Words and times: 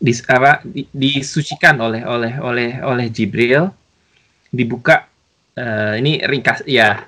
dis, 0.00 0.20
apa 0.26 0.60
di, 0.64 0.88
disucikan 0.92 1.76
oleh 1.80 2.02
oleh 2.04 2.32
oleh 2.40 2.70
oleh 2.82 3.06
Jibril. 3.12 3.70
Dibuka 4.50 5.04
uh, 5.58 5.94
ini 5.98 6.22
ringkas 6.24 6.64
ya 6.64 7.04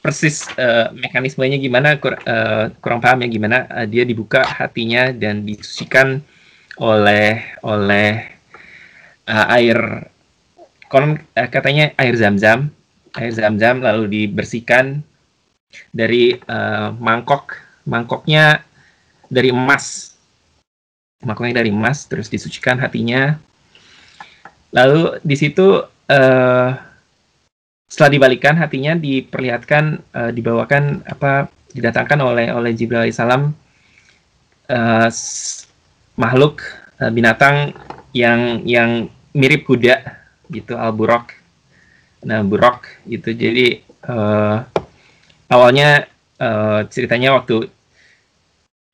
persis 0.00 0.48
uh, 0.56 0.88
mekanismenya 0.96 1.60
gimana 1.60 2.00
kur, 2.00 2.16
uh, 2.16 2.72
kurang 2.80 3.04
paham 3.04 3.22
ya 3.22 3.28
gimana. 3.28 3.68
Uh, 3.68 3.86
dia 3.86 4.02
dibuka 4.02 4.42
hatinya 4.42 5.12
dan 5.12 5.44
disucikan 5.44 6.24
oleh 6.80 7.44
oleh 7.62 8.26
uh, 9.28 9.46
air. 9.54 10.08
Konon 10.90 11.20
uh, 11.38 11.48
katanya 11.52 11.94
air 12.00 12.16
zam-zam 12.18 12.74
air 13.18 13.32
zam-zam 13.34 13.82
lalu 13.82 14.06
dibersihkan 14.06 15.02
dari 15.90 16.38
uh, 16.46 16.94
mangkok. 16.98 17.58
Mangkoknya 17.88 18.62
dari 19.32 19.50
emas 19.50 20.14
mangkoknya 21.24 21.60
dari 21.60 21.70
emas 21.72 22.08
terus 22.08 22.32
disucikan 22.32 22.80
hatinya. 22.80 23.36
Lalu 24.70 25.18
di 25.24 25.36
situ 25.36 25.82
uh, 25.86 26.70
setelah 27.90 28.10
dibalikan 28.10 28.54
hatinya 28.54 28.94
diperlihatkan 28.94 29.98
uh, 30.14 30.30
dibawakan 30.30 31.02
apa 31.04 31.50
didatangkan 31.74 32.18
oleh 32.22 32.46
oleh 32.54 32.70
Jibril 32.74 33.02
alaihissalam 33.02 33.50
uh, 34.70 35.08
makhluk 36.14 36.62
uh, 37.02 37.10
binatang 37.10 37.74
yang 38.14 38.62
yang 38.62 39.10
mirip 39.34 39.66
kuda 39.66 40.02
gitu 40.50 40.74
al 40.78 40.94
burok 40.94 41.34
nah 42.26 42.42
burok 42.46 42.86
gitu 43.06 43.34
jadi 43.34 43.82
uh, 44.06 44.66
awalnya 45.50 46.06
uh, 46.38 46.86
ceritanya 46.90 47.34
waktu 47.34 47.70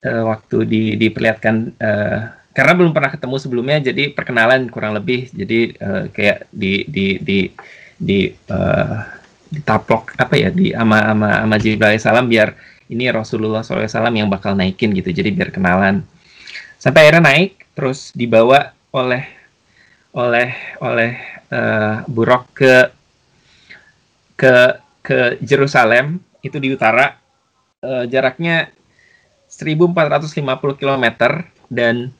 uh, 0.06 0.23
waktu 0.30 0.56
di, 0.65 0.83
diperlihatkan 0.95 1.56
uh, 1.83 2.20
karena 2.56 2.73
belum 2.73 2.96
pernah 2.96 3.12
ketemu 3.12 3.37
sebelumnya 3.37 3.78
jadi 3.92 4.16
perkenalan 4.16 4.73
kurang 4.73 4.96
lebih. 4.96 5.29
Jadi 5.29 5.77
uh, 5.77 6.09
kayak 6.09 6.48
di 6.48 6.88
di 6.88 7.21
di 7.21 7.38
di 8.01 8.32
uh, 8.48 8.96
ditaplok 9.52 10.16
apa 10.16 10.35
ya 10.40 10.48
di 10.48 10.73
ama 10.73 11.13
ama 11.13 11.45
ama 11.45 11.57
Jibril 11.60 12.01
salam 12.01 12.26
biar 12.32 12.57
ini 12.87 13.10
Rasulullah 13.10 13.66
SAW 13.66 13.85
yang 14.15 14.30
bakal 14.30 14.54
naikin 14.57 14.95
gitu 14.96 15.13
jadi 15.13 15.29
biar 15.35 15.52
kenalan. 15.52 16.01
Sampai 16.80 17.07
akhirnya 17.07 17.29
naik 17.29 17.66
terus 17.76 18.15
dibawa 18.16 18.73
oleh 18.95 19.26
oleh 20.16 20.48
oleh 20.80 21.13
uh, 21.52 22.09
buruk 22.09 22.57
ke 22.57 22.74
ke 24.32 24.54
ke 25.04 25.18
Jerusalem 25.45 26.24
itu 26.41 26.57
di 26.57 26.73
utara. 26.73 27.20
Uh, 27.85 28.09
jaraknya 28.09 28.73
1450 29.57 30.76
km 30.76 31.07
dan 31.73 32.12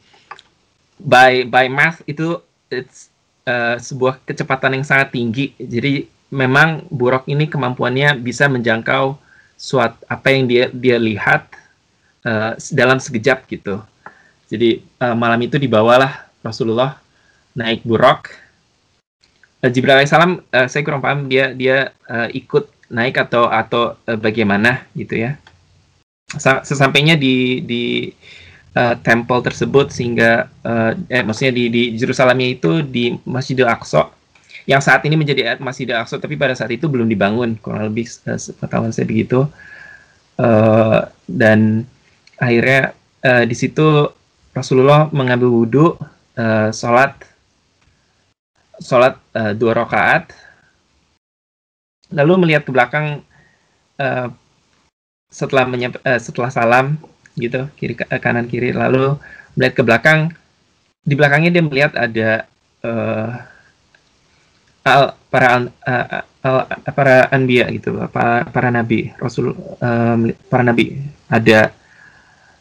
by 0.97 1.45
by 1.45 1.69
math 1.69 2.01
itu 2.09 2.41
it's 2.73 3.13
uh, 3.47 3.77
sebuah 3.77 4.21
kecepatan 4.25 4.81
yang 4.81 4.85
sangat 4.87 5.13
tinggi. 5.13 5.53
Jadi 5.61 6.09
memang 6.33 6.89
Buruk 6.91 7.29
ini 7.31 7.47
kemampuannya 7.47 8.19
bisa 8.19 8.51
menjangkau 8.51 9.17
suatu 9.57 9.97
apa 10.11 10.27
yang 10.33 10.45
dia 10.49 10.65
dia 10.73 10.97
lihat 11.01 11.49
uh, 12.27 12.57
dalam 12.75 12.99
sekejap 13.01 13.47
gitu. 13.49 13.81
Jadi 14.51 14.85
uh, 15.01 15.17
malam 15.17 15.41
itu 15.43 15.57
dibawalah 15.57 16.27
Rasulullah 16.43 16.99
naik 17.57 17.87
Buruk. 17.87 18.33
Uh, 19.63 19.71
Jibril 19.71 19.97
alaihissalam 19.97 20.43
uh, 20.53 20.67
saya 20.69 20.83
kurang 20.83 21.01
paham 21.05 21.31
dia 21.31 21.55
dia 21.55 21.93
uh, 22.11 22.29
ikut 22.33 22.69
naik 22.91 23.19
atau 23.19 23.51
atau 23.51 23.97
uh, 24.07 24.19
bagaimana 24.19 24.85
gitu 24.95 25.19
ya. 25.19 25.39
Sesampainya 26.35 27.15
di 27.15 27.63
di 27.63 28.11
uh, 28.75 28.99
temple 29.07 29.47
tersebut 29.47 29.95
sehingga 29.95 30.51
uh, 30.67 30.91
eh 31.07 31.23
maksudnya 31.23 31.55
di 31.55 31.65
di 31.71 31.83
Yerusalemnya 31.95 32.49
itu 32.59 32.83
di 32.83 33.15
Masjidil 33.23 33.71
Aqsa 33.71 34.11
yang 34.67 34.83
saat 34.83 35.07
ini 35.07 35.15
menjadi 35.15 35.55
Masjidil 35.63 35.95
Aqsa 35.95 36.19
tapi 36.19 36.35
pada 36.35 36.59
saat 36.59 36.75
itu 36.75 36.91
belum 36.91 37.07
dibangun 37.07 37.55
kurang 37.63 37.95
lebih 37.95 38.11
uh, 38.27 38.91
saya 38.91 39.07
begitu. 39.07 39.47
Uh, 40.37 41.07
dan 41.31 41.87
akhirnya 42.43 42.93
uh, 43.23 43.47
di 43.47 43.55
situ 43.55 44.11
Rasulullah 44.51 45.07
mengambil 45.15 45.49
wudhu 45.49 45.95
uh, 46.37 46.69
sholat 46.75 47.17
sholat 48.83 49.17
uh, 49.33 49.57
dua 49.57 49.73
rakaat 49.79 50.35
lalu 52.13 52.45
melihat 52.45 52.69
ke 52.69 52.71
belakang 52.75 53.25
uh, 54.03 54.29
setelah 55.31 55.65
menyamp- 55.67 56.03
uh, 56.03 56.21
setelah 56.21 56.51
salam 56.51 56.97
gitu 57.37 57.69
kiri 57.77 57.95
eh, 57.99 58.21
kanan 58.21 58.49
kiri 58.49 58.73
lalu 58.73 59.19
melihat 59.55 59.75
ke 59.77 59.83
belakang. 59.85 60.21
Di 61.07 61.15
belakangnya 61.15 61.51
dia 61.55 61.63
melihat 61.63 61.93
ada 61.95 62.51
uh, 62.83 63.31
al, 64.83 65.03
para 65.31 65.71
uh, 65.71 66.23
al, 66.43 66.57
para 66.95 67.31
anbiya 67.31 67.71
gitu 67.71 67.95
para 68.11 68.47
para 68.51 68.69
nabi 68.71 69.15
rasul 69.23 69.55
uh, 69.83 70.17
para 70.51 70.63
nabi. 70.67 70.99
Ada 71.27 71.75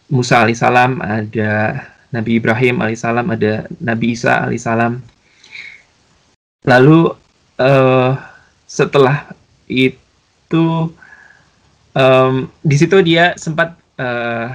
Musa 0.10 0.46
alaihissalam 0.46 1.02
ada 1.02 1.82
Nabi 2.14 2.38
Ibrahim 2.38 2.82
alaihissalam 2.82 3.26
ada 3.34 3.66
Nabi 3.82 4.14
Isa 4.14 4.46
alaihissalam. 4.46 5.02
Lalu 6.66 7.14
uh, 7.62 8.14
setelah 8.66 9.30
itu 9.66 10.94
um, 11.96 12.52
di 12.62 12.76
situ 12.76 13.00
dia 13.02 13.34
sempat 13.40 13.74
uh, 13.98 14.52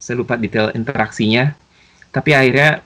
saya 0.00 0.16
lupa 0.16 0.40
detail 0.40 0.72
interaksinya. 0.72 1.52
Tapi 2.10 2.34
akhirnya 2.34 2.82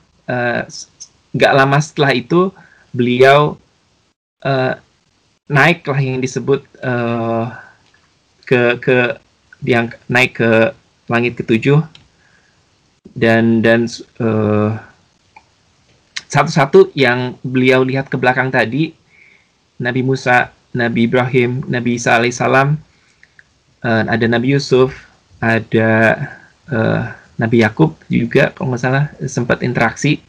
nggak 1.33 1.53
uh, 1.55 1.57
lama 1.57 1.79
setelah 1.81 2.13
itu 2.13 2.53
beliau 2.93 3.57
uh, 4.45 4.75
naik 5.49 5.87
lah 5.89 6.01
yang 6.03 6.21
disebut 6.21 6.67
uh, 6.85 7.55
ke 8.45 8.77
ke 8.83 9.17
yang 9.65 9.89
naik 10.11 10.37
ke 10.43 10.75
langit 11.09 11.39
ketujuh. 11.41 11.81
Dan 13.15 13.63
dan 13.63 13.87
uh, 14.19 14.75
satu-satu 16.27 16.91
yang 16.99 17.39
beliau 17.47 17.87
lihat 17.87 18.11
ke 18.11 18.19
belakang 18.19 18.51
tadi 18.51 18.91
Nabi 19.79 20.03
Musa, 20.03 20.51
Nabi 20.75 21.07
Ibrahim, 21.07 21.63
Nabi 21.71 21.95
Isa 21.95 22.19
alaihissalam, 22.19 22.75
uh, 23.85 24.03
ada 24.09 24.27
Nabi 24.27 24.57
Yusuf, 24.57 24.97
ada 25.39 26.17
uh, 26.73 27.13
Nabi 27.37 27.61
Yakub 27.61 27.95
juga 28.09 28.51
kalau 28.57 28.73
nggak 28.73 28.83
salah 28.83 29.05
sempat 29.29 29.61
interaksi. 29.61 30.25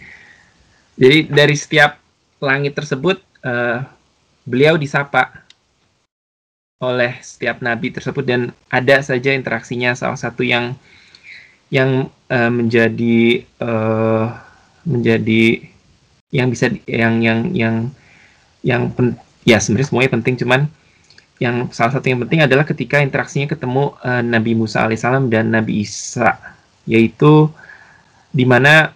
Jadi 1.00 1.32
dari 1.32 1.56
setiap 1.56 1.98
langit 2.44 2.76
tersebut 2.76 3.24
uh, 3.48 3.84
beliau 4.46 4.76
disapa 4.76 5.46
oleh 6.84 7.18
setiap 7.24 7.64
nabi 7.64 7.90
tersebut 7.90 8.22
dan 8.28 8.52
ada 8.68 9.00
saja 9.00 9.32
interaksinya 9.32 9.96
salah 9.96 10.20
satu 10.20 10.44
yang 10.44 10.76
yang 11.72 12.12
uh, 12.30 12.52
menjadi 12.52 13.48
uh, 13.64 14.30
menjadi 14.86 15.66
yang 16.30 16.52
bisa 16.52 16.70
yang 16.86 17.24
yang 17.24 17.40
yang 17.56 17.76
yang 18.62 18.92
pen, 18.94 19.18
ya 19.48 19.58
sebenarnya 19.58 19.88
semuanya 19.90 20.12
penting 20.20 20.36
cuman 20.38 20.62
yang 21.40 21.68
salah 21.76 22.00
satu 22.00 22.08
yang 22.08 22.24
penting 22.24 22.48
adalah 22.48 22.64
ketika 22.64 23.04
interaksinya 23.04 23.52
ketemu 23.52 23.92
uh, 24.00 24.24
Nabi 24.24 24.56
Musa 24.56 24.88
alaihissalam 24.88 25.28
dan 25.28 25.52
Nabi 25.52 25.84
Isa. 25.84 26.40
Yaitu 26.88 27.52
di 28.32 28.46
mana 28.48 28.96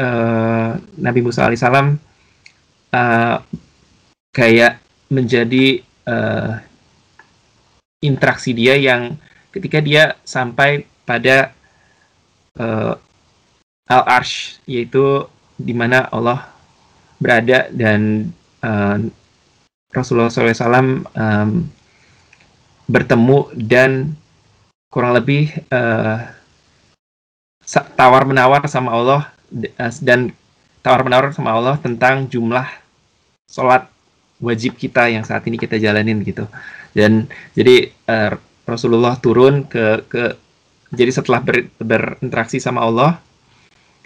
uh, 0.00 0.70
Nabi 0.96 1.20
Musa 1.20 1.44
alaihissalam 1.44 2.00
uh, 2.94 3.36
kayak 4.32 4.80
menjadi 5.12 5.84
uh, 6.08 6.56
interaksi 8.00 8.56
dia 8.56 8.76
yang 8.76 9.16
ketika 9.52 9.78
dia 9.80 10.16
sampai 10.24 10.88
pada 11.04 11.52
uh, 12.60 12.96
al 13.84 14.02
arsh 14.08 14.58
yaitu 14.64 15.28
di 15.60 15.76
mana 15.76 16.08
Allah 16.08 16.48
berada 17.20 17.68
dan 17.70 18.32
uh, 18.64 18.98
Rasulullah 19.94 20.28
SAW 20.28 21.06
um, 21.14 21.50
bertemu 22.90 23.38
dan 23.56 24.12
kurang 24.90 25.16
lebih 25.16 25.54
uh, 25.72 26.20
tawar 27.96 28.28
menawar 28.28 28.66
sama 28.68 28.92
Allah 28.92 29.20
uh, 29.54 29.92
dan 30.04 30.34
tawar 30.84 31.06
menawar 31.06 31.32
sama 31.32 31.56
Allah 31.56 31.80
tentang 31.80 32.28
jumlah 32.28 32.66
sholat 33.48 33.88
wajib 34.42 34.76
kita 34.76 35.08
yang 35.08 35.24
saat 35.24 35.46
ini 35.48 35.56
kita 35.56 35.80
jalanin 35.80 36.20
gitu. 36.26 36.44
Dan 36.92 37.30
jadi 37.56 37.88
uh, 38.10 38.36
Rasulullah 38.68 39.16
turun 39.16 39.64
ke 39.64 40.04
ke 40.10 40.36
jadi 40.94 41.10
setelah 41.10 41.40
ber, 41.42 41.70
berinteraksi 41.80 42.60
sama 42.62 42.84
Allah 42.84 43.18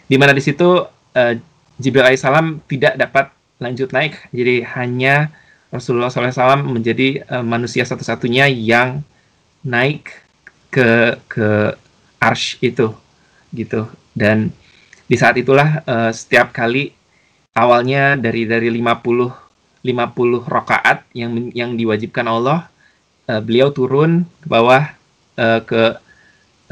di 0.08 0.16
mana 0.16 0.32
di 0.32 0.40
situ 0.40 0.86
uh, 0.88 1.34
Jibril 1.78 2.06
alaihissalam 2.06 2.64
tidak 2.66 2.94
dapat 2.98 3.30
lanjut 3.58 3.90
naik. 3.90 4.18
Jadi 4.30 4.62
hanya 4.78 5.30
Rasulullah 5.68 6.08
SAW 6.08 6.64
menjadi 6.64 7.24
uh, 7.28 7.44
manusia 7.44 7.84
satu-satunya 7.84 8.48
yang 8.48 9.04
naik 9.60 10.08
ke 10.72 11.16
ke 11.28 11.76
arsh 12.20 12.56
itu 12.64 12.92
gitu. 13.52 13.88
Dan 14.16 14.52
di 15.08 15.16
saat 15.16 15.36
itulah 15.36 15.84
uh, 15.84 16.10
setiap 16.12 16.52
kali 16.52 16.92
awalnya 17.52 18.16
dari 18.16 18.48
dari 18.48 18.72
50 18.72 19.84
50 19.84 20.48
rakaat 20.48 21.06
yang 21.14 21.52
yang 21.52 21.76
diwajibkan 21.76 22.26
Allah 22.26 22.68
uh, 23.28 23.40
beliau 23.44 23.68
turun 23.70 24.24
ke 24.40 24.46
bawah 24.48 24.88
uh, 25.36 25.60
ke 25.64 25.82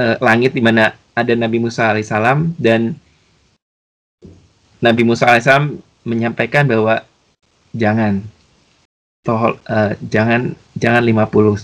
uh, 0.01 0.17
langit 0.25 0.57
di 0.57 0.65
mana 0.65 0.97
ada 1.17 1.33
Nabi 1.37 1.61
Musa 1.61 1.93
alaihissalam. 1.93 2.57
Dan 2.57 2.97
Nabi 4.81 5.03
Musa 5.05 5.29
alaihissalam 5.29 5.81
menyampaikan 6.05 6.65
bahwa 6.65 7.05
jangan 7.77 8.25
toh 9.27 9.59
uh, 9.59 9.93
jangan 10.07 10.55
jangan 10.79 11.03
50 11.03 11.19
uh, 11.19 11.59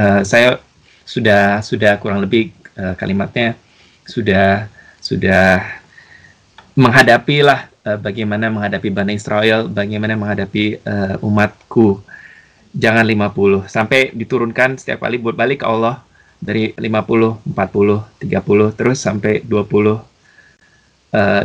uh, 0.00 0.20
saya 0.24 0.56
sudah 1.04 1.60
sudah 1.60 2.00
kurang 2.00 2.24
lebih 2.24 2.56
uh, 2.80 2.96
kalimatnya 2.96 3.60
sudah 4.08 4.72
sudah 5.04 5.60
menghadapi 6.76 7.44
lah 7.44 7.68
uh, 7.86 7.98
bagaimana 7.98 8.50
menghadapi 8.50 8.88
Bani 8.90 9.14
Israel, 9.14 9.70
bagaimana 9.70 10.18
menghadapi 10.18 10.82
uh, 10.82 11.16
umatku. 11.22 12.02
Jangan 12.76 13.08
50 13.08 13.72
sampai 13.72 14.12
diturunkan 14.12 14.76
setiap 14.76 15.08
kali 15.08 15.16
buat 15.16 15.32
balik 15.32 15.64
ke 15.64 15.66
Allah 15.66 16.04
dari 16.36 16.76
50, 16.76 17.48
40, 17.48 17.48
30 18.20 18.76
terus 18.76 18.98
sampai 19.00 19.40
20 19.40 19.48
uh, 19.56 20.02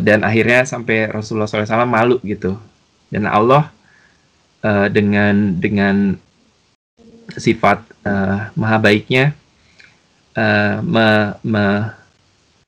dan 0.04 0.28
akhirnya 0.28 0.68
sampai 0.68 1.08
Rasulullah 1.08 1.48
SAW 1.48 1.88
malu 1.88 2.20
gitu. 2.28 2.60
Dan 3.08 3.32
Allah 3.32 3.72
uh, 4.64 4.88
dengan 4.90 5.58
dengan 5.58 6.16
sifat 7.36 7.84
uh, 8.04 8.52
maha 8.56 8.78
baiknya 8.82 9.32
uh, 10.36 10.80
me, 10.84 11.36
me, 11.44 11.66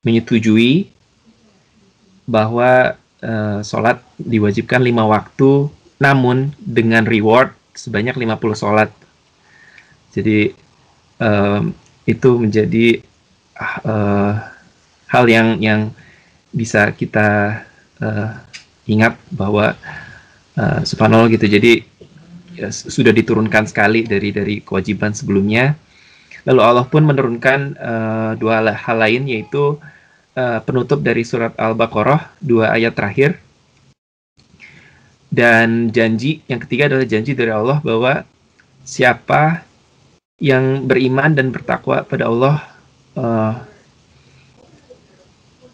menyetujui 0.04 0.92
bahwa 2.28 2.95
uh, 3.24 3.60
sholat 3.63 4.00
diwajibkan 4.19 4.84
lima 4.84 5.04
waktu, 5.07 5.68
namun 6.00 6.56
dengan 6.60 7.04
reward 7.04 7.51
sebanyak 7.75 8.16
50 8.16 8.62
sholat. 8.62 8.89
Jadi 10.13 10.54
um, 11.19 11.74
itu 12.06 12.30
menjadi 12.38 13.01
uh, 13.84 14.34
hal 15.10 15.25
yang 15.28 15.60
yang 15.60 15.81
bisa 16.54 16.94
kita 16.94 17.62
uh, 17.98 18.30
ingat 18.86 19.18
bahwa 19.34 19.74
subhanallah 20.57 21.29
gitu. 21.33 21.50
Jadi 21.50 21.81
ya, 22.57 22.69
sudah 22.69 23.09
diturunkan 23.09 23.65
sekali 23.65 24.05
dari 24.05 24.29
dari 24.29 24.55
kewajiban 24.61 25.11
sebelumnya. 25.13 25.73
Lalu 26.44 26.59
Allah 26.59 26.85
pun 26.85 27.07
menurunkan 27.07 27.59
uh, 27.79 28.31
dua 28.35 28.59
hal 28.75 28.97
lain 29.00 29.31
yaitu 29.31 29.79
uh, 30.35 30.59
penutup 30.61 31.00
dari 31.00 31.23
surat 31.23 31.55
Al-Baqarah 31.55 32.35
dua 32.44 32.75
ayat 32.75 32.94
terakhir 32.94 33.39
dan 35.33 35.89
janji 35.89 36.45
yang 36.45 36.61
ketiga 36.61 36.85
adalah 36.94 37.09
janji 37.09 37.33
dari 37.33 37.50
Allah 37.50 37.81
bahwa 37.81 38.21
siapa 38.85 39.65
yang 40.38 40.85
beriman 40.85 41.33
dan 41.33 41.50
bertakwa 41.50 42.05
pada 42.05 42.29
Allah 42.29 42.55
uh, 43.17 43.53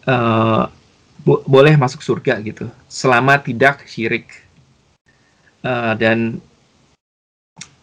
uh, 0.08 0.64
bo 1.20 1.44
boleh 1.44 1.76
masuk 1.76 2.00
surga 2.00 2.40
gitu 2.40 2.72
selama 2.88 3.36
tidak 3.36 3.84
syirik 3.84 4.32
uh, 5.64 5.94
dan 5.96 6.40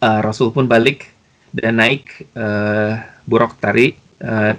uh, 0.02 0.20
Rasul 0.22 0.50
pun 0.54 0.66
balik 0.66 1.10
dan 1.50 1.80
naik 1.80 2.28
uh, 2.36 3.00
buruk 3.24 3.56
tari 3.58 3.96
uh, 4.22 4.52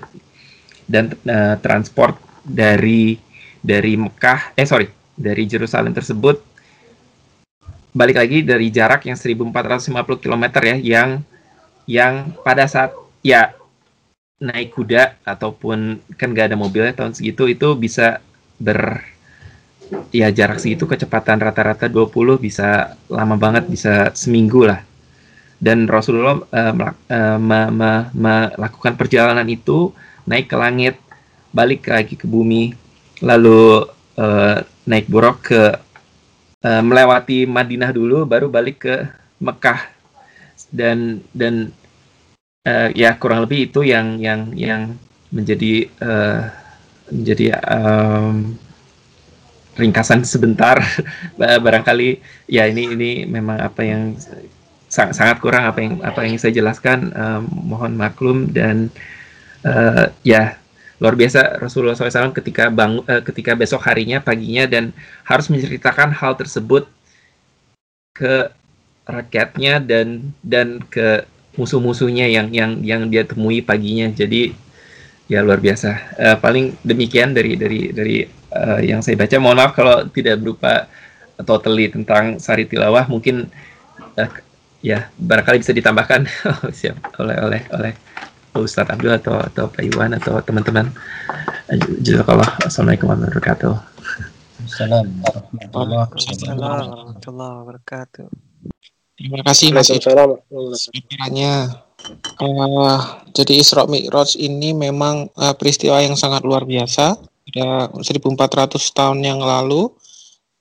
dan 0.89 1.13
uh, 1.29 1.55
transport 1.61 2.17
dari 2.41 3.19
dari 3.61 3.93
Mekah 3.99 4.57
eh 4.57 4.65
sorry 4.65 4.89
dari 5.13 5.43
Jerusalem 5.45 5.93
tersebut 5.93 6.41
balik 7.93 8.21
lagi 8.21 8.45
dari 8.45 8.69
jarak 8.69 9.05
yang 9.09 9.17
1450 9.17 10.23
km 10.23 10.45
ya 10.61 10.77
yang 10.77 11.09
yang 11.89 12.13
pada 12.45 12.69
saat 12.69 12.93
ya 13.25 13.51
naik 14.39 14.71
kuda 14.71 15.19
ataupun 15.27 15.99
kan 16.15 16.31
gak 16.31 16.53
ada 16.53 16.57
mobilnya 16.57 16.95
tahun 16.95 17.17
segitu 17.17 17.49
itu 17.51 17.75
bisa 17.75 18.23
ber 18.55 19.03
ya 20.09 20.29
jarak 20.29 20.61
segitu 20.61 20.85
kecepatan 20.85 21.41
rata-rata 21.41 21.89
20 21.89 22.37
bisa 22.41 22.97
lama 23.09 23.35
banget 23.37 23.65
bisa 23.69 24.13
seminggu 24.13 24.65
lah. 24.65 24.81
Dan 25.59 25.91
Rasulullah 25.91 26.39
uh, 26.39 26.73
uh, 27.11 27.39
melakukan 28.15 28.95
perjalanan 28.95 29.43
itu 29.51 29.91
naik 30.23 30.47
ke 30.47 30.55
langit, 30.55 30.95
balik 31.51 31.91
lagi 31.91 32.15
ke 32.15 32.23
bumi, 32.23 32.71
lalu 33.19 33.83
uh, 34.15 34.63
naik 34.87 35.11
buruk 35.11 35.51
ke 35.51 35.75
uh, 36.63 36.81
melewati 36.85 37.43
Madinah 37.43 37.91
dulu, 37.91 38.23
baru 38.23 38.47
balik 38.47 38.87
ke 38.87 38.95
Mekah. 39.43 39.91
Dan 40.71 41.19
dan 41.35 41.75
uh, 42.63 42.89
ya 42.95 43.19
kurang 43.19 43.43
lebih 43.43 43.67
itu 43.67 43.83
yang 43.83 44.15
yang 44.15 44.55
yang 44.55 44.95
menjadi 45.27 45.91
uh, 45.99 46.47
menjadi 47.11 47.57
um, 47.67 48.55
ringkasan 49.79 50.27
sebentar. 50.27 50.83
Barangkali 51.39 52.19
ya 52.51 52.67
ini 52.67 52.93
ini 52.93 53.11
memang 53.23 53.57
apa 53.63 53.81
yang 53.81 54.19
sangat, 54.91 55.15
sangat 55.15 55.37
kurang 55.39 55.63
apa 55.69 55.79
yang 55.79 55.93
apa 56.03 56.19
yang 56.27 56.35
saya 56.35 56.51
jelaskan. 56.51 57.13
Um, 57.15 57.43
mohon 57.71 57.95
maklum 57.95 58.51
dan 58.51 58.91
uh, 59.63 60.11
ya 60.25 60.59
luar 60.99 61.15
biasa 61.15 61.63
Rasulullah 61.63 61.95
SAW 61.95 62.35
ketika 62.35 62.67
bang 62.67 62.99
uh, 63.07 63.23
ketika 63.23 63.55
besok 63.55 63.79
harinya 63.87 64.19
paginya 64.19 64.67
dan 64.67 64.91
harus 65.23 65.47
menceritakan 65.47 66.11
hal 66.11 66.35
tersebut 66.35 66.91
ke 68.11 68.51
rakyatnya 69.07 69.79
dan 69.79 70.35
dan 70.43 70.83
ke 70.91 71.23
musuh-musuhnya 71.55 72.27
yang 72.27 72.51
yang 72.51 72.83
yang 72.83 73.01
dia 73.07 73.23
temui 73.23 73.63
paginya. 73.63 74.11
Jadi 74.11 74.51
ya 75.29 75.45
luar 75.45 75.61
biasa. 75.61 76.19
Uh, 76.19 76.37
paling 76.41 76.75
demikian 76.83 77.31
dari 77.31 77.55
dari 77.55 77.93
dari 77.95 78.38
uh, 78.53 78.79
yang 78.81 79.01
saya 79.01 79.17
baca 79.17 79.35
mohon 79.41 79.57
maaf 79.57 79.73
kalau 79.73 80.05
tidak 80.09 80.41
berupa 80.41 80.89
totally 81.43 81.87
tentang 81.87 82.37
sari 82.37 82.67
tilawah 82.67 83.07
mungkin 83.07 83.47
uh, 84.19 84.31
ya 84.79 85.11
barangkali 85.19 85.63
bisa 85.63 85.75
ditambahkan 85.75 86.27
siap 86.77 86.99
oleh 87.19 87.37
oleh 87.39 87.61
oleh 87.75 87.93
Ustadz 88.57 88.91
Abdul 88.91 89.13
atau 89.13 89.37
atau 89.37 89.69
Pak 89.69 89.83
Iwan 89.85 90.17
atau 90.17 90.41
teman-teman. 90.41 90.89
Jazakallah. 92.01 92.57
Assalamualaikum 92.65 93.07
warahmatullahi 93.13 93.37
wabarakatuh. 93.37 93.73
Assalamualaikum 94.65 96.57
warahmatullahi 96.57 97.53
wabarakatuh. 97.61 98.27
Terima 99.19 99.39
kasih 99.45 99.75
Mas 99.75 99.91
Sekiranya 99.91 101.83
uh, 102.39 102.99
jadi 103.35 103.59
Isra 103.59 103.83
Mi'raj 103.85 104.39
ini 104.39 104.71
memang 104.71 105.27
uh, 105.35 105.53
peristiwa 105.53 105.99
yang 105.99 106.15
sangat 106.15 106.47
luar 106.47 106.63
biasa. 106.63 107.19
Ada 107.49 107.89
1400 107.97 108.77
tahun 108.93 109.19
yang 109.25 109.41
lalu 109.41 109.89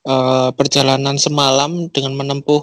uh, 0.09 0.51
perjalanan 0.57 1.21
semalam 1.21 1.93
dengan 1.93 2.17
menempuh 2.17 2.63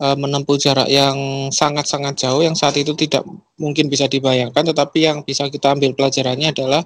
uh, 0.00 0.16
menempuh 0.16 0.56
jarak 0.60 0.88
yang 0.92 1.48
sangat-sangat 1.48 2.20
jauh 2.20 2.44
yang 2.44 2.52
saat 2.52 2.76
itu 2.76 2.92
tidak 2.96 3.24
mungkin 3.56 3.88
bisa 3.88 4.04
dibayangkan 4.08 4.60
tetapi 4.60 5.08
yang 5.08 5.24
bisa 5.24 5.48
kita 5.48 5.72
ambil 5.72 5.96
pelajarannya 5.96 6.52
adalah 6.52 6.84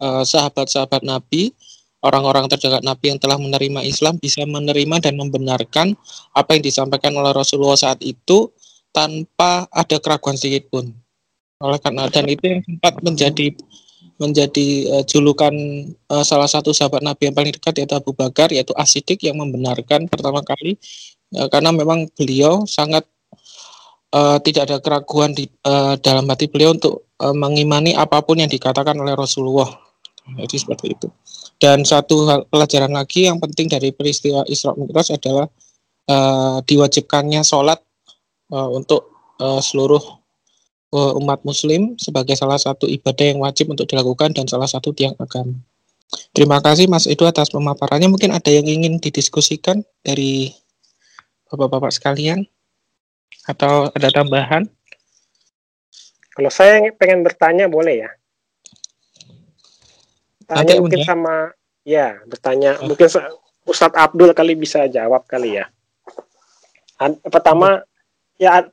sahabat 0.00 0.24
sahabat-sahabat 0.64 1.02
Nabi 1.04 1.52
orang-orang 2.00 2.48
terdekat 2.48 2.80
Nabi 2.80 3.12
yang 3.12 3.20
telah 3.20 3.36
menerima 3.36 3.84
Islam 3.84 4.16
bisa 4.16 4.48
menerima 4.48 4.96
dan 5.04 5.20
membenarkan 5.20 5.92
apa 6.32 6.56
yang 6.56 6.64
disampaikan 6.64 7.12
oleh 7.20 7.36
Rasulullah 7.36 7.76
saat 7.76 8.00
itu 8.00 8.48
tanpa 8.90 9.68
ada 9.68 10.00
keraguan 10.00 10.40
sedikit 10.40 10.72
pun 10.72 10.88
oleh 11.60 11.76
karena 11.76 12.08
dan 12.08 12.24
itu 12.26 12.44
yang 12.48 12.64
sempat 12.64 12.96
menjadi 13.04 13.52
menjadi 14.20 14.68
uh, 14.92 15.04
julukan 15.08 15.50
uh, 16.12 16.20
salah 16.20 16.44
satu 16.44 16.76
sahabat 16.76 17.00
Nabi 17.00 17.32
yang 17.32 17.34
paling 17.34 17.56
dekat 17.56 17.80
yaitu 17.80 17.96
Abu 17.96 18.12
Bakar 18.12 18.52
yaitu 18.52 18.76
Asidik 18.76 19.24
yang 19.24 19.40
membenarkan 19.40 20.06
pertama 20.12 20.44
kali 20.44 20.76
ya, 21.32 21.48
karena 21.48 21.72
memang 21.72 22.04
beliau 22.12 22.68
sangat 22.68 23.08
uh, 24.12 24.36
tidak 24.44 24.68
ada 24.68 24.76
keraguan 24.84 25.32
di 25.32 25.48
uh, 25.64 25.96
dalam 25.98 26.28
hati 26.28 26.52
beliau 26.52 26.76
untuk 26.76 27.08
uh, 27.16 27.32
mengimani 27.32 27.96
apa 27.96 28.20
pun 28.20 28.36
yang 28.36 28.52
dikatakan 28.52 28.94
oleh 29.00 29.16
Rasulullah. 29.16 29.72
Jadi 30.30 30.56
seperti 30.62 30.86
itu. 30.94 31.08
Dan 31.58 31.82
satu 31.82 32.28
hal 32.28 32.46
pelajaran 32.46 32.92
lagi 32.92 33.26
yang 33.26 33.42
penting 33.42 33.66
dari 33.66 33.90
peristiwa 33.90 34.46
Isra 34.46 34.76
Mi'raj 34.78 35.16
adalah 35.16 35.48
uh, 36.06 36.62
diwajibkannya 36.62 37.42
sholat 37.42 37.80
uh, 38.52 38.68
untuk 38.70 39.10
uh, 39.42 39.58
seluruh 39.58 40.00
uh, 40.00 40.19
umat 40.90 41.46
Muslim 41.46 41.94
sebagai 41.96 42.34
salah 42.34 42.58
satu 42.58 42.90
ibadah 42.90 43.26
yang 43.30 43.38
wajib 43.42 43.70
untuk 43.70 43.86
dilakukan 43.86 44.34
dan 44.34 44.50
salah 44.50 44.66
satu 44.66 44.90
tiang 44.90 45.14
agama. 45.22 45.54
Terima 46.34 46.58
kasih 46.58 46.90
Mas 46.90 47.06
Edu 47.06 47.22
atas 47.26 47.54
pemaparannya. 47.54 48.10
Mungkin 48.10 48.34
ada 48.34 48.50
yang 48.50 48.66
ingin 48.66 48.98
didiskusikan 48.98 49.86
dari 50.02 50.50
Bapak-bapak 51.50 51.94
sekalian? 51.94 52.46
Atau 53.46 53.90
ada 53.94 54.10
tambahan? 54.10 54.66
Kalau 56.34 56.50
saya 56.50 56.90
pengen 56.94 57.22
bertanya 57.26 57.66
boleh 57.66 58.06
ya? 58.06 58.10
Tanya 60.46 60.62
Nanti 60.62 60.74
mungkin 60.82 61.02
sama 61.06 61.54
Ya, 61.84 62.20
bertanya. 62.28 62.76
Oh. 62.80 62.92
Mungkin 62.92 63.08
Ustadz 63.64 63.96
Abdul 63.96 64.36
kali 64.36 64.56
bisa 64.56 64.84
jawab 64.88 65.24
kali 65.24 65.60
ya. 65.60 65.66
Pertama, 67.32 67.80
ya 68.36 68.68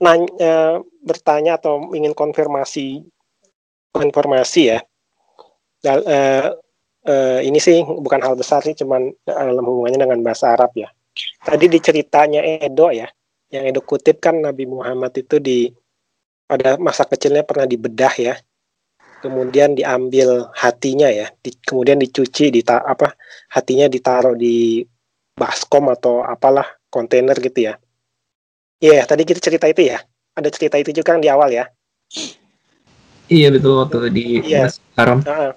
nanya, 0.00 0.28
eh, 0.40 0.74
bertanya 1.08 1.56
atau 1.56 1.88
ingin 1.96 2.12
konfirmasi 2.12 3.08
informasi 3.96 4.76
ya. 4.76 4.78
Dan, 5.80 6.04
uh, 6.04 6.46
uh, 7.08 7.40
ini 7.40 7.56
sih 7.56 7.80
bukan 7.80 8.20
hal 8.20 8.36
besar 8.36 8.60
sih, 8.60 8.76
cuman 8.76 9.08
dalam 9.24 9.64
hubungannya 9.64 10.04
dengan 10.04 10.20
bahasa 10.20 10.52
Arab 10.52 10.76
ya. 10.76 10.92
Tadi 11.42 11.66
di 11.66 11.78
ceritanya 11.80 12.44
Edo 12.44 12.92
ya, 12.92 13.08
yang 13.50 13.64
Edo 13.66 13.82
kutip 13.82 14.20
kan 14.22 14.38
Nabi 14.38 14.68
Muhammad 14.68 15.16
itu 15.18 15.40
di 15.42 15.72
pada 16.46 16.78
masa 16.78 17.08
kecilnya 17.08 17.42
pernah 17.42 17.66
dibedah 17.66 18.14
ya, 18.14 18.34
kemudian 19.18 19.74
diambil 19.74 20.46
hatinya 20.54 21.10
ya, 21.10 21.26
di, 21.42 21.50
kemudian 21.58 21.98
dicuci, 21.98 22.54
di 22.54 22.62
apa 22.66 23.18
hatinya 23.50 23.90
ditaruh 23.90 24.38
di 24.38 24.86
baskom 25.34 25.90
atau 25.90 26.22
apalah 26.22 26.66
kontainer 26.90 27.34
gitu 27.38 27.70
ya. 27.70 27.74
Iya, 28.78 29.02
yeah, 29.02 29.04
tadi 29.06 29.26
kita 29.26 29.42
cerita 29.42 29.66
itu 29.66 29.90
ya. 29.90 29.98
Ada 30.38 30.54
cerita 30.54 30.78
itu 30.78 30.94
juga 30.94 31.18
kan 31.18 31.18
di 31.18 31.26
awal 31.26 31.50
ya. 31.50 31.66
Iya 33.26 33.50
betul 33.50 33.82
waktu 33.82 34.08
di 34.14 34.40
iya. 34.46 34.70
Haram. 34.94 35.20
Nah, 35.26 35.52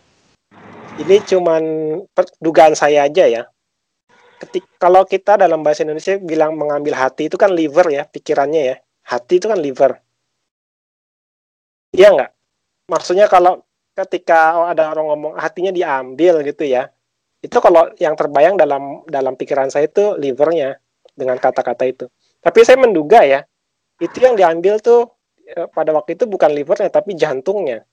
ini 0.98 1.16
cuman 1.22 1.64
dugaan 2.42 2.74
saya 2.74 3.06
aja 3.06 3.30
ya. 3.30 3.44
Ketik, 4.42 4.66
kalau 4.82 5.06
kita 5.06 5.38
dalam 5.38 5.62
bahasa 5.62 5.86
Indonesia 5.86 6.18
bilang 6.18 6.58
mengambil 6.58 6.98
hati 6.98 7.30
itu 7.30 7.38
kan 7.38 7.54
liver 7.54 7.94
ya, 7.94 8.04
pikirannya 8.10 8.62
ya. 8.74 8.76
Hati 9.06 9.38
itu 9.38 9.46
kan 9.46 9.62
liver. 9.62 10.02
Iya 11.94 12.10
nggak? 12.10 12.32
Maksudnya 12.90 13.30
kalau 13.30 13.62
ketika 13.94 14.66
ada 14.66 14.92
orang 14.92 15.08
ngomong 15.14 15.34
hatinya 15.38 15.70
diambil 15.70 16.42
gitu 16.42 16.66
ya, 16.66 16.90
itu 17.40 17.54
kalau 17.62 17.94
yang 18.02 18.18
terbayang 18.18 18.58
dalam 18.58 19.06
dalam 19.06 19.38
pikiran 19.38 19.70
saya 19.70 19.88
itu 19.88 20.18
livernya 20.18 20.82
dengan 21.14 21.38
kata-kata 21.38 21.86
itu. 21.86 22.06
Tapi 22.42 22.66
saya 22.66 22.82
menduga 22.82 23.22
ya, 23.22 23.46
itu 24.01 24.17
yang 24.17 24.34
diambil 24.34 24.81
tuh 24.81 25.13
eh, 25.46 25.70
pada 25.70 25.93
waktu 25.93 26.17
itu 26.17 26.25
bukan 26.25 26.50
livernya 26.50 26.89
tapi 26.89 27.13
jantungnya. 27.13 27.86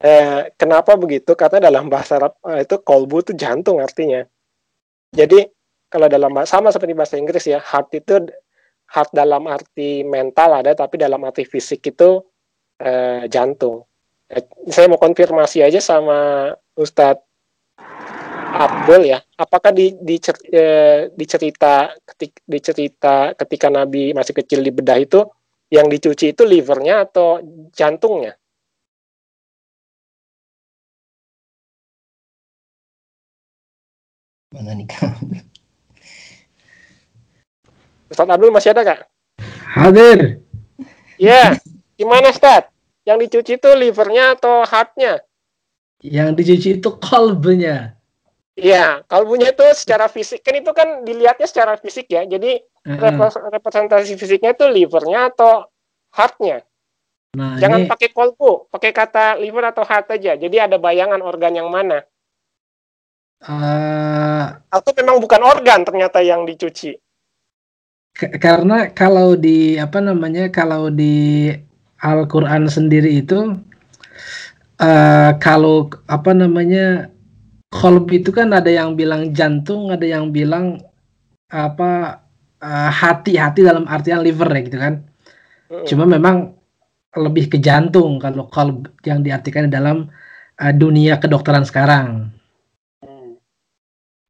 Eh, 0.00 0.42
kenapa 0.56 0.96
begitu? 0.96 1.36
Karena 1.38 1.70
dalam 1.70 1.86
bahasa 1.86 2.18
Arab 2.18 2.34
eh, 2.50 2.66
itu 2.66 2.82
kolbu 2.82 3.22
itu 3.22 3.32
jantung 3.38 3.78
artinya. 3.78 4.26
Jadi 5.14 5.46
kalau 5.86 6.06
dalam 6.10 6.32
sama 6.46 6.74
seperti 6.74 6.94
bahasa 6.98 7.14
Inggris 7.20 7.46
ya, 7.46 7.62
heart 7.62 7.94
itu 7.94 8.26
heart 8.90 9.10
dalam 9.14 9.46
arti 9.46 10.02
mental 10.02 10.62
ada, 10.62 10.74
tapi 10.74 10.98
dalam 10.98 11.22
arti 11.22 11.46
fisik 11.46 11.94
itu 11.94 12.22
eh, 12.82 13.30
jantung. 13.30 13.86
Eh, 14.26 14.42
saya 14.70 14.90
mau 14.90 14.98
konfirmasi 14.98 15.62
aja 15.62 15.78
sama 15.78 16.50
Ustadz 16.74 17.22
Abdul 18.50 19.06
ya, 19.06 19.22
apakah 19.38 19.70
di, 19.70 19.94
di, 20.02 20.18
eh, 20.50 21.08
dicerita 21.14 21.94
ketik, 22.02 22.42
dicerita 22.42 23.32
ketika 23.38 23.70
Nabi 23.70 24.10
masih 24.10 24.34
kecil 24.34 24.60
di 24.66 24.74
bedah 24.74 24.98
itu 24.98 25.22
yang 25.70 25.86
dicuci 25.86 26.34
itu 26.34 26.42
livernya 26.42 27.06
atau 27.06 27.38
jantungnya? 27.70 28.34
Mana 34.50 34.74
nih 34.74 34.90
Ustaz 38.10 38.26
Abdul 38.26 38.50
masih 38.50 38.74
ada 38.74 38.82
kak? 38.82 39.00
Hadir. 39.78 40.42
Ya, 41.14 41.54
gimana 41.94 42.34
Ustaz? 42.34 42.66
Yang 43.06 43.30
dicuci 43.30 43.52
itu 43.62 43.70
livernya 43.78 44.34
atau 44.34 44.66
heartnya? 44.66 45.22
Yang 46.02 46.28
dicuci 46.42 46.68
itu 46.82 46.90
kalbnya. 46.98 47.99
Iya, 48.58 49.06
kalbunya 49.06 49.54
itu 49.54 49.62
secara 49.78 50.10
fisik 50.10 50.42
kan 50.42 50.58
itu 50.58 50.70
kan 50.74 51.06
dilihatnya 51.06 51.46
secara 51.46 51.78
fisik 51.78 52.10
ya. 52.10 52.26
Jadi 52.26 52.58
uh-huh. 52.58 53.50
representasi 53.54 54.18
fisiknya 54.18 54.52
itu 54.52 54.66
livernya 54.66 55.30
atau 55.30 55.70
heartnya. 56.10 56.66
Nah, 57.30 57.62
Jangan 57.62 57.86
ini... 57.86 57.88
pakai 57.88 58.10
kolbu, 58.10 58.66
pakai 58.74 58.90
kata 58.90 59.38
liver 59.38 59.70
atau 59.70 59.86
heart 59.86 60.18
aja. 60.18 60.34
Jadi 60.34 60.56
ada 60.58 60.76
bayangan 60.82 61.22
organ 61.22 61.54
yang 61.54 61.70
mana. 61.70 62.02
Uh... 63.46 64.50
Atau 64.68 64.90
memang 64.98 65.22
bukan 65.22 65.40
organ 65.46 65.86
ternyata 65.86 66.18
yang 66.20 66.42
dicuci. 66.42 66.98
Karena 68.18 68.90
kalau 68.90 69.38
di 69.38 69.78
apa 69.78 70.02
namanya 70.02 70.50
kalau 70.50 70.90
di 70.90 71.48
Al-Qur'an 72.02 72.66
sendiri 72.66 73.22
itu 73.22 73.54
uh, 74.82 75.30
kalau 75.38 75.88
apa 76.10 76.34
namanya 76.34 77.08
kolb 77.70 78.10
itu 78.10 78.34
kan 78.34 78.50
ada 78.50 78.68
yang 78.68 78.98
bilang 78.98 79.30
jantung, 79.30 79.94
ada 79.94 80.02
yang 80.02 80.34
bilang 80.34 80.82
apa 81.50 82.20
hati-hati 82.90 83.64
uh, 83.64 83.66
dalam 83.72 83.84
artian 83.88 84.20
liver 84.20 84.50
ya 84.50 84.60
gitu 84.66 84.78
kan. 84.78 84.94
Mm. 85.70 85.84
Cuma 85.86 86.04
memang 86.04 86.36
lebih 87.16 87.50
ke 87.50 87.58
jantung 87.62 88.18
kalau 88.20 88.50
kolb 88.50 88.90
yang 89.06 89.22
diartikan 89.24 89.70
dalam 89.70 90.10
uh, 90.60 90.72
dunia 90.74 91.16
kedokteran 91.22 91.64
sekarang. 91.64 92.34
Mm. 93.00 93.38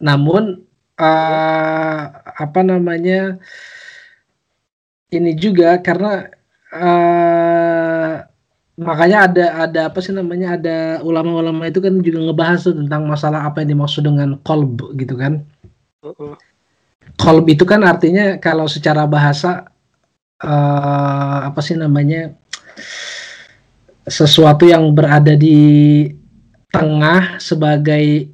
Namun 0.04 0.62
uh, 1.00 2.02
apa 2.36 2.60
namanya 2.60 3.40
ini 5.10 5.34
juga 5.34 5.80
karena 5.82 6.30
uh, 6.70 7.59
makanya 8.80 9.28
ada 9.28 9.44
ada 9.68 9.80
apa 9.92 10.00
sih 10.00 10.16
namanya 10.16 10.56
ada 10.56 10.78
ulama-ulama 11.04 11.68
itu 11.68 11.84
kan 11.84 12.00
juga 12.00 12.24
ngebahas 12.24 12.64
tuh 12.64 12.74
tentang 12.80 13.04
masalah 13.04 13.44
apa 13.44 13.60
yang 13.60 13.76
dimaksud 13.76 14.08
dengan 14.08 14.40
kolb 14.40 14.96
gitu 14.96 15.20
kan. 15.20 15.44
Uh-uh. 16.00 16.32
kolb 17.20 17.44
itu 17.52 17.68
kan 17.68 17.84
artinya 17.84 18.40
kalau 18.40 18.64
secara 18.64 19.04
bahasa 19.04 19.68
uh, 20.40 21.38
apa 21.44 21.60
sih 21.60 21.76
namanya 21.76 22.32
sesuatu 24.08 24.64
yang 24.64 24.96
berada 24.96 25.36
di 25.36 26.08
tengah 26.72 27.36
sebagai 27.36 28.32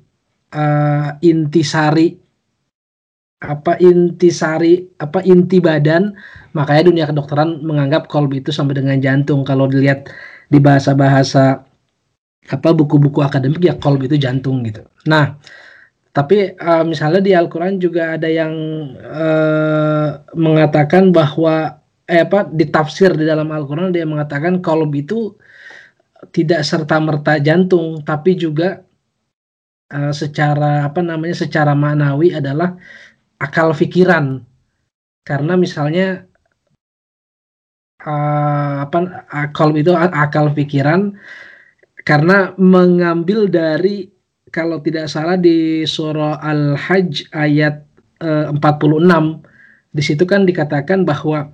uh, 0.54 1.18
intisari 1.26 2.14
apa 3.42 3.76
intisari 3.82 4.86
apa 4.96 5.20
inti 5.26 5.58
badan. 5.60 6.14
Makanya 6.56 6.82
dunia 6.88 7.04
kedokteran 7.04 7.60
menganggap 7.60 8.08
kolb 8.08 8.32
itu 8.32 8.48
sama 8.48 8.72
dengan 8.72 8.96
jantung. 9.02 9.44
Kalau 9.44 9.68
dilihat 9.68 10.08
di 10.46 10.58
bahasa-bahasa 10.62 11.66
apa 12.46 12.68
buku-buku 12.70 13.18
akademik 13.22 13.62
ya 13.66 13.74
kolb 13.74 14.06
itu 14.06 14.14
jantung 14.18 14.62
gitu. 14.62 14.86
Nah, 15.10 15.34
tapi 16.14 16.54
uh, 16.56 16.84
misalnya 16.86 17.20
di 17.20 17.32
Al-Qur'an 17.34 17.76
juga 17.82 18.14
ada 18.16 18.30
yang 18.30 18.54
uh, 18.96 20.22
mengatakan 20.32 21.10
bahwa 21.10 21.82
eh 22.06 22.22
apa 22.22 22.46
ditafsir 22.46 23.12
di 23.18 23.26
dalam 23.26 23.50
Al-Qur'an 23.50 23.90
dia 23.90 24.06
mengatakan 24.06 24.62
kolb 24.62 24.94
itu 24.94 25.34
tidak 26.30 26.62
serta 26.62 26.96
merta 27.02 27.36
jantung 27.42 28.00
tapi 28.06 28.38
juga 28.38 28.80
uh, 29.90 30.14
secara 30.14 30.86
apa 30.86 31.02
namanya 31.02 31.36
secara 31.36 31.74
maknawi 31.74 32.32
adalah 32.38 32.78
akal 33.42 33.74
pikiran. 33.74 34.40
Karena 35.26 35.58
misalnya 35.58 36.22
uh, 38.06 38.86
apa 38.86 39.26
akal 39.28 39.74
itu 39.74 39.92
akal 39.92 40.54
pikiran. 40.54 41.12
Karena 42.06 42.54
mengambil 42.54 43.50
dari 43.50 44.06
kalau 44.54 44.78
tidak 44.78 45.10
salah 45.10 45.34
di 45.34 45.82
surah 45.82 46.38
Al-Hajj 46.38 47.34
ayat 47.34 47.82
uh, 48.22 48.54
46 48.54 49.42
di 49.90 50.02
situ 50.04 50.22
kan 50.22 50.46
dikatakan 50.46 51.02
bahwa 51.02 51.50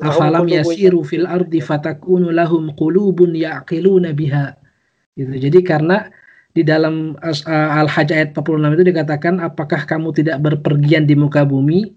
afalam 0.00 0.48
yasiru 0.48 1.04
fil 1.04 1.28
ardi 1.28 1.60
fatakunu 1.60 2.32
lahum 2.32 2.72
qulubun 2.72 3.36
yaqiluna 3.36 4.16
biha. 4.16 4.56
Gitu. 5.12 5.36
Jadi 5.36 5.58
karena 5.60 6.08
di 6.56 6.64
dalam 6.64 7.12
uh, 7.20 7.78
Al-Hajj 7.84 8.08
ayat 8.16 8.28
46 8.32 8.76
itu 8.80 8.84
dikatakan 8.88 9.34
apakah 9.44 9.84
kamu 9.84 10.16
tidak 10.16 10.40
berpergian 10.40 11.04
di 11.04 11.12
muka 11.12 11.44
bumi? 11.44 11.92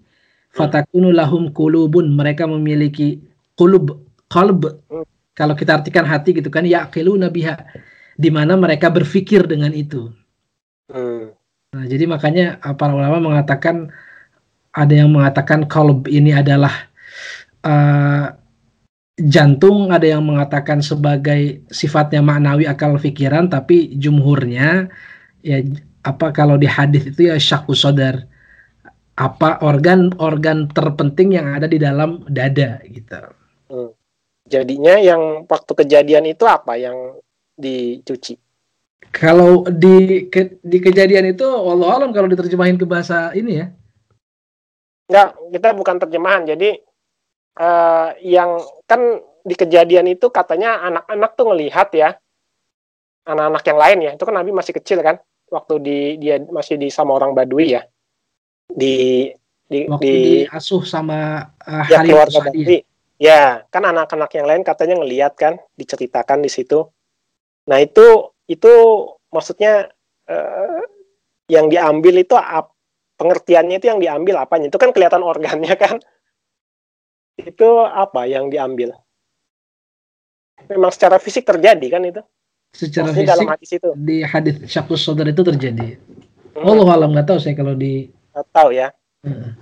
Fatakunu 0.55 1.11
lahum 1.11 1.51
qulubun 1.51 2.15
mereka 2.15 2.47
memiliki 2.47 3.19
kulub 3.55 3.99
kalb 4.27 4.83
kalau 5.35 5.55
kita 5.55 5.79
artikan 5.83 6.07
hati 6.07 6.35
gitu 6.35 6.47
kan 6.47 6.63
ya 6.63 6.87
nabiha 6.87 7.55
di 8.15 8.29
mana 8.31 8.55
mereka 8.55 8.87
berpikir 8.87 9.43
dengan 9.43 9.75
itu. 9.75 10.11
Hmm. 10.85 11.33
nah 11.73 11.83
jadi 11.89 12.05
makanya 12.05 12.61
para 12.77 12.93
ulama 12.93 13.17
mengatakan 13.17 13.89
ada 14.69 14.93
yang 14.93 15.09
mengatakan 15.09 15.65
kalb 15.65 16.05
ini 16.05 16.29
adalah 16.29 16.71
uh, 17.65 18.37
jantung 19.17 19.89
ada 19.89 20.05
yang 20.05 20.21
mengatakan 20.21 20.85
sebagai 20.85 21.65
sifatnya 21.73 22.21
maknawi 22.21 22.69
akal 22.69 22.99
pikiran 23.01 23.49
tapi 23.49 23.97
jumhurnya 23.97 24.91
ya 25.41 25.57
apa 26.05 26.29
kalau 26.29 26.59
di 26.59 26.69
hadis 26.69 27.09
itu 27.09 27.33
ya 27.33 27.35
syaku 27.41 27.73
sodar 27.73 28.29
apa 29.15 29.63
organ-organ 29.63 30.67
terpenting 30.75 31.39
yang 31.39 31.49
ada 31.55 31.65
di 31.65 31.79
dalam 31.79 32.21
dada 32.27 32.83
gitu. 32.85 33.34
Jadinya 34.45 35.01
yang 35.01 35.49
waktu 35.49 35.71
kejadian 35.73 36.29
itu 36.29 36.45
apa 36.45 36.77
yang 36.77 37.17
dicuci? 37.57 38.37
Kalau 39.09 39.65
di 39.65 40.27
ke, 40.29 40.61
di 40.61 40.77
kejadian 40.77 41.33
itu 41.33 41.45
Allah 41.47 41.97
alam 41.97 42.11
kalau 42.13 42.29
diterjemahin 42.29 42.77
ke 42.77 42.85
bahasa 42.85 43.33
ini 43.33 43.63
ya. 43.63 43.67
Enggak, 45.09 45.29
kita 45.49 45.69
bukan 45.73 45.95
terjemahan. 45.97 46.41
Jadi 46.45 46.77
uh, 47.57 48.09
yang 48.21 48.61
kan 48.85 49.23
di 49.45 49.55
kejadian 49.57 50.13
itu 50.13 50.29
katanya 50.29 50.81
anak-anak 50.93 51.31
tuh 51.37 51.45
ngelihat 51.49 51.89
ya 51.97 52.09
anak-anak 53.25 53.63
yang 53.65 53.79
lain 53.81 53.97
ya. 54.05 54.11
Itu 54.13 54.23
kan 54.29 54.35
Nabi 54.37 54.51
masih 54.53 54.73
kecil 54.77 55.01
kan 55.01 55.17
waktu 55.49 55.73
di 55.81 55.97
dia 56.21 56.37
masih 56.45 56.77
di 56.77 56.93
sama 56.93 57.17
orang 57.17 57.33
Badui 57.33 57.73
ya. 57.73 57.81
Di 58.69 59.29
di 59.65 59.89
waktu 59.89 60.05
di, 60.05 60.45
asuh 60.49 60.85
sama 60.85 61.49
uh, 61.65 61.85
ya, 61.89 62.05
keluarga 62.05 62.45
Badui. 62.45 62.83
Ya, 62.83 62.94
kan 63.71 63.83
anak-anak 63.87 64.31
yang 64.35 64.45
lain 64.47 64.63
katanya 64.67 64.95
ngelihat 64.99 65.33
kan, 65.39 65.53
diceritakan 65.79 66.43
di 66.43 66.51
situ. 66.51 66.83
Nah, 67.71 67.79
itu 67.79 68.35
itu 68.45 68.71
maksudnya 69.31 69.89
uh, 70.29 70.81
yang 71.49 71.71
diambil 71.71 72.21
itu 72.21 72.35
ap, 72.37 72.75
pengertiannya 73.15 73.79
itu 73.79 73.87
yang 73.87 73.99
diambil 74.03 74.43
apanya? 74.43 74.67
Itu 74.67 74.77
kan 74.77 74.91
kelihatan 74.91 75.23
organnya 75.23 75.73
kan? 75.83 75.97
Itu 77.39 77.83
apa 77.83 78.27
yang 78.27 78.51
diambil? 78.51 78.95
Memang 80.71 80.91
secara 80.91 81.19
fisik 81.19 81.45
terjadi 81.45 81.87
kan 81.91 82.03
itu? 82.07 82.21
Secara 82.75 83.11
Maksudnya 83.11 83.23
fisik 83.23 83.31
dalam 83.31 83.47
hadis 83.47 83.69
itu. 83.71 83.89
di 83.95 84.17
hadis 84.23 84.55
syakus 84.67 85.03
saudara 85.03 85.31
itu 85.31 85.43
terjadi. 85.43 85.95
Hmm. 86.55 86.67
Allah 86.67 86.87
alam 86.91 87.09
nggak 87.15 87.27
tahu 87.27 87.39
saya 87.39 87.55
kalau 87.55 87.75
di 87.75 88.11
nggak 88.35 88.47
tahu 88.51 88.69
ya. 88.75 88.91
Hmm. 89.23 89.55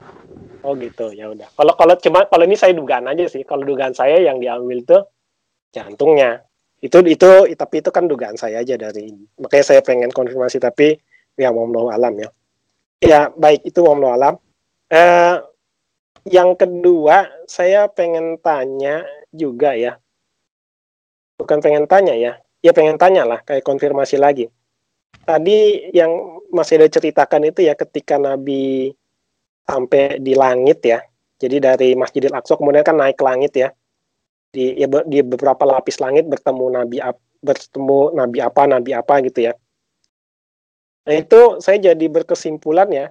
Oh 0.64 0.74
gitu. 0.80 1.12
Ya 1.12 1.30
udah. 1.30 1.48
Kalau 1.54 1.74
kalau 1.76 1.96
cuma 2.00 2.26
kalau 2.26 2.44
ini 2.48 2.58
saya 2.58 2.74
dugaan 2.74 3.06
aja 3.06 3.28
sih. 3.28 3.44
Kalau 3.44 3.68
dugaan 3.68 3.94
saya 3.94 4.18
yang 4.24 4.40
diambil 4.40 4.82
itu 4.82 4.98
jantungnya. 5.76 6.42
Itu 6.84 7.00
itu 7.06 7.52
tapi 7.56 7.80
itu 7.80 7.90
kan 7.92 8.08
dugaan 8.08 8.36
saya 8.36 8.60
aja 8.60 8.76
dari 8.76 9.12
makanya 9.40 9.66
saya 9.76 9.82
pengen 9.84 10.12
konfirmasi 10.12 10.60
tapi 10.60 10.98
ya 11.36 11.52
mau 11.52 11.92
alam 11.92 12.16
ya. 12.18 12.30
Ya 13.04 13.22
baik. 13.36 13.68
Itu 13.68 13.84
mau 13.84 14.16
alam. 14.16 14.40
Eh, 14.88 15.38
yang 16.32 16.56
kedua 16.56 17.28
saya 17.46 17.92
pengen 17.92 18.40
tanya 18.40 19.04
juga 19.36 19.76
ya. 19.76 20.00
Bukan 21.36 21.60
pengen 21.60 21.86
tanya 21.86 22.16
ya. 22.16 22.40
Ya 22.64 22.72
pengen 22.72 22.96
tanya 22.96 23.28
lah. 23.28 23.40
Kayak 23.44 23.68
konfirmasi 23.68 24.16
lagi. 24.16 24.48
Tadi 25.24 25.92
yang 25.96 26.42
masih 26.52 26.84
ada 26.84 26.88
ceritakan 26.92 27.48
itu 27.48 27.64
ya 27.64 27.74
ketika 27.80 28.20
Nabi 28.20 28.92
sampai 29.64 30.20
di 30.20 30.34
langit 30.36 30.84
ya. 30.84 31.00
Jadi 31.40 31.60
dari 31.60 31.90
Masjidil 31.98 32.32
Aqsa 32.32 32.56
kemudian 32.56 32.86
kan 32.86 32.96
naik 32.96 33.20
ke 33.20 33.24
langit 33.26 33.54
ya. 33.56 33.70
Di 34.54 34.78
ya, 34.78 34.88
di 34.88 35.20
beberapa 35.26 35.66
lapis 35.66 35.98
langit 35.98 36.30
bertemu 36.30 36.66
nabi 36.70 37.02
bertemu 37.44 38.14
nabi 38.16 38.38
apa 38.40 38.62
nabi 38.70 38.92
apa 38.94 39.14
gitu 39.26 39.52
ya. 39.52 39.54
Nah 41.04 41.16
itu 41.20 41.60
saya 41.60 41.92
jadi 41.92 42.06
berkesimpulan 42.08 42.88
ya. 42.94 43.08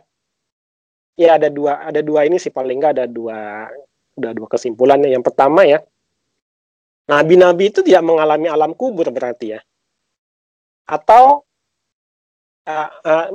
Ya 1.18 1.37
ada 1.37 1.52
dua 1.52 1.85
ada 1.85 2.00
dua 2.00 2.25
ini 2.25 2.40
sih 2.40 2.49
paling 2.49 2.80
nggak 2.80 2.92
ada 2.97 3.04
dua 3.04 3.68
udah 4.16 4.32
dua 4.32 4.49
kesimpulannya 4.49 5.12
yang 5.12 5.25
pertama 5.25 5.64
ya 5.64 5.80
nabi-nabi 7.09 7.73
itu 7.73 7.80
tidak 7.85 8.04
mengalami 8.04 8.49
alam 8.49 8.73
kubur 8.73 9.12
berarti 9.12 9.59
ya. 9.59 9.61
Atau 10.88 11.44
uh, 12.64 12.90
uh, 13.04 13.26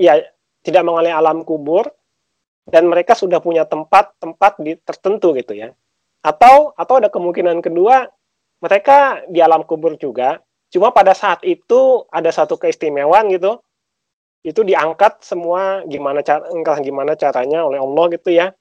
ya 0.00 0.16
tidak 0.64 0.82
mengalami 0.86 1.12
alam 1.12 1.38
kubur 1.44 1.88
dan 2.68 2.88
mereka 2.88 3.16
sudah 3.16 3.40
punya 3.40 3.64
tempat-tempat 3.64 4.52
di 4.60 4.76
tertentu 4.80 5.32
gitu 5.36 5.56
ya 5.56 5.72
atau 6.20 6.76
atau 6.76 6.94
ada 7.00 7.08
kemungkinan 7.08 7.64
kedua 7.64 8.08
mereka 8.60 9.24
di 9.24 9.40
alam 9.40 9.64
kubur 9.64 9.96
juga, 9.96 10.36
cuma 10.68 10.92
pada 10.92 11.16
saat 11.16 11.40
itu 11.48 12.04
ada 12.12 12.28
satu 12.28 12.60
keistimewaan 12.60 13.32
gitu. 13.32 13.56
Itu 14.44 14.64
diangkat 14.64 15.24
semua 15.24 15.84
gimana 15.88 16.20
cara 16.24 16.48
entah 16.52 16.78
gimana 16.80 17.16
caranya 17.16 17.64
oleh 17.64 17.80
Allah 17.80 18.04
gitu 18.12 18.28
ya. 18.32 18.52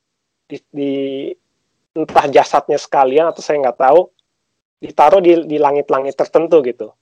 Di, 0.47 0.57
di 0.71 0.91
entah 1.93 2.25
jasadnya 2.31 2.79
sekalian 2.79 3.27
atau 3.27 3.43
saya 3.43 3.59
nggak 3.59 3.79
tahu 3.79 4.07
ditaruh 4.79 5.19
di 5.19 5.43
di 5.43 5.59
langit-langit 5.59 6.15
tertentu 6.15 6.63
gitu. 6.63 6.95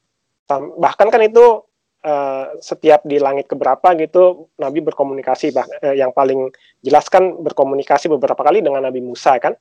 Bahkan 0.49 1.07
kan 1.13 1.21
itu 1.21 1.61
uh, 2.03 2.53
setiap 2.59 3.01
di 3.07 3.17
langit 3.17 3.49
keberapa 3.49 3.95
gitu 3.97 4.51
Nabi 4.59 4.83
berkomunikasi 4.85 5.55
bah, 5.55 5.65
uh, 5.65 5.95
yang 5.95 6.13
paling 6.13 6.51
jelas 6.83 7.07
kan 7.07 7.37
berkomunikasi 7.41 8.11
beberapa 8.11 8.41
kali 8.41 8.61
dengan 8.61 8.83
Nabi 8.83 9.01
Musa 9.01 9.37
kan 9.41 9.55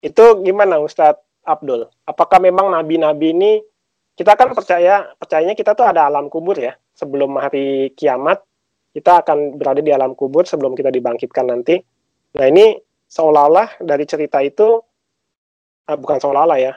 itu 0.00 0.24
gimana 0.40 0.80
Ustadz 0.80 1.20
Abdul? 1.44 1.88
Apakah 2.08 2.40
memang 2.40 2.72
nabi-nabi 2.72 3.36
ini 3.36 3.52
kita 4.16 4.36
kan 4.36 4.52
percaya 4.52 5.12
percayanya 5.16 5.56
kita 5.56 5.72
tuh 5.72 5.88
ada 5.88 6.08
alam 6.08 6.28
kubur 6.28 6.56
ya 6.56 6.76
sebelum 6.92 7.36
hari 7.40 7.92
kiamat 7.96 8.40
kita 8.92 9.24
akan 9.24 9.56
berada 9.56 9.80
di 9.80 9.92
alam 9.92 10.12
kubur 10.12 10.44
sebelum 10.44 10.76
kita 10.76 10.92
dibangkitkan 10.92 11.46
nanti. 11.48 11.80
Nah 12.36 12.46
ini 12.48 12.76
seolah-olah 13.08 13.80
dari 13.80 14.04
cerita 14.04 14.40
itu 14.44 14.80
eh, 15.88 15.96
bukan 15.96 16.18
seolah-olah 16.20 16.58
ya 16.60 16.72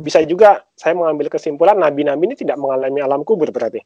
bisa 0.00 0.18
juga 0.26 0.66
saya 0.74 0.98
mengambil 0.98 1.30
kesimpulan 1.30 1.78
nabi-nabi 1.78 2.32
ini 2.32 2.36
tidak 2.38 2.58
mengalami 2.58 2.98
alam 2.98 3.22
kubur 3.22 3.50
berarti. 3.54 3.82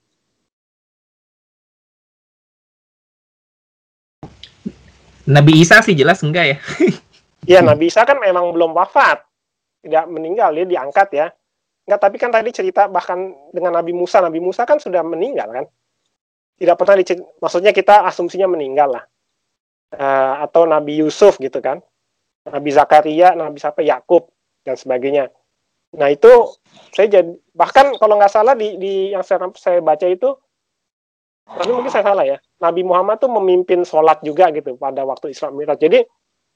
Nabi 5.29 5.61
Isa 5.61 5.85
sih 5.85 5.93
jelas 5.93 6.25
enggak 6.25 6.57
ya. 6.57 6.59
Ya, 7.49 7.65
hmm. 7.65 7.73
Nabi 7.73 7.89
Isa 7.89 8.05
kan 8.05 8.21
memang 8.21 8.53
belum 8.53 8.77
wafat. 8.77 9.25
Tidak 9.81 10.05
meninggal, 10.13 10.53
dia 10.53 10.69
diangkat 10.69 11.09
ya. 11.17 11.27
Enggak, 11.89 12.01
tapi 12.05 12.17
kan 12.21 12.29
tadi 12.29 12.53
cerita 12.53 12.93
bahkan 12.93 13.33
dengan 13.57 13.73
Nabi 13.81 13.97
Musa, 13.97 14.21
Nabi 14.21 14.37
Musa 14.37 14.69
kan 14.69 14.77
sudah 14.77 15.01
meninggal 15.01 15.49
kan. 15.49 15.65
Tidak 16.61 16.77
pernah 16.77 17.01
dicerita, 17.01 17.25
maksudnya 17.41 17.73
kita 17.73 18.05
asumsinya 18.05 18.53
meninggal 18.53 19.01
lah. 19.01 19.05
Uh, 19.89 20.45
atau 20.45 20.69
Nabi 20.69 21.01
Yusuf 21.01 21.41
gitu 21.41 21.65
kan. 21.65 21.81
Nabi 22.45 22.69
Zakaria, 22.69 23.33
Nabi 23.33 23.57
siapa 23.57 23.81
Yakub 23.81 24.29
dan 24.69 24.77
sebagainya. 24.77 25.33
Nah 25.97 26.13
itu 26.13 26.29
saya 26.93 27.09
jadi 27.09 27.33
bahkan 27.57 27.97
kalau 27.97 28.21
nggak 28.21 28.33
salah 28.33 28.53
di, 28.53 28.77
di 28.77 28.93
yang 29.17 29.25
saya, 29.25 29.49
saya 29.57 29.81
baca 29.81 30.05
itu 30.05 30.37
tapi 31.49 31.73
mungkin 31.73 31.89
saya 31.89 32.05
salah 32.05 32.29
ya. 32.29 32.37
Nabi 32.61 32.85
Muhammad 32.85 33.25
tuh 33.25 33.33
memimpin 33.33 33.81
sholat 33.81 34.21
juga 34.21 34.53
gitu 34.53 34.77
pada 34.77 35.01
waktu 35.09 35.33
Isra 35.33 35.49
Mi'raj. 35.49 35.81
Jadi 35.81 36.05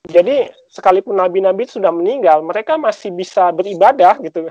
jadi 0.02 0.50
sekalipun 0.66 1.14
nabi-nabi 1.14 1.62
sudah 1.62 1.94
meninggal, 1.94 2.42
mereka 2.42 2.74
masih 2.74 3.14
bisa 3.14 3.54
beribadah 3.54 4.18
gitu. 4.18 4.50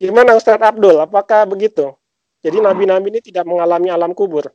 Gimana 0.00 0.34
Ustadz 0.34 0.64
Abdul? 0.72 0.98
Apakah 1.04 1.44
begitu? 1.44 1.92
Jadi 2.42 2.58
nabi-nabi 2.58 3.12
ini 3.12 3.20
tidak 3.22 3.46
mengalami 3.46 3.92
alam 3.92 4.16
kubur. 4.16 4.50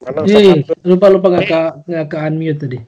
Hei, 0.00 0.64
lupa 0.80 1.12
lupa 1.12 1.28
nggak 1.28 1.44
ke 1.44 1.60
nggak 1.92 2.06
ke 2.08 2.16
unmute 2.24 2.56
tadi. 2.56 2.78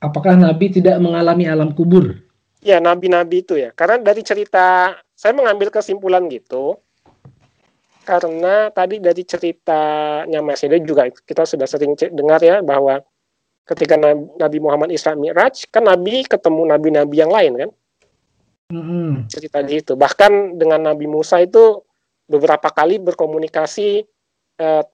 Apakah 0.00 0.32
Nabi 0.36 0.72
tidak 0.72 0.96
mengalami 0.96 1.44
alam 1.44 1.76
kubur? 1.76 2.24
Ya, 2.64 2.80
nabi-nabi 2.80 3.44
itu 3.44 3.60
ya. 3.60 3.72
Karena 3.76 4.00
dari 4.00 4.24
cerita 4.24 4.96
saya 5.12 5.36
mengambil 5.36 5.68
kesimpulan 5.68 6.24
gitu. 6.32 6.80
Karena 8.04 8.72
tadi 8.72 9.00
dari 9.00 9.24
ceritanya 9.24 10.40
Mas 10.40 10.64
Ede 10.64 10.80
juga 10.84 11.08
kita 11.08 11.44
sudah 11.44 11.68
sering 11.68 11.96
dengar 11.96 12.40
ya 12.40 12.64
bahwa 12.64 13.00
ketika 13.64 13.96
Nabi 14.40 14.58
Muhammad 14.60 14.92
Isra 14.92 15.16
Mi'raj 15.16 15.68
kan 15.72 15.88
Nabi 15.88 16.24
ketemu 16.24 16.68
nabi-nabi 16.68 17.16
yang 17.16 17.32
lain 17.32 17.52
kan. 17.60 17.70
Mm-hmm. 18.72 19.08
Cerita 19.28 19.60
di 19.60 19.84
itu. 19.84 19.92
Bahkan 19.96 20.56
dengan 20.56 20.92
Nabi 20.92 21.04
Musa 21.08 21.40
itu 21.40 21.84
beberapa 22.24 22.72
kali 22.72 23.00
berkomunikasi 23.00 24.04
eh, 24.60 24.84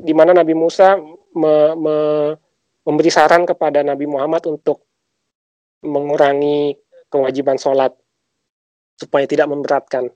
di 0.00 0.12
mana 0.16 0.32
Nabi 0.32 0.54
Musa 0.56 0.96
me, 1.36 1.54
me, 1.76 1.96
memberi 2.84 3.10
saran 3.12 3.44
kepada 3.44 3.84
Nabi 3.84 4.08
Muhammad 4.08 4.44
untuk 4.48 4.84
mengurangi 5.84 6.76
kewajiban 7.12 7.60
sholat 7.60 7.92
supaya 8.96 9.28
tidak 9.28 9.50
memberatkan. 9.52 10.08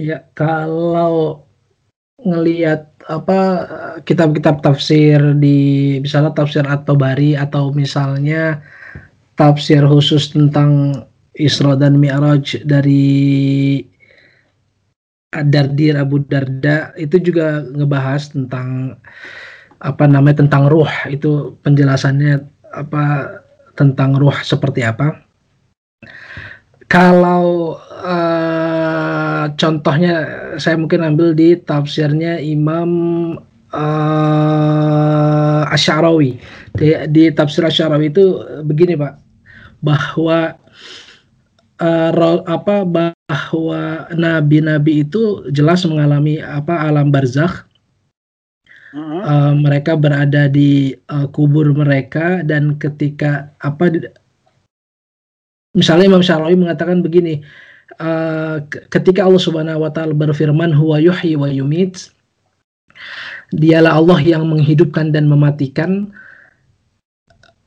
Ya, 0.00 0.24
kalau 0.34 1.46
ngelihat 2.22 2.90
apa 3.10 3.40
kitab-kitab 4.06 4.62
tafsir 4.62 5.18
di 5.38 5.98
misalnya 5.98 6.30
tafsir 6.32 6.62
atau 6.62 6.94
bari 6.94 7.34
atau 7.34 7.74
misalnya 7.74 8.62
tafsir 9.34 9.82
khusus 9.82 10.30
tentang 10.30 11.02
Isra 11.34 11.74
dan 11.74 11.98
Mi'raj 11.98 12.62
dari 12.62 13.80
Dardir 15.32 15.96
Abu 15.96 16.20
Darda 16.28 16.92
itu 17.00 17.16
juga 17.16 17.64
ngebahas 17.64 18.28
tentang 18.36 19.00
apa 19.82 20.04
namanya 20.06 20.44
tentang 20.44 20.68
ruh 20.68 20.90
itu 21.08 21.56
penjelasannya 21.64 22.44
apa 22.76 23.04
tentang 23.74 24.20
ruh 24.20 24.36
seperti 24.44 24.84
apa. 24.84 25.24
Kalau 26.92 27.80
uh, 27.80 29.48
contohnya 29.56 30.14
saya 30.60 30.76
mungkin 30.76 31.00
ambil 31.00 31.32
di 31.32 31.56
tafsirnya 31.56 32.36
Imam 32.36 32.90
uh, 33.72 35.62
Asy'arawi. 35.72 36.36
Di, 36.76 37.08
di 37.08 37.32
tafsir 37.32 37.64
Asy'arawi 37.64 38.12
itu 38.12 38.44
begini, 38.68 39.00
Pak, 39.00 39.16
bahwa 39.80 40.52
uh, 41.82 42.40
apa 42.46 42.86
bahwa 42.86 44.06
nabi-nabi 44.14 45.02
itu 45.02 45.42
jelas 45.50 45.82
mengalami 45.82 46.38
apa 46.38 46.86
alam 46.86 47.10
barzakh. 47.10 47.66
Uh, 48.92 49.56
mereka 49.56 49.96
berada 49.96 50.52
di 50.52 50.92
uh, 51.08 51.24
kubur 51.32 51.72
mereka 51.72 52.44
dan 52.44 52.76
ketika 52.76 53.48
apa 53.64 53.88
misalnya 55.72 56.12
Imam 56.12 56.20
Syarawi 56.20 56.60
mengatakan 56.60 57.00
begini 57.00 57.40
uh, 57.96 58.60
ketika 58.92 59.24
Allah 59.24 59.40
Subhanahu 59.40 59.80
wa 59.80 59.88
taala 59.88 60.12
berfirman 60.12 60.76
huwa 60.76 61.00
yuhyi 61.00 61.40
wa 61.40 61.48
yumit 61.48 62.12
dialah 63.56 63.96
Allah 63.96 64.20
yang 64.20 64.44
menghidupkan 64.44 65.08
dan 65.08 65.24
mematikan 65.24 66.12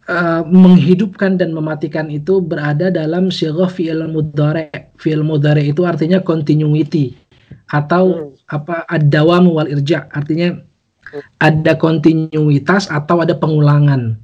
uh, 0.10 0.42
menghidupkan 0.46 1.38
dan 1.38 1.54
mematikan 1.54 2.10
itu 2.10 2.42
berada 2.42 2.90
dalam 2.94 3.30
sirah 3.34 3.70
fi'il 3.70 4.06
mudhari 4.10 4.70
fi'il 4.98 5.26
mudhari 5.26 5.70
itu 5.74 5.86
artinya 5.86 6.22
continuity 6.22 7.18
atau 7.70 8.34
hmm. 8.34 8.54
apa 8.54 8.86
ad-dawam 8.90 9.50
wal 9.50 9.70
irja 9.70 10.06
artinya 10.14 10.54
hmm. 10.54 11.24
ada 11.42 11.74
kontinuitas 11.78 12.90
atau 12.90 13.26
ada 13.26 13.34
pengulangan 13.34 14.18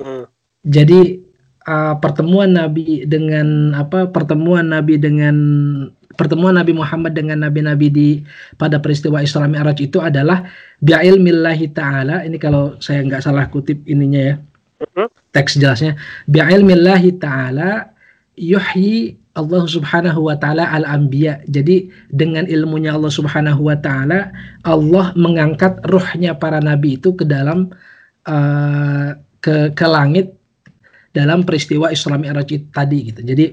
hmm. 0.00 0.24
jadi 0.68 1.20
uh, 1.64 1.96
pertemuan 2.00 2.56
Nabi 2.56 3.08
dengan 3.08 3.72
apa 3.76 4.08
pertemuan 4.08 4.68
Nabi 4.72 5.00
dengan 5.00 5.36
pertemuan 6.16 6.56
Nabi 6.56 6.72
Muhammad 6.72 7.12
dengan 7.12 7.44
nabi-nabi 7.44 7.92
di 7.92 8.08
pada 8.56 8.80
peristiwa 8.80 9.20
Isra 9.20 9.44
Mi'raj 9.44 9.78
itu 9.84 10.00
adalah 10.00 10.48
bi'ilmillahi 10.80 11.76
ta'ala 11.76 12.24
ini 12.24 12.40
kalau 12.40 12.80
saya 12.80 13.04
nggak 13.04 13.20
salah 13.20 13.46
kutip 13.52 13.84
ininya 13.84 14.32
ya. 14.32 14.36
Teks 15.32 15.56
jelasnya 15.56 15.96
bi'ilmillahi 16.28 17.16
ta'ala 17.20 17.90
yuhyi 18.36 19.16
Allah 19.36 19.68
Subhanahu 19.68 20.32
wa 20.32 20.36
taala 20.40 20.64
al-anbiya. 20.72 21.44
Jadi 21.44 21.92
dengan 22.08 22.48
ilmunya 22.48 22.96
Allah 22.96 23.12
Subhanahu 23.12 23.68
wa 23.68 23.76
taala 23.76 24.32
Allah 24.64 25.12
mengangkat 25.12 25.84
ruhnya 25.84 26.32
para 26.32 26.60
nabi 26.64 26.96
itu 26.96 27.12
ke 27.12 27.28
dalam 27.28 27.68
uh, 28.24 29.12
ke 29.44 29.76
ke 29.76 29.86
langit 29.86 30.32
dalam 31.12 31.44
peristiwa 31.44 31.92
Isra 31.92 32.16
Mi'raj 32.16 32.48
tadi 32.72 33.12
gitu. 33.12 33.20
Jadi 33.20 33.52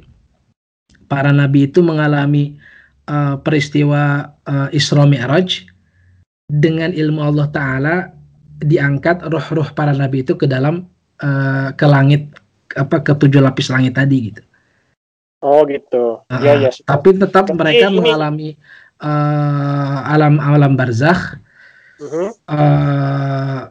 para 1.12 1.36
nabi 1.36 1.68
itu 1.68 1.84
mengalami 1.84 2.56
uh, 3.12 3.36
peristiwa 3.44 4.32
uh, 4.48 4.72
Isra 4.72 5.04
Mi'raj 5.04 5.68
dengan 6.48 6.96
ilmu 6.96 7.20
Allah 7.20 7.48
taala 7.52 7.96
diangkat 8.64 9.28
roh-roh 9.28 9.76
para 9.76 9.92
nabi 9.92 10.24
itu 10.24 10.40
ke 10.40 10.48
dalam 10.48 10.88
uh, 11.24 11.72
ke 11.74 11.86
langit 11.88 12.28
apa 12.76 13.00
ke 13.00 13.16
tujuh 13.16 13.40
lapis 13.40 13.72
langit 13.72 13.96
tadi 13.96 14.34
gitu. 14.34 14.44
Oh 15.40 15.64
gitu. 15.68 16.24
Uh, 16.28 16.42
ya 16.44 16.54
ya. 16.60 16.72
Tapi 16.84 17.16
tetap 17.16 17.48
tapi 17.48 17.56
mereka 17.56 17.88
ini... 17.88 17.96
mengalami 17.96 18.50
uh, 19.00 19.98
alam 20.12 20.44
alam 20.44 20.76
barzakh. 20.76 21.40
Uh 22.00 22.04
-huh. 22.04 22.30
uh, 22.52 23.62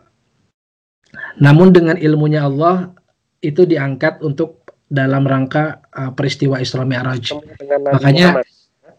namun 1.40 1.74
dengan 1.74 2.00
ilmunya 2.00 2.48
Allah 2.48 2.94
itu 3.42 3.66
diangkat 3.66 4.22
untuk 4.22 4.62
dalam 4.92 5.24
rangka 5.24 5.80
uh, 5.96 6.12
peristiwa 6.12 6.60
Isra 6.60 6.84
Mi'raj. 6.84 7.32
Makanya 7.64 8.44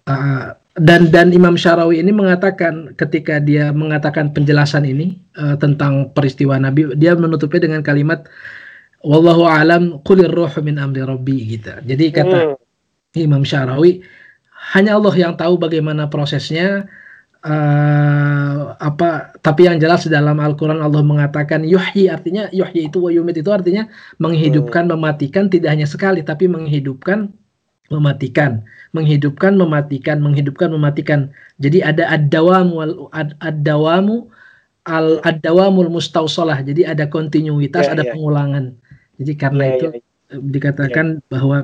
uh, 0.10 0.58
dan 0.74 1.14
dan 1.14 1.30
Imam 1.30 1.54
Syarawi 1.54 2.02
ini 2.02 2.10
mengatakan 2.10 2.98
ketika 2.98 3.38
dia 3.38 3.70
mengatakan 3.70 4.34
penjelasan 4.34 4.90
ini 4.90 5.22
uh, 5.38 5.54
tentang 5.62 6.10
peristiwa 6.18 6.58
Nabi, 6.58 6.98
dia 6.98 7.14
menutupnya 7.14 7.70
dengan 7.70 7.86
kalimat 7.86 8.26
wallahu 9.06 9.46
alam 9.46 10.02
qulir 10.02 10.34
ruhu 10.34 10.66
min 10.66 10.82
amri 10.82 11.06
rabbi 11.06 11.38
gitu. 11.46 11.78
Jadi 11.86 12.06
kata 12.10 12.58
hmm. 12.58 13.22
Imam 13.22 13.46
Syarawi 13.46 14.02
hanya 14.74 14.98
Allah 14.98 15.14
yang 15.14 15.38
tahu 15.38 15.62
bagaimana 15.62 16.10
prosesnya 16.10 16.90
uh, 17.46 18.74
apa 18.82 19.38
tapi 19.46 19.70
yang 19.70 19.78
jelas 19.78 20.10
dalam 20.10 20.42
Al-Qur'an 20.42 20.82
Allah 20.82 21.06
mengatakan 21.06 21.62
yuhyi 21.68 22.10
artinya 22.10 22.50
yuhyi 22.50 22.90
itu 22.90 22.98
wayumit 22.98 23.38
itu 23.38 23.52
artinya 23.54 23.86
menghidupkan 24.18 24.90
hmm. 24.90 24.98
mematikan 24.98 25.54
tidak 25.54 25.78
hanya 25.78 25.86
sekali 25.86 26.26
tapi 26.26 26.50
menghidupkan 26.50 27.30
mematikan 27.92 28.64
menghidupkan 28.96 29.58
mematikan 29.58 30.22
menghidupkan 30.24 30.70
mematikan 30.72 31.34
jadi 31.60 31.92
ada 31.92 32.08
ad-dawamu 32.14 33.10
ad-dawamu 33.44 34.30
al 34.84 35.20
ad-dawamul 35.24 35.92
mustausalah 35.92 36.64
jadi 36.64 36.96
ada 36.96 37.08
kontinuitas 37.08 37.88
yeah, 37.88 37.94
ada 37.96 38.04
yeah. 38.08 38.14
pengulangan 38.16 38.66
jadi 39.20 39.34
karena 39.40 39.64
yeah, 39.64 39.74
itu 39.76 39.86
yeah. 39.88 40.00
Ya. 40.00 40.38
dikatakan 40.40 41.08
yeah. 41.20 41.28
bahwa 41.32 41.58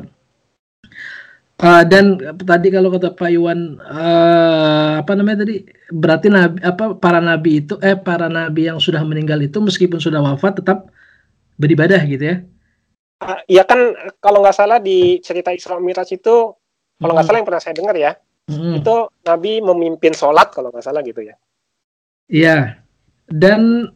Uh, 1.60 1.84
dan 1.84 2.16
tadi 2.48 2.72
kalau 2.72 2.88
kata 2.88 3.20
Pak 3.20 3.36
Iwan 3.36 3.84
uh, 3.84 5.04
apa 5.04 5.12
namanya 5.12 5.44
tadi 5.44 5.68
berarti 5.92 6.32
nabi 6.32 6.64
apa 6.64 6.96
para 6.96 7.20
nabi 7.20 7.60
itu 7.60 7.76
eh 7.84 8.00
para 8.00 8.32
nabi 8.32 8.72
yang 8.72 8.80
sudah 8.80 9.04
meninggal 9.04 9.44
itu 9.44 9.60
meskipun 9.60 10.00
sudah 10.00 10.24
wafat 10.24 10.64
tetap 10.64 10.88
beribadah 11.60 12.00
gitu 12.08 12.24
ya? 12.24 12.48
Uh, 13.20 13.40
ya 13.52 13.68
kan 13.68 13.92
kalau 14.24 14.40
nggak 14.40 14.56
salah 14.56 14.80
di 14.80 15.20
cerita 15.20 15.52
Isra 15.52 15.76
Mi'raj 15.76 16.08
itu 16.16 16.56
kalau 17.00 17.12
nggak 17.12 17.20
hmm. 17.20 17.28
salah 17.28 17.40
yang 17.44 17.50
pernah 17.52 17.64
saya 17.64 17.76
dengar 17.76 17.96
ya 18.00 18.12
hmm. 18.48 18.80
itu 18.80 18.96
nabi 19.28 19.60
memimpin 19.60 20.16
sholat 20.16 20.56
kalau 20.56 20.72
nggak 20.72 20.88
salah 20.88 21.04
gitu 21.04 21.28
ya? 21.28 21.36
Iya 22.32 22.80
dan 23.28 23.92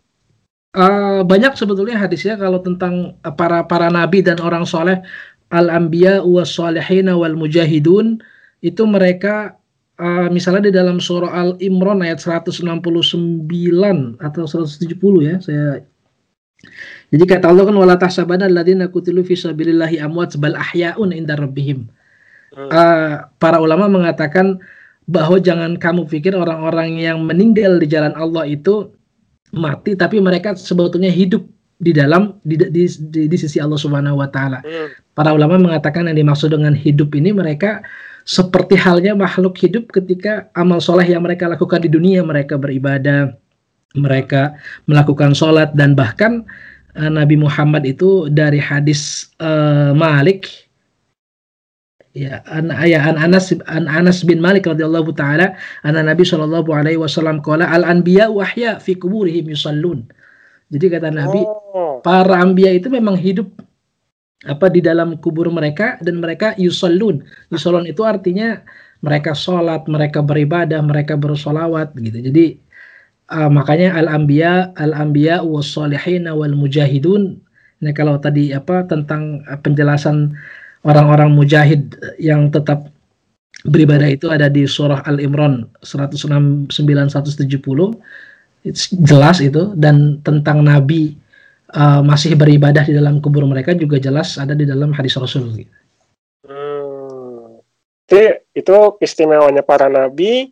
uh, 0.77 1.21
banyak 1.25 1.57
sebetulnya 1.57 1.97
hadisnya 1.97 2.37
kalau 2.37 2.61
tentang 2.61 3.17
para 3.39 3.65
para 3.65 3.89
nabi 3.89 4.21
dan 4.21 4.37
orang 4.43 4.67
soleh 4.67 5.01
al-anbiya 5.53 6.21
was 6.25 6.53
salihin 6.53 7.09
wal 7.13 7.37
mujahidun 7.37 8.21
itu 8.63 8.83
mereka 8.83 9.57
uh, 9.99 10.29
misalnya 10.29 10.69
di 10.69 10.73
dalam 10.73 10.97
surah 10.97 11.29
Al-Imran 11.29 12.01
ayat 12.01 12.21
169 12.21 12.65
atau 14.21 14.43
170 14.45 15.29
ya 15.29 15.35
saya 15.41 15.65
jadi 17.13 17.23
kata 17.29 17.45
Allah 17.53 17.69
kan 17.69 17.77
wala 17.77 17.95
tahsabanna 17.99 18.49
alladziina 18.49 18.89
qutilu 18.89 19.21
fi 19.21 19.37
sabilillahi 19.37 20.01
amwat 20.01 20.33
bal 20.41 20.57
ahya'un 20.57 21.13
inda 21.13 21.37
rabbihim. 21.37 21.85
Uh, 22.53 23.25
para 23.41 23.57
ulama 23.57 23.89
mengatakan 23.89 24.61
bahwa 25.09 25.41
jangan 25.41 25.77
kamu 25.77 26.05
pikir 26.05 26.37
orang-orang 26.37 27.01
yang 27.01 27.21
meninggal 27.25 27.81
di 27.81 27.89
jalan 27.89 28.13
Allah 28.13 28.45
itu 28.45 28.93
mati 29.53 29.93
tapi 29.97 30.21
mereka 30.21 30.53
sebetulnya 30.53 31.09
hidup 31.09 31.45
di 31.81 31.91
dalam 31.93 32.37
di, 32.45 32.55
di, 32.57 32.85
di, 32.87 33.21
di 33.29 33.37
sisi 33.37 33.61
Allah 33.61 33.77
Subhanahu 33.77 34.21
wa 34.21 34.29
taala. 34.29 34.61
Hmm. 34.61 34.89
Para 35.13 35.33
ulama 35.33 35.61
mengatakan 35.61 36.09
yang 36.09 36.17
dimaksud 36.17 36.53
dengan 36.53 36.73
hidup 36.73 37.13
ini 37.13 37.29
mereka 37.33 37.85
seperti 38.23 38.79
halnya 38.79 39.13
makhluk 39.13 39.53
hidup 39.59 39.91
ketika 39.91 40.47
amal 40.55 40.79
soleh 40.79 41.05
yang 41.05 41.21
mereka 41.21 41.45
lakukan 41.45 41.83
di 41.83 41.91
dunia 41.91 42.23
mereka 42.23 42.55
beribadah, 42.55 43.35
mereka 43.93 44.57
melakukan 44.89 45.33
sholat 45.37 45.73
dan 45.77 45.93
bahkan 45.93 46.45
uh, 46.97 47.11
Nabi 47.11 47.37
Muhammad 47.37 47.85
itu 47.85 48.29
dari 48.29 48.57
hadis 48.57 49.29
uh, 49.41 49.93
Malik 49.93 50.49
ya 52.13 52.45
an 52.45 52.69
ya 52.85 53.01
an 53.09 53.17
Anas 53.17 53.49
an 53.69 53.89
Anas 53.89 54.21
bin 54.21 54.37
Malik 54.37 54.69
radhiyallahu 54.69 55.17
taala 55.17 55.57
anna 55.81 56.05
Nabi 56.05 56.21
sallallahu 56.21 56.69
alaihi 56.69 57.01
wasallam 57.01 57.41
qala 57.41 57.65
al 57.65 57.81
anbiya 57.81 58.29
wahya 58.29 58.77
fi 58.77 58.93
kuburihim 58.93 59.49
yusallun 59.49 60.05
jadi 60.73 60.85
kata 60.89 61.13
Nabi, 61.13 61.41
oh. 61.45 62.01
para 62.01 62.41
ambia 62.41 62.73
itu 62.73 62.89
memang 62.89 63.13
hidup 63.13 63.45
apa 64.43 64.73
di 64.73 64.81
dalam 64.81 65.21
kubur 65.21 65.47
mereka 65.53 66.01
dan 66.01 66.17
mereka 66.17 66.57
yusallun. 66.57 67.21
Yusallun 67.53 67.85
itu 67.85 68.01
artinya 68.01 68.57
mereka 69.05 69.37
sholat, 69.37 69.85
mereka 69.85 70.25
beribadah, 70.25 70.81
mereka 70.81 71.13
bersolawat 71.13 71.93
gitu. 72.01 72.19
Jadi 72.25 72.57
uh, 73.33 73.49
makanya 73.49 73.97
al-anbiya 73.97 74.77
al-anbiya 74.77 75.41
was-solihin 75.41 76.29
wal 76.29 76.53
mujahidun. 76.53 77.41
Nah, 77.83 77.91
kalau 77.91 78.21
tadi 78.21 78.53
apa 78.53 78.85
tentang 78.85 79.41
uh, 79.49 79.57
penjelasan 79.57 80.37
orang-orang 80.85 81.33
mujahid 81.33 81.97
yang 82.21 82.53
tetap 82.53 82.93
beribadah 83.65 84.11
itu 84.11 84.27
ada 84.27 84.51
di 84.51 84.67
surah 84.67 85.01
Al-Imran 85.07 85.65
169 85.81 86.69
170 86.69 87.47
jelas 89.03 89.43
itu 89.43 89.75
dan 89.75 90.19
tentang 90.23 90.63
nabi 90.63 91.15
uh, 91.75 92.03
masih 92.03 92.35
beribadah 92.35 92.83
di 92.83 92.95
dalam 92.95 93.19
kubur 93.23 93.43
mereka 93.47 93.75
juga 93.75 93.99
jelas 93.99 94.35
ada 94.35 94.55
di 94.55 94.67
dalam 94.67 94.91
hadis 94.91 95.15
Rasul. 95.15 95.63
Hmm. 96.43 97.59
Jadi 98.07 98.43
itu 98.55 98.75
istimewanya 98.99 99.63
para 99.63 99.87
nabi 99.87 100.51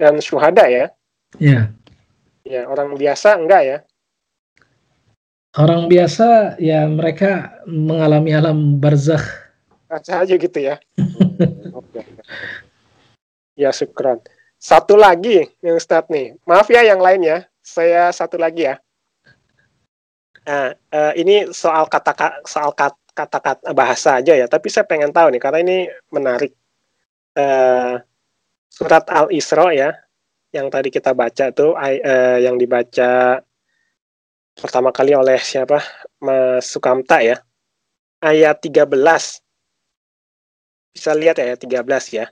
dan 0.00 0.20
syuhada 0.20 0.64
ya? 0.68 0.92
Ya. 1.36 1.72
Ya 2.46 2.62
orang 2.70 2.94
biasa 2.94 3.42
enggak 3.42 3.62
ya? 3.66 3.78
Orang 5.58 5.90
biasa 5.90 6.54
ya 6.62 6.86
mereka 6.86 7.58
mengalami 7.66 8.30
alam 8.30 8.78
barzakh. 8.78 9.26
Baca 9.90 10.22
aja 10.22 10.34
gitu 10.38 10.58
ya. 10.62 10.78
Oke. 11.78 12.06
Ya 13.58 13.74
syukran. 13.74 14.22
Satu 14.62 14.94
lagi 14.94 15.42
yang 15.58 15.74
Ustadz 15.74 16.06
nih. 16.06 16.38
Maaf 16.46 16.70
ya 16.70 16.86
yang 16.86 17.02
lain 17.02 17.26
ya. 17.26 17.38
Saya 17.66 18.14
satu 18.14 18.38
lagi 18.38 18.70
ya. 18.70 18.78
Nah, 20.46 20.70
uh, 20.70 21.12
ini 21.18 21.50
soal 21.50 21.90
kata 21.90 22.14
soal 22.46 22.70
kata-kata 22.70 23.74
bahasa 23.74 24.22
aja 24.22 24.38
ya, 24.38 24.46
tapi 24.46 24.70
saya 24.70 24.86
pengen 24.86 25.10
tahu 25.10 25.34
nih 25.34 25.42
karena 25.42 25.58
ini 25.66 25.90
menarik. 26.14 26.54
Uh, 27.34 27.98
surat 28.70 29.02
Al 29.10 29.32
Isra 29.34 29.72
ya, 29.74 29.90
yang 30.56 30.72
tadi 30.72 30.88
kita 30.88 31.12
baca 31.12 31.52
tuh, 31.52 31.76
uh, 31.76 32.38
yang 32.40 32.56
dibaca 32.56 33.44
pertama 34.56 34.88
kali 34.88 35.12
oleh 35.12 35.36
siapa? 35.36 35.84
Mas 36.24 36.64
Sukamta 36.72 37.20
ya. 37.20 37.36
Ayat 38.24 38.64
13. 38.64 39.44
Bisa 40.96 41.12
lihat 41.12 41.36
ya 41.36 41.52
ayat 41.52 41.60
13 41.60 42.16
ya. 42.16 42.26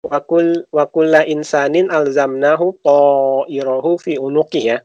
Wakul 0.00 0.64
wakulla 0.72 1.28
insanin 1.28 1.92
alzamnahu 1.92 2.80
ta'irahu 2.80 4.00
fi 4.00 4.16
unuki 4.16 4.72
ya. 4.72 4.80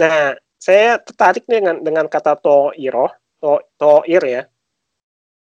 Nah, 0.00 0.32
saya 0.56 0.96
tertarik 1.04 1.44
dengan 1.44 1.84
dengan 1.84 2.08
kata 2.08 2.40
to'iroh, 2.40 3.12
to, 3.44 3.60
to'ir 3.76 4.24
ya. 4.24 4.42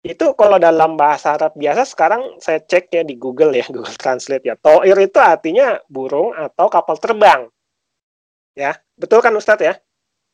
Itu 0.00 0.32
kalau 0.32 0.56
dalam 0.56 0.96
bahasa 0.96 1.36
Arab 1.36 1.52
biasa 1.56 1.84
sekarang 1.84 2.40
saya 2.40 2.64
cek 2.64 2.88
ya 2.92 3.02
di 3.04 3.20
Google 3.20 3.52
ya, 3.52 3.64
Google 3.74 3.96
Translate 3.96 4.44
ya. 4.44 4.54
To'ir 4.56 4.96
itu 4.96 5.18
artinya 5.20 5.80
burung 5.88 6.32
atau 6.32 6.66
kapal 6.72 6.96
terbang. 6.96 7.48
Ya, 8.56 8.76
betul 8.98 9.22
kan 9.22 9.32
Ustadz 9.36 9.62
ya? 9.62 9.74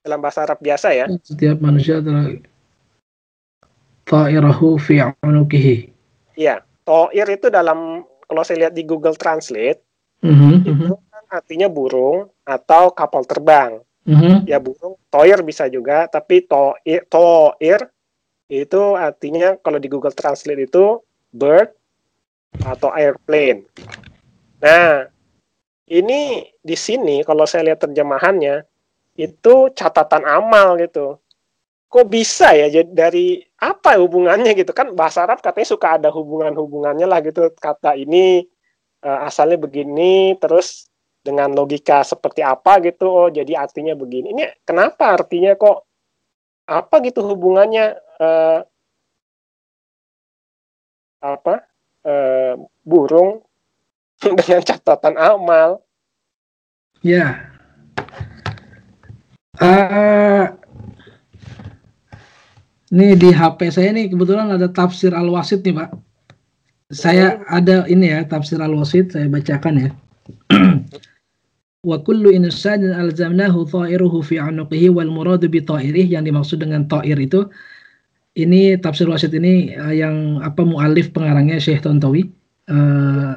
dalam 0.06 0.22
bahasa 0.22 0.46
Arab 0.46 0.62
biasa 0.62 0.94
ya. 0.94 1.10
Setiap 1.26 1.58
manusia 1.58 1.98
adalah 1.98 2.30
ta'irahu 4.06 4.78
fi 4.78 5.02
unukihi. 5.26 5.90
Iya, 6.38 6.62
ta'ir 6.86 7.26
itu 7.26 7.50
dalam 7.50 8.06
kalau 8.30 8.42
saya 8.46 8.70
lihat 8.70 8.74
di 8.78 8.86
Google 8.86 9.18
Translate 9.18 9.82
mm-hmm, 10.22 10.54
itu 10.62 10.94
kan 10.94 11.24
artinya 11.34 11.66
burung 11.66 12.30
atau 12.46 12.94
kapal 12.94 13.26
terbang. 13.26 13.82
Mm-hmm. 14.06 14.46
Ya 14.46 14.62
burung, 14.62 14.94
ta'ir 15.10 15.42
bisa 15.42 15.66
juga, 15.66 16.06
tapi 16.06 16.46
ta'ir, 16.46 17.02
ta'ir 17.10 17.90
itu 18.46 18.82
artinya 18.94 19.58
kalau 19.58 19.82
di 19.82 19.90
Google 19.90 20.14
Translate 20.14 20.70
itu 20.70 21.02
bird 21.34 21.74
atau 22.62 22.94
airplane. 22.94 23.66
Nah, 24.62 25.10
ini 25.90 26.46
di 26.62 26.76
sini 26.78 27.26
kalau 27.26 27.46
saya 27.46 27.70
lihat 27.72 27.82
terjemahannya 27.82 28.62
itu 29.18 29.54
catatan 29.74 30.22
amal 30.24 30.78
gitu. 30.78 31.18
Kok 31.86 32.06
bisa 32.10 32.52
ya 32.52 32.66
jadi 32.66 32.90
dari 32.90 33.38
apa 33.62 33.98
hubungannya 33.98 34.52
gitu? 34.58 34.74
Kan 34.74 34.94
bahasa 34.98 35.24
Arab 35.26 35.42
katanya 35.42 35.68
suka 35.70 35.88
ada 35.98 36.08
hubungan-hubungannya 36.10 37.06
lah 37.06 37.22
gitu. 37.22 37.50
Kata 37.54 37.94
ini 37.94 38.42
uh, 39.06 39.26
asalnya 39.26 39.58
begini 39.58 40.34
terus 40.38 40.90
dengan 41.22 41.54
logika 41.54 42.02
seperti 42.02 42.42
apa 42.42 42.82
gitu. 42.82 43.06
Oh 43.06 43.28
jadi 43.30 43.58
artinya 43.58 43.94
begini. 43.94 44.34
Ini 44.34 44.66
kenapa 44.66 45.14
artinya 45.14 45.54
kok 45.54 45.86
apa 46.66 46.98
gitu 47.06 47.22
hubungannya 47.22 47.94
uh, 48.20 48.60
apa 51.20 51.54
uh, 52.06 52.54
burung 52.86 53.42
dengan 54.22 54.62
catatan 54.62 55.16
amal 55.18 55.82
ya 57.04 57.56
Uh, 59.56 60.52
ini 62.92 63.16
di 63.16 63.32
HP 63.32 63.72
saya 63.72 63.88
nih 63.96 64.12
kebetulan 64.12 64.52
ada 64.52 64.68
tafsir 64.68 65.16
al-wasid 65.16 65.64
nih 65.64 65.80
Pak. 65.80 65.90
Saya 66.92 67.40
ada 67.48 67.88
ini 67.88 68.12
ya 68.12 68.20
tafsir 68.28 68.60
al-wasid 68.60 69.16
saya 69.16 69.32
bacakan 69.32 69.74
ya. 69.80 69.90
Wa 71.88 71.96
kullu 72.04 72.36
insanin 72.36 72.92
alzamnahu 72.92 73.64
ta'iruhu 73.64 74.20
fi 74.20 74.44
'unuqihi 74.44 74.92
wal 74.92 75.08
muradu 75.08 75.48
bi 75.48 75.64
ta'irih 75.64 76.04
yang 76.04 76.28
dimaksud 76.28 76.60
dengan 76.60 76.84
ta'ir 76.84 77.16
itu 77.16 77.48
ini 78.36 78.76
tafsir 78.76 79.08
wasid 79.08 79.32
ini 79.32 79.72
uh, 79.74 79.92
yang 79.92 80.44
apa 80.44 80.62
mualif 80.62 81.10
pengarangnya 81.10 81.56
Syekh 81.56 81.82
Tontowi 81.82 82.28
uh, 82.68 83.34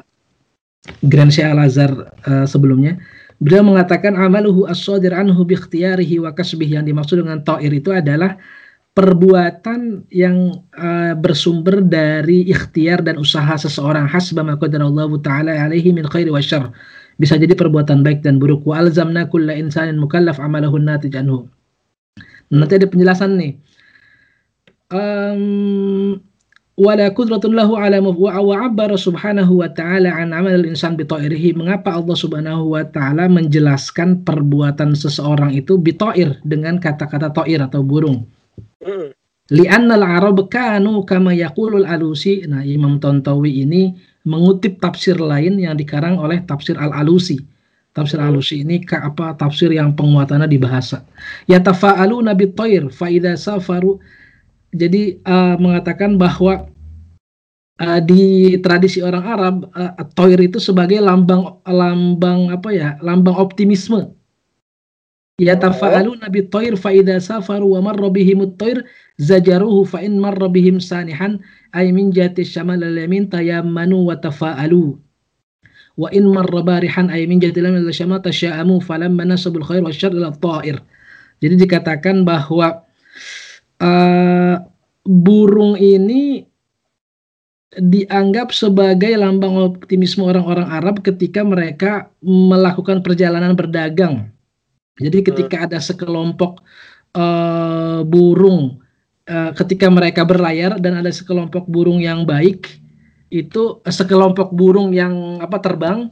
Grand 1.08 1.32
Syekh 1.32 1.48
Al-Azhar 1.50 1.92
uh, 2.28 2.46
sebelumnya 2.46 3.00
Beliau 3.40 3.64
mengatakan 3.64 4.20
amaluhu 4.20 4.68
as-sadir 4.68 5.16
anhu 5.16 5.48
bi 5.48 5.56
ikhtiyarihi 5.56 6.20
wa 6.20 6.28
kasbih 6.36 6.76
yang 6.76 6.84
dimaksud 6.84 7.24
dengan 7.24 7.40
ta'ir 7.40 7.72
itu 7.72 7.88
adalah 7.88 8.36
perbuatan 8.92 10.04
yang 10.12 10.60
uh, 10.76 11.16
bersumber 11.16 11.80
dari 11.80 12.44
ikhtiar 12.52 13.00
dan 13.00 13.16
usaha 13.16 13.56
seseorang 13.56 14.04
hasba 14.04 14.44
ma 14.44 14.60
qadarallahu 14.60 15.24
taala 15.24 15.56
alaihi 15.56 15.88
min 15.88 16.04
khairi 16.04 16.28
wa 16.28 16.44
syarr. 16.44 16.68
Bisa 17.16 17.40
jadi 17.40 17.56
perbuatan 17.56 18.04
baik 18.04 18.20
dan 18.20 18.36
buruk. 18.36 18.60
Wa 18.68 18.84
alzamna 18.84 19.24
kulla 19.24 19.56
insanin 19.56 19.96
mukallaf 19.96 20.36
amalahu 20.36 20.76
natij 20.76 21.16
anhu. 21.16 21.48
Nanti 22.52 22.76
ada 22.76 22.92
penjelasan 22.92 23.40
nih. 23.40 23.56
Um, 24.90 26.18
wala 26.74 27.12
kudratun 27.14 27.54
lahu 27.54 27.78
ala 27.78 28.02
wa 28.02 28.56
abbara 28.58 28.98
subhanahu 28.98 29.62
wa 29.62 29.70
ta'ala 29.70 30.10
an 30.10 30.34
amal 30.34 30.66
insan 30.66 30.98
bitairihi 30.98 31.54
mengapa 31.54 31.94
Allah 31.94 32.16
subhanahu 32.18 32.74
wa 32.74 32.82
ta'ala 32.82 33.30
menjelaskan 33.30 34.26
perbuatan 34.26 34.98
seseorang 34.98 35.54
itu 35.54 35.78
bitair 35.78 36.42
dengan 36.42 36.82
kata-kata 36.82 37.30
ta'ir 37.30 37.62
atau 37.62 37.86
burung? 37.86 38.26
Hmm. 38.80 39.12
li'anna 39.52 39.98
al-arab 40.00 40.48
kanu 40.48 41.04
kama 41.04 41.36
yaqulul 41.36 41.84
alusi. 41.84 42.48
Nah 42.48 42.64
Imam 42.64 42.96
Tontowi 42.96 43.62
ini 43.66 43.92
mengutip 44.24 44.80
tafsir 44.80 45.20
lain 45.20 45.60
yang 45.60 45.76
dikarang 45.76 46.16
oleh 46.16 46.40
tafsir 46.48 46.80
al-alusi. 46.80 47.44
Tafsir 47.92 48.22
hmm. 48.22 48.28
alusi 48.30 48.62
ini 48.64 48.80
ke 48.80 48.96
apa? 48.96 49.36
Tafsir 49.36 49.68
yang 49.74 49.92
penguatannya 49.92 50.48
di 50.48 50.56
bahasa. 50.56 51.04
Ya 51.44 51.60
tafa'alu 51.60 52.24
nabi 52.24 52.48
ta'ir 52.50 52.88
fa 52.88 53.12
idza 53.12 53.36
safaru 53.36 54.00
jadi 54.70 55.18
uh, 55.26 55.58
mengatakan 55.58 56.14
bahwa 56.14 56.70
uh, 57.82 58.00
di 58.02 58.54
tradisi 58.62 59.02
orang 59.02 59.24
Arab 59.26 59.54
uh, 59.74 59.94
toir 60.14 60.38
itu 60.38 60.62
sebagai 60.62 61.02
lambang 61.02 61.58
lambang 61.66 62.54
apa 62.54 62.68
ya 62.70 62.88
lambang 63.02 63.34
optimisme. 63.34 64.14
Ya 65.40 65.56
tafa'alu 65.56 66.20
nabi 66.20 66.44
toir 66.52 66.76
fa 66.76 66.92
idza 66.92 67.16
safaru 67.16 67.72
wa 67.72 67.90
marra 67.90 68.12
bihim 68.12 68.44
toir 68.60 68.84
zajaruhu 69.16 69.88
fa 69.88 70.04
in 70.04 70.20
marra 70.20 70.52
bihim 70.52 70.76
sanihan 70.76 71.40
ay 71.72 71.88
min 71.96 72.12
jati 72.12 72.44
syamal 72.44 72.76
al 72.76 72.92
yamin 72.92 73.24
tayammanu 73.26 74.04
wa 74.04 74.20
tafa'alu. 74.20 75.00
Wa 75.96 76.12
in 76.12 76.28
marra 76.28 76.60
barihan 76.60 77.08
ay 77.08 77.24
min 77.24 77.40
jati 77.40 77.58
lam 77.64 77.72
al 77.72 77.88
tasya'amu 77.88 78.84
falamma 78.84 79.24
nasabul 79.24 79.64
khair 79.64 79.80
wa 79.80 79.88
syarr 79.88 80.12
ila 80.12 80.30
ta'ir 80.36 80.78
jadi 81.40 81.56
dikatakan 81.56 82.22
bahwa 82.22 82.84
uh, 83.80 84.56
burung 85.04 85.74
ini 85.80 86.44
dianggap 87.70 88.50
sebagai 88.50 89.14
lambang 89.14 89.54
optimisme 89.54 90.26
orang-orang 90.26 90.66
Arab 90.68 90.96
ketika 91.06 91.46
mereka 91.46 92.10
melakukan 92.22 93.00
perjalanan 93.00 93.54
berdagang. 93.54 94.30
Jadi 94.98 95.22
ketika 95.22 95.70
ada 95.70 95.78
sekelompok 95.80 96.60
uh, 97.16 98.02
burung 98.04 98.82
uh, 99.30 99.50
ketika 99.54 99.86
mereka 99.90 100.22
berlayar 100.26 100.78
dan 100.78 100.98
ada 100.98 101.10
sekelompok 101.10 101.66
burung 101.70 102.02
yang 102.02 102.26
baik 102.26 102.68
itu 103.30 103.78
sekelompok 103.86 104.50
burung 104.50 104.90
yang 104.90 105.38
apa 105.38 105.62
terbang 105.62 106.10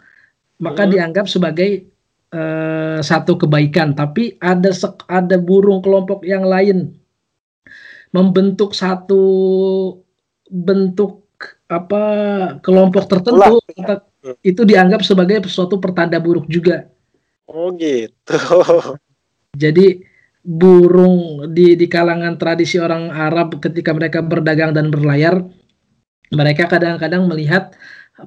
maka 0.62 0.86
hmm. 0.86 0.90
dianggap 0.94 1.26
sebagai 1.26 1.90
uh, 2.30 3.02
satu 3.02 3.34
kebaikan 3.34 3.94
tapi 3.94 4.38
ada 4.38 4.70
ada 5.10 5.36
burung 5.38 5.82
kelompok 5.82 6.22
yang 6.22 6.46
lain 6.46 6.94
membentuk 8.12 8.72
satu 8.72 9.22
bentuk 10.48 11.28
apa 11.68 12.02
kelompok 12.64 13.04
tertentu 13.06 13.60
ya. 13.76 14.00
itu 14.40 14.64
dianggap 14.64 15.04
sebagai 15.04 15.44
suatu 15.46 15.76
pertanda 15.76 16.16
buruk 16.18 16.48
juga. 16.48 16.88
Oh 17.48 17.72
gitu. 17.76 18.36
Jadi 19.62 20.04
burung 20.44 21.48
di 21.52 21.76
di 21.76 21.86
kalangan 21.88 22.40
tradisi 22.40 22.80
orang 22.80 23.12
Arab 23.12 23.60
ketika 23.60 23.92
mereka 23.92 24.24
berdagang 24.24 24.72
dan 24.72 24.88
berlayar, 24.88 25.44
mereka 26.32 26.68
kadang-kadang 26.68 27.28
melihat 27.28 27.76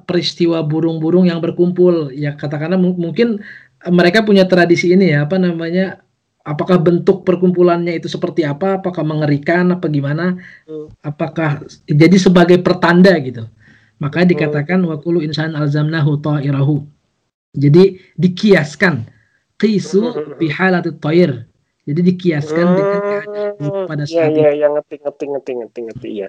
peristiwa 0.06 0.62
burung-burung 0.62 1.26
yang 1.26 1.42
berkumpul. 1.42 2.14
Ya 2.14 2.34
katakanlah 2.38 2.78
mungkin 2.78 3.42
mereka 3.90 4.22
punya 4.22 4.46
tradisi 4.46 4.94
ini 4.94 5.10
ya 5.10 5.26
apa 5.26 5.38
namanya 5.42 6.02
apakah 6.42 6.78
bentuk 6.78 7.22
perkumpulannya 7.22 7.98
itu 7.98 8.10
seperti 8.10 8.42
apa 8.42 8.82
apakah 8.82 9.06
mengerikan 9.06 9.70
apa 9.74 9.86
gimana 9.86 10.38
apakah 11.02 11.62
jadi 11.86 12.16
sebagai 12.18 12.58
pertanda 12.60 13.14
gitu 13.22 13.46
maka 14.02 14.26
hmm. 14.26 14.28
dikatakan 14.34 14.82
wakulu 14.82 15.22
insan 15.22 15.54
alzamnahu 15.54 16.18
ta'irahu 16.18 16.82
jadi 17.54 18.00
dikiaskan 18.18 19.06
qisu 19.60 20.02
hmm. 20.10 20.38
bihalat 20.40 20.90
ta'ir 20.98 21.46
Jadi 21.82 22.14
dikiaskan 22.14 22.62
hmm, 22.62 22.78
dengan 22.78 23.00
pada 23.90 24.06
saat 24.06 24.30
ya, 24.30 24.54
ya, 24.54 24.54
ya, 24.54 24.66
ngerti, 24.70 25.02
ngerti, 25.02 25.24
ngerti, 25.34 25.52
ngerti, 25.58 25.80
ngerti, 25.90 26.10
ya. 26.14 26.28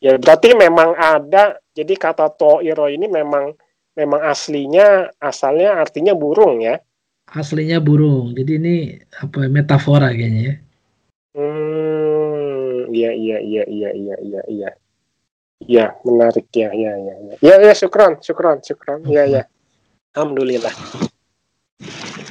Ya 0.00 0.16
berarti 0.16 0.56
memang 0.56 0.96
ada. 0.96 1.60
Jadi 1.76 1.92
kata 2.00 2.32
toiro 2.32 2.88
ini 2.88 3.04
memang 3.04 3.52
memang 3.92 4.20
aslinya 4.24 5.12
asalnya 5.20 5.76
artinya 5.76 6.16
burung 6.16 6.64
ya. 6.64 6.80
Aslinya 7.34 7.82
burung. 7.82 8.30
Jadi 8.38 8.52
ini 8.62 8.74
apa 9.18 9.50
metafora 9.50 10.14
kayaknya 10.14 10.42
ya. 10.46 10.54
Hmm, 11.34 12.94
iya 12.94 13.10
iya 13.10 13.38
iya 13.42 13.62
iya 13.66 13.90
iya 13.90 14.16
iya 14.22 14.42
iya. 14.46 14.70
Ya, 15.64 15.96
menarik 16.04 16.52
ya, 16.52 16.68
ya, 16.76 16.92
ya, 16.92 17.14
ya. 17.24 17.34
Ya, 17.40 17.54
ya, 17.56 17.72
syukron, 17.72 18.20
syukron, 18.20 18.60
syukron. 18.60 19.00
Ya, 19.08 19.24
ya. 19.24 19.42
Alhamdulillah. 20.12 20.70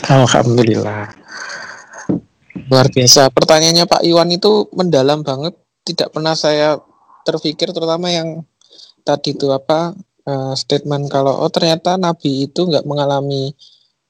Alhamdulillah. 0.06 1.10
Luar 2.70 2.88
biasa. 2.94 3.34
Pertanyaannya 3.34 3.90
Pak 3.90 4.06
Iwan 4.06 4.30
itu 4.32 4.70
mendalam 4.78 5.26
banget. 5.26 5.58
Tidak 5.84 6.14
pernah 6.14 6.38
saya 6.38 6.78
terpikir 7.26 7.74
terutama 7.74 8.14
yang 8.14 8.46
tadi 9.04 9.36
itu 9.36 9.52
apa 9.52 9.92
uh, 10.28 10.54
statement 10.56 11.12
kalau 11.12 11.44
oh 11.44 11.52
ternyata 11.52 12.00
Nabi 12.00 12.48
itu 12.48 12.64
nggak 12.68 12.88
mengalami 12.88 13.52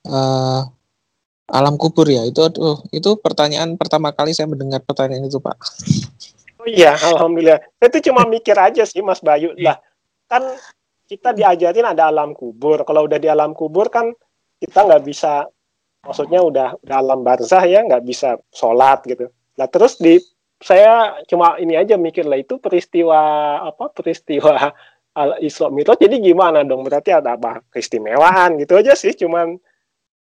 uh, 0.06 0.66
alam 1.54 1.78
kubur 1.78 2.10
ya 2.10 2.26
itu 2.26 2.42
aduh, 2.42 2.82
itu 2.90 3.14
pertanyaan 3.22 3.78
pertama 3.78 4.10
kali 4.10 4.34
saya 4.34 4.50
mendengar 4.50 4.82
pertanyaan 4.82 5.30
itu 5.30 5.38
Pak. 5.38 5.58
Oh 6.58 6.68
iya, 6.68 6.98
alhamdulillah. 6.98 7.62
Itu 7.78 8.10
cuma 8.10 8.26
mikir 8.26 8.58
aja 8.58 8.82
sih 8.90 9.06
Mas 9.06 9.22
Bayu 9.22 9.54
lah. 9.62 9.78
Kan 10.26 10.50
kita 11.06 11.30
diajarin 11.38 11.94
ada 11.94 12.10
alam 12.10 12.34
kubur. 12.34 12.82
Kalau 12.82 13.06
udah 13.06 13.22
di 13.22 13.30
alam 13.30 13.54
kubur 13.54 13.94
kan 13.94 14.10
kita 14.58 14.82
nggak 14.82 15.04
bisa, 15.06 15.46
maksudnya 16.02 16.42
udah 16.42 16.68
udah 16.82 16.98
alam 16.98 17.22
barzah 17.22 17.62
ya, 17.70 17.86
nggak 17.86 18.02
bisa 18.02 18.42
sholat 18.50 19.06
gitu. 19.06 19.30
Nah 19.60 19.70
terus 19.70 20.02
di 20.02 20.18
saya 20.64 21.20
cuma 21.28 21.60
ini 21.60 21.76
aja 21.76 22.00
mikir 22.00 22.24
lah 22.24 22.40
itu 22.40 22.56
peristiwa 22.58 23.20
apa 23.68 23.92
peristiwa 23.92 24.72
al 25.22 25.38
Isra 25.44 25.68
Mi'raj 25.68 26.00
jadi 26.00 26.18
gimana 26.24 26.64
dong 26.64 26.88
berarti 26.88 27.12
ada 27.12 27.36
apa 27.36 27.62
keistimewaan 27.70 28.58
gitu 28.58 28.80
aja 28.80 28.96
sih 28.96 29.12
cuman 29.14 29.60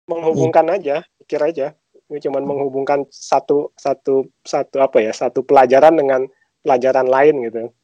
menghubungkan 0.06 0.68
aja 0.70 1.02
pikir 1.26 1.42
aja 1.42 1.74
ini 2.06 2.22
cuman 2.22 2.46
menghubungkan 2.46 3.02
satu 3.10 3.74
satu 3.74 4.30
satu 4.46 4.78
apa 4.78 5.02
ya 5.02 5.10
satu 5.10 5.42
pelajaran 5.42 5.98
dengan 5.98 6.22
pelajaran 6.62 7.10
lain 7.10 7.42
gitu 7.50 7.74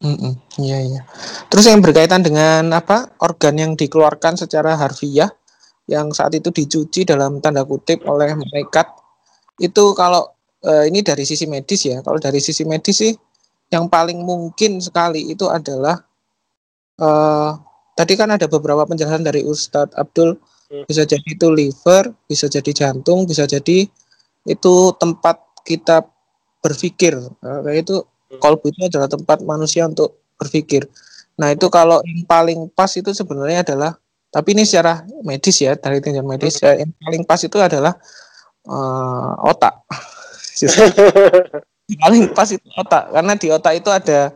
Mm 0.00 0.16
-mm, 0.16 0.32
iya 0.64 0.80
iya. 0.80 1.00
Terus 1.52 1.68
yang 1.68 1.84
berkaitan 1.84 2.24
dengan 2.24 2.72
apa 2.72 3.12
organ 3.20 3.52
yang 3.60 3.72
dikeluarkan 3.76 4.32
secara 4.32 4.72
harfiah 4.72 5.28
yang 5.84 6.08
saat 6.16 6.32
itu 6.32 6.48
dicuci 6.48 7.04
dalam 7.04 7.44
tanda 7.44 7.68
kutip 7.68 8.08
oleh 8.08 8.32
malaikat 8.32 8.88
itu 9.60 9.92
kalau 9.92 10.24
uh, 10.64 10.84
ini 10.88 11.04
dari 11.04 11.28
sisi 11.28 11.44
medis 11.44 11.84
ya. 11.84 12.00
Kalau 12.00 12.16
dari 12.16 12.40
sisi 12.40 12.64
medis 12.64 12.96
sih 12.96 13.12
yang 13.68 13.92
paling 13.92 14.24
mungkin 14.24 14.80
sekali 14.80 15.36
itu 15.36 15.52
adalah 15.52 16.00
uh, 16.96 17.60
tadi 17.92 18.16
kan 18.16 18.32
ada 18.32 18.48
beberapa 18.48 18.88
penjelasan 18.88 19.20
dari 19.20 19.44
Ustadz 19.44 20.00
Abdul. 20.00 20.32
Bisa 20.86 21.02
jadi 21.02 21.26
itu 21.26 21.50
liver, 21.50 22.14
bisa 22.30 22.46
jadi 22.46 22.70
jantung, 22.70 23.26
bisa 23.26 23.44
jadi 23.44 23.90
itu 24.46 24.74
tempat 24.96 25.42
kita 25.66 26.06
berpikir. 26.62 27.18
Nah, 27.42 27.60
kayak 27.66 27.78
itu 27.84 27.96
hmm. 28.00 28.38
kolbu 28.38 28.70
itu 28.70 28.86
adalah 28.86 29.10
tempat 29.10 29.42
manusia 29.42 29.84
untuk 29.84 30.22
berpikir. 30.38 30.86
Nah 31.40 31.52
itu 31.52 31.66
kalau 31.72 32.04
yang 32.04 32.24
paling 32.28 32.68
pas 32.72 32.92
itu 32.92 33.12
sebenarnya 33.16 33.64
adalah 33.64 33.96
tapi 34.30 34.52
ini 34.52 34.62
secara 34.68 35.02
medis 35.24 35.56
ya 35.58 35.72
dari 35.74 35.98
tinjauan 35.98 36.28
medis 36.28 36.60
hmm. 36.60 36.64
ya, 36.68 36.72
yang 36.84 36.92
paling 37.00 37.22
pas 37.24 37.40
itu 37.40 37.58
adalah 37.58 37.96
uh, 38.68 39.32
otak 39.48 39.74
paling 42.04 42.30
pas 42.36 42.46
itu 42.46 42.68
otak 42.76 43.10
karena 43.10 43.32
di 43.34 43.48
otak 43.50 43.72
itu 43.80 43.90
ada 43.90 44.30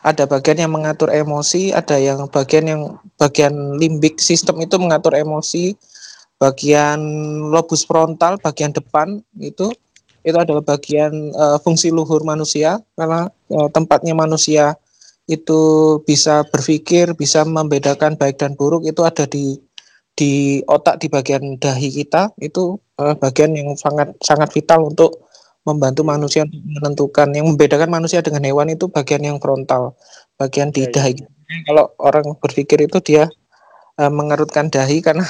ada 0.00 0.24
bagian 0.24 0.64
yang 0.64 0.72
mengatur 0.72 1.12
emosi 1.12 1.76
ada 1.76 2.00
yang 2.00 2.24
bagian 2.32 2.64
yang 2.66 2.82
bagian 3.20 3.76
limbik 3.76 4.16
sistem 4.16 4.60
itu 4.64 4.80
mengatur 4.80 5.12
emosi 5.12 5.76
bagian 6.40 7.00
lobus 7.52 7.84
frontal 7.84 8.40
bagian 8.40 8.72
depan 8.72 9.20
itu 9.36 9.68
itu 10.20 10.36
adalah 10.36 10.64
bagian 10.64 11.32
uh, 11.36 11.56
fungsi 11.60 11.92
luhur 11.92 12.24
manusia 12.24 12.80
karena 12.96 13.28
uh, 13.52 13.68
tempatnya 13.72 14.16
manusia 14.16 14.76
itu 15.28 15.60
bisa 16.04 16.44
berpikir 16.48 17.12
bisa 17.16 17.44
membedakan 17.44 18.16
baik 18.16 18.40
dan 18.40 18.56
buruk 18.56 18.88
itu 18.88 19.04
ada 19.04 19.28
di 19.28 19.60
di 20.16 20.60
otak 20.68 21.00
di 21.00 21.08
bagian 21.08 21.56
dahi 21.56 21.88
kita 21.92 22.32
itu 22.40 22.76
uh, 23.00 23.14
bagian 23.16 23.56
yang 23.56 23.72
sangat 23.76 24.12
sangat 24.20 24.52
vital 24.52 24.88
untuk 24.88 25.29
membantu 25.64 26.02
manusia 26.06 26.46
menentukan. 26.48 27.30
Yang 27.32 27.46
membedakan 27.54 27.90
manusia 27.92 28.20
dengan 28.24 28.44
hewan 28.44 28.72
itu 28.72 28.88
bagian 28.88 29.22
yang 29.24 29.36
frontal 29.38 29.96
bagian 30.40 30.72
di 30.72 30.88
dahi. 30.88 31.20
Kalau 31.66 31.92
orang 31.98 32.38
berpikir 32.38 32.86
itu 32.86 33.02
dia 33.02 33.26
uh, 34.00 34.12
mengerutkan 34.12 34.72
dahi 34.72 35.04
karena 35.04 35.26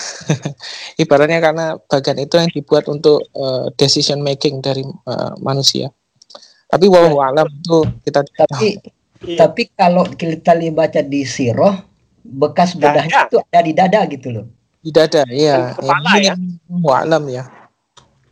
ibaratnya 1.02 1.40
karena 1.42 1.66
bagian 1.90 2.18
itu 2.22 2.34
yang 2.38 2.50
dibuat 2.52 2.86
untuk 2.86 3.26
uh, 3.34 3.72
decision 3.74 4.22
making 4.22 4.62
dari 4.62 4.86
uh, 5.08 5.34
manusia. 5.42 5.90
Tapi 6.70 6.86
wow 6.86 7.10
ya. 7.10 7.34
alam 7.34 7.48
itu 7.50 7.78
kita 8.06 8.22
tapi 8.30 8.78
iya. 9.26 9.38
tapi 9.42 9.62
kalau 9.74 10.06
kita 10.06 10.54
baca 10.70 11.02
di 11.02 11.26
siroh 11.26 11.74
bekas 12.22 12.78
bedahnya 12.78 13.26
itu 13.26 13.42
ada 13.42 13.60
di 13.64 13.72
dada 13.74 14.00
gitu 14.06 14.28
loh. 14.30 14.46
Di 14.80 14.90
dada 14.94 15.26
iya. 15.26 15.74
Kepala 15.74 16.12
ya, 16.22 16.34
ya. 16.38 16.94
alam 16.94 17.24
ya 17.28 17.44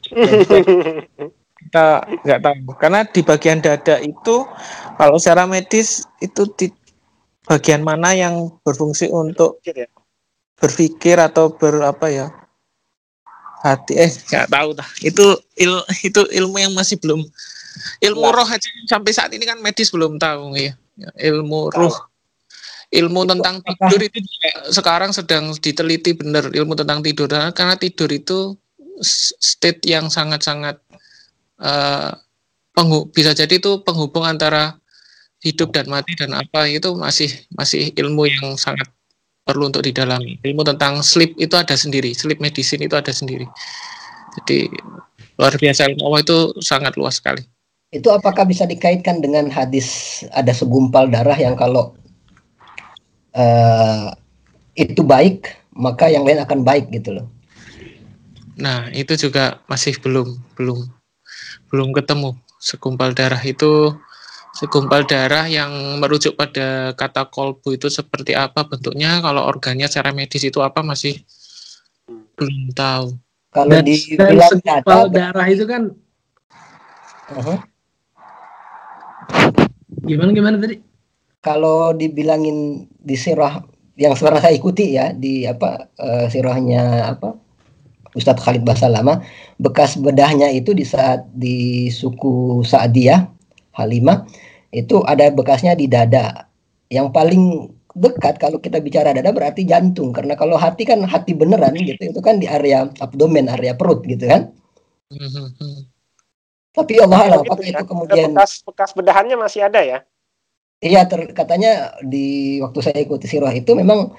kita 1.68 2.09
nggak 2.24 2.40
tahu. 2.40 2.72
Karena 2.81 3.04
di 3.04 3.20
bagian 3.20 3.61
dada 3.61 4.00
itu 4.00 4.48
kalau 4.96 5.20
secara 5.20 5.44
medis 5.44 6.09
itu 6.24 6.48
di 6.57 6.72
bagian 7.44 7.85
mana 7.85 8.16
yang 8.16 8.48
berfungsi 8.64 9.12
untuk 9.12 9.61
ya? 9.68 9.85
berpikir 10.57 11.20
atau 11.20 11.52
berapa 11.52 12.07
ya 12.09 12.26
hati. 13.61 14.00
Eh 14.00 14.09
nggak 14.09 14.48
tahu 14.48 14.68
dah 14.72 14.88
itu 15.04 15.24
il 15.61 15.72
itu 16.00 16.24
ilmu 16.24 16.57
yang 16.57 16.72
masih 16.72 16.96
belum. 16.96 17.20
Ilmu 18.00 18.26
nah. 18.26 18.42
roh 18.42 18.48
aja 18.48 18.68
sampai 18.88 19.12
saat 19.14 19.31
ini 19.37 19.44
kan 19.44 19.61
medis 19.61 19.92
belum 19.94 20.18
tahu 20.18 20.57
ya 20.59 20.74
ilmu 21.14 21.70
roh 21.70 21.94
ilmu 22.88 23.20
itu 23.22 23.31
tentang 23.37 23.57
tidur 23.61 24.00
itu 24.00 24.18
sekarang 24.72 25.12
sedang 25.12 25.52
diteliti 25.61 26.16
benar 26.16 26.48
ilmu 26.48 26.72
tentang 26.72 27.04
tidur. 27.04 27.28
Karena 27.28 27.76
tidur 27.76 28.09
itu 28.09 28.57
state 29.38 29.85
yang 29.85 30.09
sangat-sangat 30.09 30.81
uh, 31.62 32.14
bisa 33.11 33.35
jadi 33.35 33.59
itu 33.59 33.83
penghubung 33.83 34.23
antara 34.23 34.79
hidup 35.42 35.71
dan 35.75 35.87
mati 35.87 36.14
dan 36.18 36.35
apa 36.35 36.66
itu 36.66 36.94
masih 36.99 37.31
masih 37.55 37.94
ilmu 37.94 38.27
yang 38.27 38.59
sangat 38.59 38.87
perlu 39.47 39.71
untuk 39.71 39.83
didalami. 39.87 40.38
Ilmu 40.42 40.62
tentang 40.66 41.01
sleep 41.01 41.35
itu 41.38 41.55
ada 41.57 41.75
sendiri, 41.75 42.12
sleep 42.12 42.42
medicine 42.42 42.85
itu 42.85 42.94
ada 42.94 43.11
sendiri. 43.11 43.47
Jadi 44.42 44.68
luar 45.38 45.55
biasa 45.55 45.88
ilmu 45.90 46.03
Allah 46.11 46.23
itu 46.23 46.38
sangat 46.61 46.94
luas 46.99 47.18
sekali. 47.23 47.42
Itu 47.88 48.12
apakah 48.12 48.44
bisa 48.44 48.68
dikaitkan 48.68 49.25
dengan 49.25 49.49
hadis 49.49 50.21
ada 50.37 50.53
segumpal 50.53 51.09
darah 51.09 51.38
yang 51.40 51.57
kalau 51.57 51.97
uh, 53.33 54.12
itu 54.77 55.01
baik 55.01 55.49
maka 55.73 56.11
yang 56.11 56.27
lain 56.27 56.42
akan 56.42 56.66
baik 56.66 56.90
gitu 56.92 57.16
loh. 57.16 57.27
Nah 58.59 58.90
itu 58.90 59.14
juga 59.16 59.62
masih 59.71 59.97
belum 60.03 60.37
belum 60.59 60.97
belum 61.68 61.94
ketemu 61.94 62.37
segumpal 62.59 63.14
darah 63.14 63.40
itu. 63.44 63.94
Segumpal 64.57 65.07
darah 65.07 65.46
yang 65.46 65.70
merujuk 66.02 66.35
pada 66.35 66.90
kata 66.98 67.31
kolbu 67.31 67.78
itu 67.78 67.87
seperti 67.87 68.35
apa 68.35 68.66
bentuknya 68.66 69.22
kalau 69.22 69.46
organnya 69.46 69.87
secara 69.87 70.11
medis 70.11 70.42
itu 70.42 70.59
apa 70.64 70.83
masih 70.83 71.22
belum 72.35 72.74
tahu. 72.74 73.14
Kalau 73.54 73.71
dan, 73.71 73.87
di 73.87 74.19
dan 74.19 74.35
segumpal 74.50 75.12
darah 75.14 75.46
itu 75.46 75.62
kan 75.62 75.94
uh-huh. 77.38 77.58
gimana 80.02 80.31
gimana 80.35 80.56
tadi? 80.58 80.83
Kalau 81.38 81.94
dibilangin 81.94 82.90
di 82.98 83.14
sirah 83.14 83.62
yang 83.94 84.19
sekarang 84.19 84.42
saya 84.42 84.54
ikuti 84.58 84.98
ya 84.98 85.14
di 85.14 85.46
apa 85.46 85.90
uh, 85.98 86.27
sirahnya 86.27 87.14
apa 87.14 87.35
Ustadz 88.19 88.42
Khalid 88.42 88.66
Basalama 88.66 89.23
bekas 89.62 89.94
bedahnya 89.94 90.50
itu 90.50 90.75
di 90.75 90.83
saat 90.83 91.23
di 91.38 91.87
suku 91.88 92.66
Sa'diyah 92.66 93.31
Halimah 93.79 94.27
itu 94.75 95.00
ada 95.06 95.31
bekasnya 95.31 95.79
di 95.79 95.87
dada. 95.87 96.50
Yang 96.90 97.08
paling 97.14 97.42
dekat 97.94 98.42
kalau 98.42 98.58
kita 98.58 98.83
bicara 98.83 99.14
dada 99.14 99.31
berarti 99.31 99.62
jantung 99.66 100.10
karena 100.14 100.35
kalau 100.38 100.58
hati 100.58 100.87
kan 100.87 101.02
hati 101.02 101.35
beneran 101.35 101.75
gitu 101.75 102.10
itu 102.10 102.21
kan 102.23 102.38
di 102.38 102.46
area 102.46 102.90
abdomen 102.98 103.46
area 103.46 103.79
perut 103.79 104.02
gitu 104.04 104.27
kan. 104.27 104.50
Tapi 106.75 107.00
Allah 107.00 107.33
Allah 107.33 107.42
apakah 107.42 107.64
itu 107.64 107.85
kemudian 107.87 108.35
bekas 108.35 108.62
bekas 108.62 108.90
bedahannya 108.94 109.37
masih 109.38 109.66
ada 109.66 109.81
ya? 109.83 109.98
Iya 110.79 111.10
katanya 111.35 111.98
di 112.06 112.58
waktu 112.62 112.79
saya 112.87 112.98
ikuti 113.02 113.27
sirah 113.27 113.50
itu 113.50 113.75
memang 113.75 114.14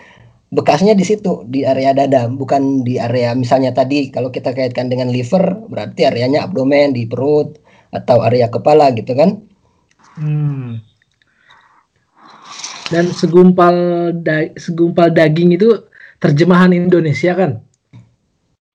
bekasnya 0.50 0.98
di 0.98 1.06
situ 1.06 1.46
di 1.46 1.62
area 1.62 1.94
dada 1.94 2.26
bukan 2.26 2.82
di 2.82 2.98
area 2.98 3.38
misalnya 3.38 3.70
tadi 3.70 4.10
kalau 4.10 4.34
kita 4.34 4.50
kaitkan 4.50 4.90
dengan 4.90 5.14
liver 5.14 5.62
berarti 5.70 6.10
areanya 6.10 6.50
abdomen 6.50 6.98
di 6.98 7.06
perut 7.06 7.62
atau 7.94 8.26
area 8.26 8.50
kepala 8.50 8.90
gitu 8.94 9.14
kan? 9.14 9.42
Hmm. 10.20 10.84
dan 12.90 13.06
segumpal 13.14 14.10
da 14.26 14.50
segumpal 14.58 15.14
daging 15.14 15.54
itu 15.54 15.78
terjemahan 16.20 16.74
Indonesia 16.74 17.38
kan? 17.38 17.62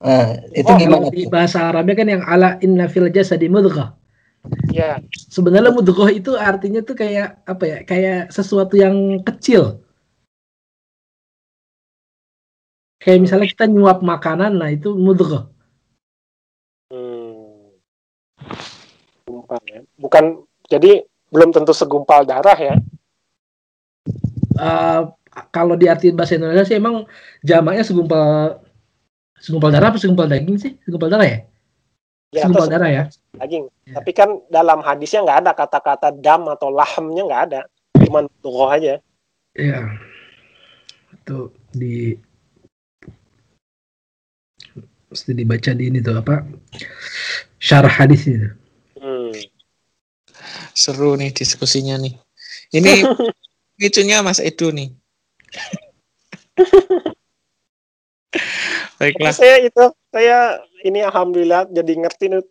Nah, 0.04 0.36
itu 0.52 0.68
oh, 0.68 0.78
gimana 0.78 1.08
di 1.08 1.24
bahasa 1.26 1.72
Arabnya 1.72 1.94
kan 1.96 2.08
yang 2.08 2.22
ala 2.24 2.60
inna 2.60 2.86
fil 2.86 3.08
jasadi 3.08 3.48
mudghah. 3.48 3.96
Ya. 4.68 5.00
Sebenarnya 5.10 5.72
mudghah 5.72 6.12
itu 6.12 6.36
artinya 6.36 6.84
tuh 6.84 6.96
kayak 6.96 7.40
apa 7.48 7.64
ya 7.64 7.78
kayak 7.82 8.30
sesuatu 8.30 8.76
yang 8.76 9.20
kecil 9.24 9.80
Kayak 13.04 13.20
misalnya 13.20 13.46
kita 13.52 13.68
nyuap 13.68 14.00
makanan, 14.00 14.56
nah 14.56 14.72
itu 14.72 14.96
mudghah. 14.96 15.44
Hmm. 16.88 17.76
ya. 19.68 19.84
Bukan 20.00 20.48
jadi 20.72 21.04
belum 21.28 21.52
tentu 21.52 21.76
segumpal 21.76 22.24
darah 22.24 22.56
ya. 22.56 22.74
Uh, 24.56 25.12
kalau 25.52 25.76
di 25.76 25.84
arti 25.84 26.16
bahasa 26.16 26.40
Indonesia 26.40 26.64
sih 26.64 26.80
emang 26.80 27.04
jamaknya 27.44 27.84
segumpal 27.84 28.62
segumpal 29.36 29.68
darah 29.68 29.92
apa 29.92 30.00
segumpal 30.00 30.24
daging 30.24 30.56
sih? 30.56 30.72
Segumpal 30.88 31.12
darah 31.12 31.28
ya? 31.28 31.38
ya 32.32 32.48
segumpal 32.48 32.72
darah 32.72 32.88
ya. 32.88 33.04
Daging. 33.36 33.68
Ya. 33.84 34.00
Tapi 34.00 34.10
kan 34.16 34.30
dalam 34.48 34.80
hadisnya 34.80 35.20
nggak 35.28 35.38
ada 35.44 35.52
kata-kata 35.52 36.08
dam 36.24 36.48
atau 36.48 36.72
lahamnya 36.72 37.22
nggak 37.28 37.42
ada, 37.52 37.60
cuma 38.00 38.24
tuh 38.40 38.64
aja. 38.72 38.96
Iya. 39.52 39.92
Itu 41.12 41.52
di 41.76 42.16
mesti 45.14 45.30
dibaca 45.30 45.70
di 45.70 45.86
ini 45.86 46.02
tuh 46.02 46.18
apa 46.18 46.42
syarah 47.62 47.94
hadis 48.02 48.26
itu. 48.26 48.50
Hmm. 48.98 49.30
Seru 50.74 51.14
nih 51.14 51.30
diskusinya 51.30 51.94
nih. 52.02 52.18
Ini 52.74 53.06
lucunya 53.80 54.26
Mas 54.26 54.42
Edo 54.42 54.74
nih. 54.74 54.90
Baiklah. 58.98 59.30
Saya 59.30 59.62
itu 59.62 59.84
saya 60.10 60.58
ini 60.82 60.98
alhamdulillah 61.06 61.70
jadi 61.70 61.94
ngerti 61.94 62.34
nih 62.34 62.42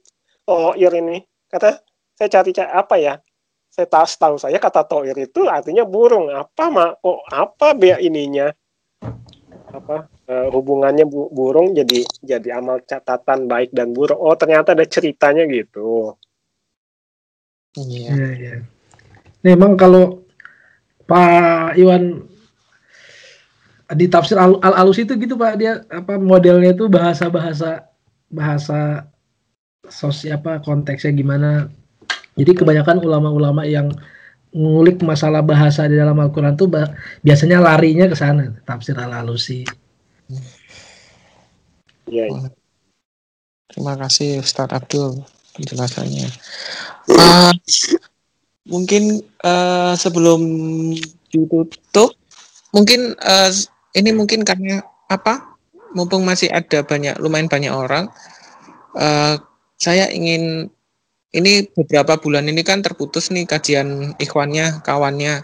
oh 0.47 0.72
toir 0.72 0.95
ini. 0.95 1.20
Kata 1.51 1.84
saya 2.16 2.32
cari 2.32 2.55
cari 2.55 2.72
apa 2.72 2.95
ya? 2.95 3.20
Saya 3.68 3.91
tahu 3.91 4.07
tahu 4.07 4.36
saya 4.39 4.55
kata 4.55 4.88
toir 4.88 5.20
itu 5.20 5.51
artinya 5.51 5.84
burung. 5.84 6.32
Apa 6.32 6.72
mak 6.72 7.03
kok 7.03 7.20
apa 7.28 7.76
biar 7.76 7.99
ininya? 7.99 8.55
Apa 9.74 10.05
uh, 10.05 10.47
hubungannya 10.53 11.09
bu 11.09 11.34
burung 11.34 11.74
jadi 11.74 12.05
jadi 12.21 12.61
amal 12.61 12.86
catatan 12.86 13.49
baik 13.49 13.74
dan 13.74 13.89
buruk. 13.91 14.17
Oh 14.17 14.38
ternyata 14.38 14.78
ada 14.78 14.86
ceritanya 14.86 15.49
gitu. 15.49 16.13
Iya. 17.74 18.13
Yeah. 18.13 18.34
Yeah, 18.38 18.59
Memang 19.41 19.76
kalau 19.76 20.24
Pak 21.09 21.76
Iwan 21.76 22.30
di 23.93 24.05
tafsir 24.07 24.39
al, 24.39 24.61
al 24.63 24.74
alus 24.86 25.01
itu 25.01 25.17
gitu 25.19 25.36
Pak 25.36 25.53
dia 25.59 25.84
apa 25.91 26.15
modelnya 26.15 26.71
itu 26.71 26.88
bahasa 26.88 27.28
bahasa 27.28 27.89
bahasa 28.32 29.09
sosial 29.89 30.39
apa 30.39 30.61
konteksnya 30.61 31.11
gimana. 31.11 31.67
Jadi 32.34 32.51
kebanyakan 32.57 33.03
ulama-ulama 33.03 33.61
yang 33.65 33.93
ngulik 34.54 35.01
masalah 35.01 35.41
bahasa 35.41 35.89
di 35.89 35.97
dalam 35.97 36.18
Al-Quran 36.22 36.54
tuh 36.54 36.70
biasanya 37.26 37.58
larinya 37.58 38.06
ke 38.06 38.14
sana 38.14 38.54
tafsir 38.66 38.93
al 38.97 39.14
alusi 39.14 39.66
Iya. 42.10 42.26
Ya. 42.30 42.49
Terima 43.74 43.97
kasih 43.97 44.43
Ustadz 44.43 44.76
Abdul 44.76 45.24
penjelasannya. 45.58 46.30
Uh, 47.10 47.54
mungkin 48.70 49.26
uh, 49.41 49.97
sebelum 49.97 50.41
ditutup, 51.34 52.14
mungkin 52.70 53.18
uh, 53.18 53.49
ini 53.97 54.14
mungkin 54.14 54.45
karena 54.45 54.86
apa? 55.10 55.58
Mumpung 55.93 56.26
masih 56.26 56.49
ada 56.49 56.82
banyak, 56.82 57.22
lumayan 57.22 57.45
banyak 57.45 57.70
orang, 57.70 58.10
uh, 58.97 59.38
saya 59.78 60.10
ingin 60.10 60.74
ini 61.34 61.65
beberapa 61.73 62.21
bulan 62.21 62.45
ini 62.45 62.61
kan 62.61 62.86
terputus 62.86 63.34
nih 63.34 63.49
kajian 63.49 64.13
ikhwannya, 64.21 64.86
kawannya. 64.86 65.41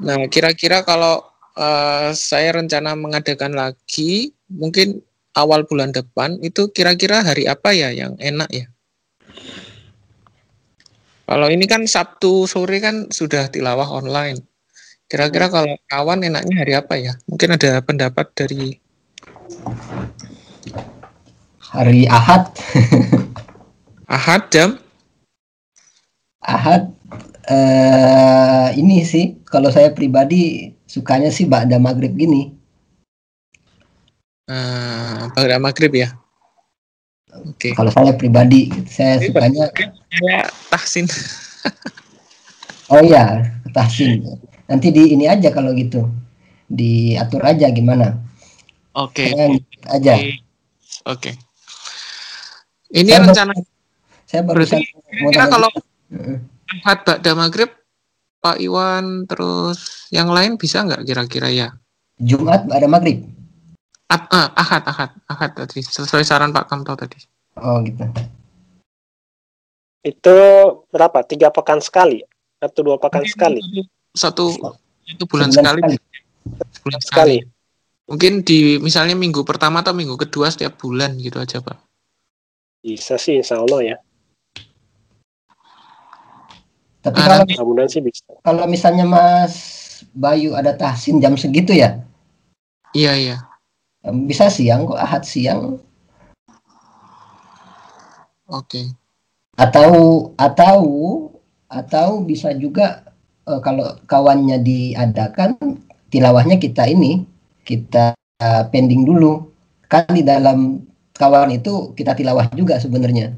Nah, 0.00 0.30
kira-kira 0.30 0.86
kalau 0.86 1.26
uh, 1.58 2.14
saya 2.14 2.54
rencana 2.54 2.94
mengadakan 2.94 3.58
lagi 3.58 4.30
mungkin 4.46 5.02
awal 5.34 5.66
bulan 5.66 5.90
depan 5.90 6.38
itu 6.46 6.70
kira-kira 6.70 7.26
hari 7.26 7.50
apa 7.50 7.74
ya 7.74 7.90
yang 7.90 8.14
enak 8.22 8.50
ya? 8.54 8.66
Kalau 11.30 11.46
ini 11.46 11.66
kan 11.66 11.86
Sabtu 11.86 12.46
sore 12.46 12.82
kan 12.82 13.10
sudah 13.10 13.50
tilawah 13.50 13.86
online. 13.90 14.42
Kira-kira 15.10 15.50
hmm. 15.50 15.54
kalau 15.54 15.74
kawan 15.90 16.22
enaknya 16.22 16.54
hari 16.54 16.72
apa 16.78 16.94
ya? 16.98 17.18
Mungkin 17.26 17.54
ada 17.58 17.82
pendapat 17.82 18.30
dari 18.34 18.78
hari 21.58 22.06
Ahad. 22.06 22.50
Ahad 24.10 24.50
jam? 24.50 24.78
Ahad 26.40 26.88
uh, 27.52 28.68
ini 28.72 29.04
sih 29.04 29.36
kalau 29.44 29.68
saya 29.68 29.92
pribadi 29.92 30.72
sukanya 30.88 31.28
sih 31.28 31.44
ba'da 31.44 31.76
maghrib 31.76 32.16
gini. 32.16 32.56
Uh, 34.48 35.28
ba'da 35.36 35.60
maghrib 35.60 35.92
ya. 35.92 36.16
Oke. 37.30 37.70
Okay. 37.70 37.72
Kalau 37.76 37.92
saya 37.94 38.16
pribadi, 38.16 38.72
saya 38.90 39.20
Jadi 39.20 39.30
sukanya 39.30 39.64
saya 40.10 40.38
tahsin. 40.72 41.06
oh 42.92 43.02
iya, 43.04 43.54
tahsin. 43.70 44.26
Nanti 44.66 44.90
di 44.90 45.14
ini 45.14 45.30
aja 45.30 45.54
kalau 45.54 45.70
gitu. 45.76 46.10
Diatur 46.66 47.42
aja 47.46 47.70
gimana. 47.70 48.18
Oke. 48.98 49.30
Okay. 49.30 49.62
aja. 49.86 50.14
Oke. 50.18 50.34
Okay. 51.06 51.34
Ini 52.90 53.10
saya 53.14 53.22
rencana 53.22 53.52
saya 54.26 54.42
baru 54.46 54.62
Berarti 54.62 54.82
kira 55.30 55.46
kalau 55.50 55.70
Ahad 56.10 56.98
Ba'da 57.06 57.32
Maghrib 57.38 57.70
Pak 58.40 58.56
Iwan 58.58 59.28
terus 59.28 60.08
yang 60.08 60.32
lain 60.32 60.56
bisa 60.56 60.80
nggak 60.82 61.04
kira-kira 61.04 61.48
ya? 61.52 61.68
Jumat 62.20 62.68
ada 62.68 62.88
maghrib. 62.88 63.24
Ah, 64.10 64.26
ah, 64.28 64.48
ahad, 64.58 64.82
ahad, 64.90 65.10
ahad 65.30 65.50
tadi 65.54 65.80
sesuai 65.86 66.26
saran 66.26 66.50
Pak 66.50 66.66
Kamto 66.66 66.92
tadi. 66.98 67.20
Oh 67.60 67.78
gitu. 67.84 68.04
Itu 70.00 70.36
berapa? 70.90 71.22
Tiga 71.22 71.52
pekan 71.52 71.78
sekali 71.84 72.24
atau 72.58 72.80
dua 72.80 72.96
pekan 72.96 73.22
sekali? 73.28 73.60
Satu 74.16 74.50
itu 75.06 75.24
bulan, 75.28 75.48
bulan 75.48 75.54
sekali. 75.54 75.80
sekali. 75.80 75.96
Bulan 76.82 77.00
sekali. 77.04 77.36
Mungkin 78.10 78.42
di 78.42 78.80
misalnya 78.82 79.14
minggu 79.14 79.46
pertama 79.46 79.86
atau 79.86 79.94
minggu 79.94 80.18
kedua 80.18 80.50
setiap 80.50 80.80
bulan 80.80 81.14
gitu 81.20 81.38
aja 81.38 81.62
Pak. 81.62 81.78
Bisa 82.82 83.14
sih 83.20 83.38
Insya 83.38 83.62
Allah 83.62 83.94
ya. 83.94 83.96
Tapi 87.00 87.16
ah, 87.16 87.40
kalau 87.40 87.88
sih 87.88 88.04
bisa. 88.04 88.28
Kalau 88.44 88.64
misalnya 88.68 89.08
Mas 89.08 89.56
Bayu 90.12 90.52
ada 90.52 90.76
tahsin 90.76 91.16
jam 91.20 91.32
segitu 91.36 91.72
ya? 91.72 91.96
Iya 92.92 93.12
iya. 93.16 93.36
Bisa 94.28 94.52
siang 94.52 94.84
kok 94.84 95.00
ahad 95.00 95.24
siang. 95.24 95.80
Oke. 98.50 98.68
Okay. 98.68 98.86
Atau 99.56 99.90
atau 100.36 100.78
atau 101.70 102.08
bisa 102.26 102.52
juga 102.56 103.06
uh, 103.46 103.60
kalau 103.62 103.96
kawannya 104.04 104.60
diadakan 104.60 105.56
tilawahnya 106.10 106.58
kita 106.58 106.84
ini 106.90 107.24
kita 107.64 108.12
uh, 108.42 108.62
pending 108.68 109.06
dulu 109.06 109.46
kan 109.86 110.04
di 110.10 110.26
dalam 110.26 110.82
kawan 111.14 111.54
itu 111.54 111.92
kita 111.94 112.12
tilawah 112.16 112.50
juga 112.56 112.80
sebenarnya. 112.80 113.36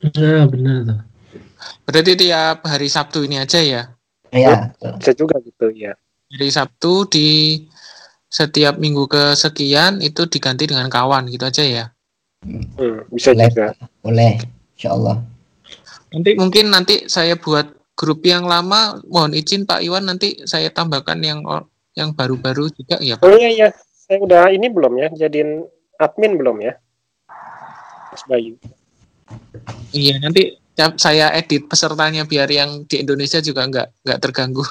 Nah, 0.00 0.44
benar 0.48 0.76
tuh. 0.86 1.00
Berarti 1.86 2.12
tiap 2.18 2.66
hari 2.66 2.88
Sabtu 2.90 3.24
ini 3.26 3.38
aja 3.38 3.60
ya? 3.62 3.82
Iya. 4.34 4.74
Bisa 4.98 5.12
juga 5.14 5.38
gitu 5.42 5.70
ya. 5.70 5.94
Hari 6.32 6.50
Sabtu 6.50 7.06
di 7.06 7.28
setiap 8.26 8.76
minggu 8.76 9.06
kesekian 9.06 10.02
itu 10.02 10.26
diganti 10.26 10.66
dengan 10.66 10.90
kawan 10.90 11.30
gitu 11.30 11.46
aja 11.46 11.62
ya? 11.62 11.84
Hmm, 12.42 13.06
bisa 13.10 13.32
boleh, 13.32 13.48
juga. 13.48 13.66
Boleh, 14.02 14.32
insya 14.76 14.90
Allah. 14.92 15.16
Nanti 16.12 16.30
mungkin 16.38 16.70
nanti 16.70 17.06
saya 17.10 17.38
buat 17.38 17.70
grup 17.96 18.22
yang 18.26 18.44
lama, 18.44 19.00
mohon 19.08 19.32
izin 19.32 19.64
Pak 19.64 19.80
Iwan 19.80 20.06
nanti 20.06 20.36
saya 20.44 20.68
tambahkan 20.68 21.18
yang 21.24 21.40
yang 21.96 22.12
baru-baru 22.12 22.68
juga 22.76 23.00
ya 23.00 23.16
Pak. 23.16 23.24
Oh 23.24 23.34
iya 23.34 23.48
iya, 23.48 23.68
saya 23.72 24.20
udah 24.20 24.52
ini 24.52 24.68
belum 24.68 25.00
ya, 25.00 25.08
jadiin 25.16 25.64
admin 25.96 26.36
belum 26.36 26.60
ya, 26.60 26.76
Mas 28.12 28.22
Bayu. 28.28 28.60
Iya 29.96 30.20
nanti 30.20 30.60
saya 31.00 31.32
edit 31.32 31.64
pesertanya 31.66 32.28
biar 32.28 32.48
yang 32.52 32.84
di 32.84 33.00
Indonesia 33.00 33.40
juga 33.40 33.64
nggak 33.64 33.88
nggak 34.04 34.20
terganggu. 34.20 34.64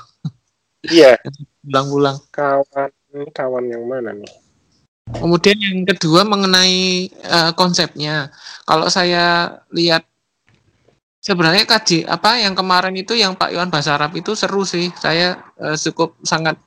Iya. 0.86 1.18
Pulang-pulang. 1.66 2.18
Kawan 2.30 2.92
kawan 3.34 3.66
yang 3.74 3.84
mana 3.90 4.14
nih? 4.14 4.30
Kemudian 5.06 5.58
yang 5.58 5.86
kedua 5.86 6.26
mengenai 6.26 7.10
uh, 7.26 7.52
konsepnya. 7.54 8.34
Kalau 8.66 8.90
saya 8.90 9.58
lihat 9.70 10.06
sebenarnya 11.22 11.66
kaji 11.66 12.06
apa 12.06 12.42
yang 12.42 12.54
kemarin 12.58 12.94
itu 12.98 13.18
yang 13.18 13.38
Pak 13.38 13.54
Iwan 13.54 13.70
bahasa 13.74 13.98
Arab 13.98 14.14
itu 14.18 14.34
seru 14.34 14.66
sih. 14.66 14.90
Saya 14.98 15.42
uh, 15.58 15.78
cukup 15.78 16.18
sangat 16.26 16.58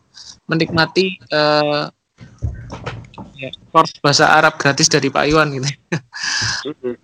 menikmati 0.47 1.18
uh, 1.30 1.91
ya, 3.39 3.51
course 3.70 3.95
bahasa 4.03 4.26
Arab 4.26 4.59
gratis 4.59 4.91
dari 4.91 5.09
Pak 5.09 5.24
Iwan 5.30 5.55
gitu. 5.55 5.70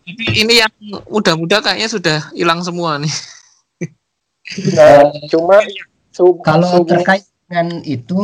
Tapi 0.03 0.25
ini 0.35 0.59
yang 0.59 0.73
mudah-mudah 1.07 1.63
kayaknya 1.63 1.89
sudah 1.89 2.19
hilang 2.35 2.61
semua 2.67 2.99
nih. 2.99 3.15
Nah, 4.77 5.09
cuma 5.31 5.63
kalau 6.45 6.85
terkait 6.85 7.25
dengan 7.49 7.81
itu 7.87 8.19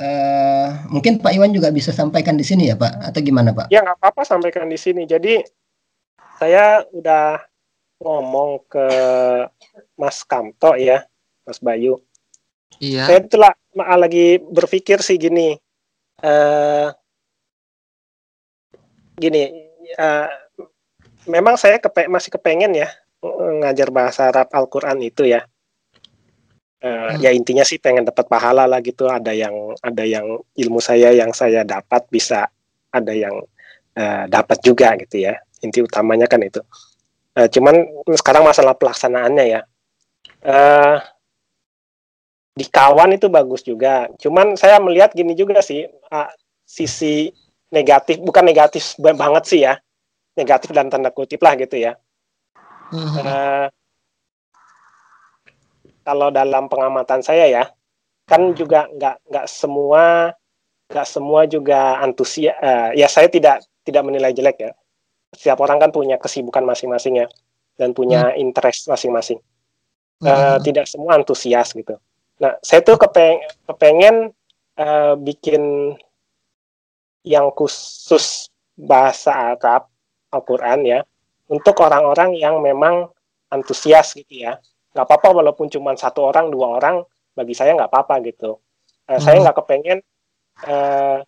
uh, 0.00 0.68
mungkin 0.90 1.20
Pak 1.20 1.36
Iwan 1.36 1.52
juga 1.52 1.68
bisa 1.70 1.92
sampaikan 1.92 2.34
di 2.34 2.42
sini 2.42 2.72
ya 2.72 2.74
Pak 2.74 3.12
atau 3.12 3.20
gimana 3.22 3.54
Pak? 3.54 3.68
Ya 3.70 3.84
nggak 3.84 4.00
apa-apa 4.00 4.26
sampaikan 4.26 4.66
di 4.66 4.80
sini. 4.80 5.04
Jadi 5.04 5.38
saya 6.40 6.82
udah 6.90 7.38
ngomong 8.00 8.64
ke 8.64 8.86
Mas 10.00 10.24
Kamto 10.24 10.72
ya, 10.74 11.04
Mas 11.44 11.60
Bayu. 11.60 12.00
Iya. 12.80 13.04
Saya 13.04 13.18
itulah 13.20 13.52
lagi 13.76 14.40
berpikir 14.40 15.04
sih 15.04 15.20
gini. 15.20 15.52
Uh, 16.20 16.92
gini, 19.20 19.68
uh, 20.00 20.28
memang 21.28 21.60
saya 21.60 21.76
kepe 21.76 22.08
masih 22.08 22.32
kepengen 22.32 22.72
ya 22.72 22.88
ngajar 23.60 23.92
bahasa 23.92 24.32
Arab 24.32 24.48
Al-Quran 24.48 24.98
itu 25.04 25.28
ya. 25.28 25.44
Uh, 26.80 27.12
hmm. 27.12 27.20
Ya 27.20 27.30
intinya 27.36 27.60
sih 27.60 27.76
pengen 27.76 28.08
dapat 28.08 28.24
pahala 28.24 28.64
lah 28.64 28.80
gitu. 28.80 29.04
Ada 29.04 29.36
yang 29.36 29.76
ada 29.84 30.04
yang 30.08 30.40
ilmu 30.56 30.80
saya 30.80 31.12
yang 31.12 31.36
saya 31.36 31.60
dapat 31.60 32.08
bisa 32.08 32.48
ada 32.88 33.12
yang 33.12 33.44
uh, 34.00 34.24
dapat 34.24 34.58
juga 34.64 34.96
gitu 34.96 35.28
ya. 35.28 35.36
Inti 35.60 35.84
utamanya 35.84 36.24
kan 36.24 36.40
itu. 36.40 36.64
Uh, 37.36 37.44
cuman 37.52 37.84
sekarang 38.16 38.48
masalah 38.48 38.72
pelaksanaannya 38.72 39.44
ya. 39.44 39.60
Uh, 40.40 40.96
di 42.56 42.64
kawan 42.64 43.12
itu 43.12 43.28
bagus 43.28 43.60
juga. 43.60 44.08
Cuman 44.16 44.56
saya 44.56 44.80
melihat 44.80 45.12
gini 45.12 45.36
juga 45.36 45.60
sih 45.60 45.84
uh, 45.84 46.32
sisi 46.64 47.28
negatif 47.70 48.18
bukan 48.20 48.44
negatif 48.44 48.94
banget 48.98 49.44
sih 49.46 49.60
ya. 49.64 49.78
Negatif 50.38 50.70
dan 50.70 50.90
tanda 50.90 51.10
kutip 51.10 51.42
lah 51.42 51.58
gitu 51.58 51.78
ya 51.78 51.98
uh, 52.94 53.66
kalau 56.02 56.28
dalam 56.34 56.66
pengamatan 56.66 57.20
saya 57.22 57.46
ya, 57.46 57.64
kan 58.26 58.54
juga 58.56 58.90
nggak 58.90 59.16
nggak 59.30 59.46
semua 59.46 60.34
nggak 60.90 61.06
semua 61.06 61.46
juga 61.46 62.02
antusias. 62.02 62.56
Uh, 62.58 62.90
ya 62.98 63.06
saya 63.06 63.30
tidak 63.30 63.62
tidak 63.86 64.02
menilai 64.02 64.34
jelek 64.34 64.58
ya. 64.58 64.72
Setiap 65.30 65.62
orang 65.62 65.78
kan 65.78 65.90
punya 65.94 66.18
kesibukan 66.18 66.66
masing-masing 66.66 67.22
ya 67.22 67.26
dan 67.78 67.94
punya 67.94 68.34
hmm. 68.34 68.42
interest 68.42 68.90
masing-masing. 68.90 69.38
Uh, 70.20 70.58
hmm. 70.58 70.66
Tidak 70.66 70.84
semua 70.84 71.16
antusias 71.16 71.72
gitu. 71.72 71.96
Nah, 72.40 72.56
saya 72.64 72.80
tuh 72.82 72.96
kepeng 72.98 73.40
kepengen 73.68 74.32
uh, 74.80 75.14
bikin 75.14 75.94
yang 77.26 77.52
khusus 77.52 78.48
bahasa 78.76 79.56
Arab 79.56 79.88
Al-Quran 80.32 80.80
ya. 80.86 81.00
Untuk 81.50 81.82
orang-orang 81.82 82.38
yang 82.38 82.62
memang 82.62 83.10
antusias 83.50 84.14
gitu 84.14 84.46
ya. 84.46 84.56
Nggak 84.94 85.06
apa-apa 85.06 85.42
walaupun 85.42 85.66
cuma 85.66 85.94
satu 85.98 86.30
orang 86.30 86.48
dua 86.48 86.78
orang 86.78 87.02
bagi 87.34 87.54
saya 87.54 87.74
nggak 87.74 87.90
apa-apa 87.90 88.22
gitu. 88.26 88.58
Uh, 89.10 89.18
hmm. 89.18 89.22
saya 89.22 89.36
nggak 89.42 89.56
kepengen 89.58 89.98
uh, 90.70 91.18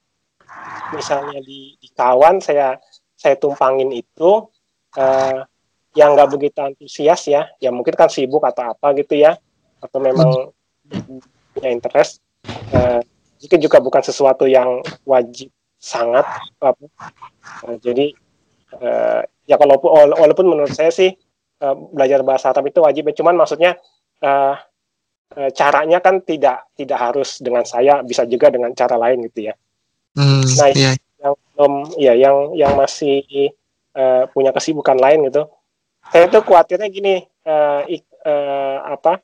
misalnya 0.95 1.43
di, 1.43 1.75
di 1.83 1.89
kawan 1.91 2.39
saya 2.39 2.79
saya 3.19 3.35
tumpangin 3.35 3.91
itu 3.91 4.47
uh, 4.99 5.39
yang 5.99 6.15
nggak 6.15 6.31
begitu 6.31 6.59
antusias 6.63 7.27
ya. 7.27 7.51
Ya 7.59 7.75
mungkin 7.75 7.95
kan 7.99 8.09
sibuk 8.09 8.43
atau 8.47 8.73
apa 8.73 8.95
gitu 8.95 9.19
ya. 9.19 9.37
Atau 9.83 9.99
memang 9.99 10.55
punya 11.55 11.69
interest. 11.75 12.23
Uh, 12.71 13.03
itu 13.43 13.59
juga 13.59 13.83
bukan 13.83 14.03
sesuatu 14.07 14.47
yang 14.47 14.79
wajib 15.03 15.51
sangat 15.83 16.23
apa 16.63 16.87
uh, 17.67 17.77
jadi 17.83 18.15
uh, 18.79 19.27
ya 19.51 19.59
kalau 19.59 19.83
walaupun 20.15 20.47
menurut 20.47 20.71
saya 20.71 20.95
sih 20.95 21.11
uh, 21.59 21.75
belajar 21.91 22.23
bahasa 22.23 22.55
Arab 22.55 22.71
itu 22.71 22.79
wajib 22.79 23.11
ya 23.11 23.15
cuman 23.19 23.35
maksudnya 23.35 23.75
uh, 24.23 24.55
uh, 25.35 25.51
caranya 25.51 25.99
kan 25.99 26.23
tidak 26.23 26.71
tidak 26.79 26.99
harus 27.03 27.43
dengan 27.43 27.67
saya 27.67 27.99
bisa 28.07 28.23
juga 28.31 28.55
dengan 28.55 28.71
cara 28.79 28.95
lain 28.95 29.27
gitu 29.27 29.51
ya 29.51 29.55
hmm, 30.15 30.43
nah 30.55 30.69
yeah. 30.71 30.95
yang 31.19 31.35
belum 31.35 31.73
ya 31.99 32.13
yang 32.15 32.37
yang 32.55 32.73
masih 32.79 33.51
uh, 33.99 34.31
punya 34.31 34.55
kesibukan 34.55 34.95
lain 34.95 35.27
gitu 35.27 35.51
saya 36.15 36.31
tuh 36.31 36.47
khawatirnya 36.47 36.89
gini 36.95 37.27
uh, 37.43 37.83
ik, 37.91 38.07
uh, 38.23 38.87
apa 38.87 39.19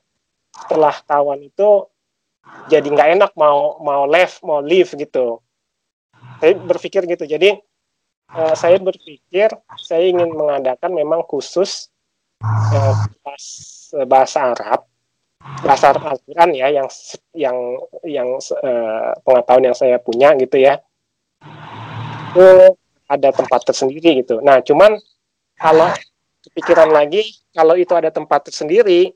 setelah 0.51 0.95
kawan 1.07 1.39
itu 1.39 1.87
jadi 2.67 2.87
nggak 2.87 3.09
enak 3.15 3.31
mau 3.39 3.79
mau 3.79 4.03
left 4.09 4.43
mau 4.43 4.59
leave 4.59 4.91
gitu 4.99 5.39
saya 6.39 6.55
berpikir 6.55 7.03
gitu. 7.05 7.27
Jadi 7.27 7.59
uh, 8.33 8.55
saya 8.55 8.79
berpikir 8.79 9.51
saya 9.75 10.03
ingin 10.07 10.31
mengadakan 10.31 10.95
memang 10.95 11.21
khusus 11.27 11.91
uh, 12.41 12.95
bahasa 14.07 14.55
Arab 14.55 14.87
bahasa 15.63 15.95
Arab 15.95 16.03
Al-Quran 16.15 16.49
ya 16.51 16.67
yang 16.71 16.87
yang 17.31 17.57
yang 18.03 18.29
uh, 18.39 19.11
pengetahuan 19.23 19.71
yang 19.71 19.77
saya 19.77 19.99
punya 19.99 20.35
gitu 20.39 20.59
ya. 20.59 20.79
Itu 22.31 22.75
ada 23.09 23.29
tempat 23.35 23.67
tersendiri 23.67 24.23
gitu. 24.23 24.39
Nah 24.39 24.63
cuman 24.63 24.95
kalau 25.59 25.91
kepikiran 26.47 26.91
lagi 26.91 27.23
kalau 27.51 27.75
itu 27.75 27.91
ada 27.95 28.11
tempat 28.11 28.47
tersendiri 28.47 29.11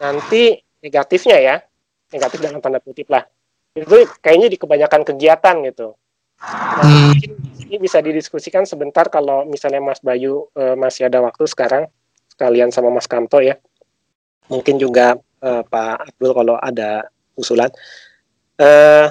nanti 0.00 0.56
negatifnya 0.80 1.38
ya 1.38 1.56
negatif 2.12 2.40
dalam 2.40 2.60
tanda 2.64 2.80
kutip 2.80 3.08
lah. 3.12 3.24
Itu 3.72 4.04
kayaknya 4.20 4.52
di 4.52 4.60
kebanyakan 4.60 5.00
kegiatan 5.08 5.56
gitu 5.72 5.96
hmm. 6.42 7.14
mungkin 7.14 7.32
ini 7.72 7.76
bisa 7.80 8.04
didiskusikan 8.04 8.68
sebentar 8.68 9.08
kalau 9.08 9.48
misalnya 9.48 9.80
Mas 9.80 10.04
Bayu 10.04 10.44
uh, 10.52 10.76
masih 10.76 11.08
ada 11.08 11.24
waktu 11.24 11.48
sekarang 11.48 11.88
sekalian 12.28 12.68
sama 12.68 12.92
Mas 12.92 13.08
Kamto 13.08 13.40
ya. 13.40 13.56
Mungkin 14.52 14.76
juga 14.76 15.16
uh, 15.40 15.62
Pak 15.64 16.12
Abdul 16.12 16.32
kalau 16.36 16.60
ada 16.60 17.08
usulan. 17.32 17.72
Uh, 18.60 19.08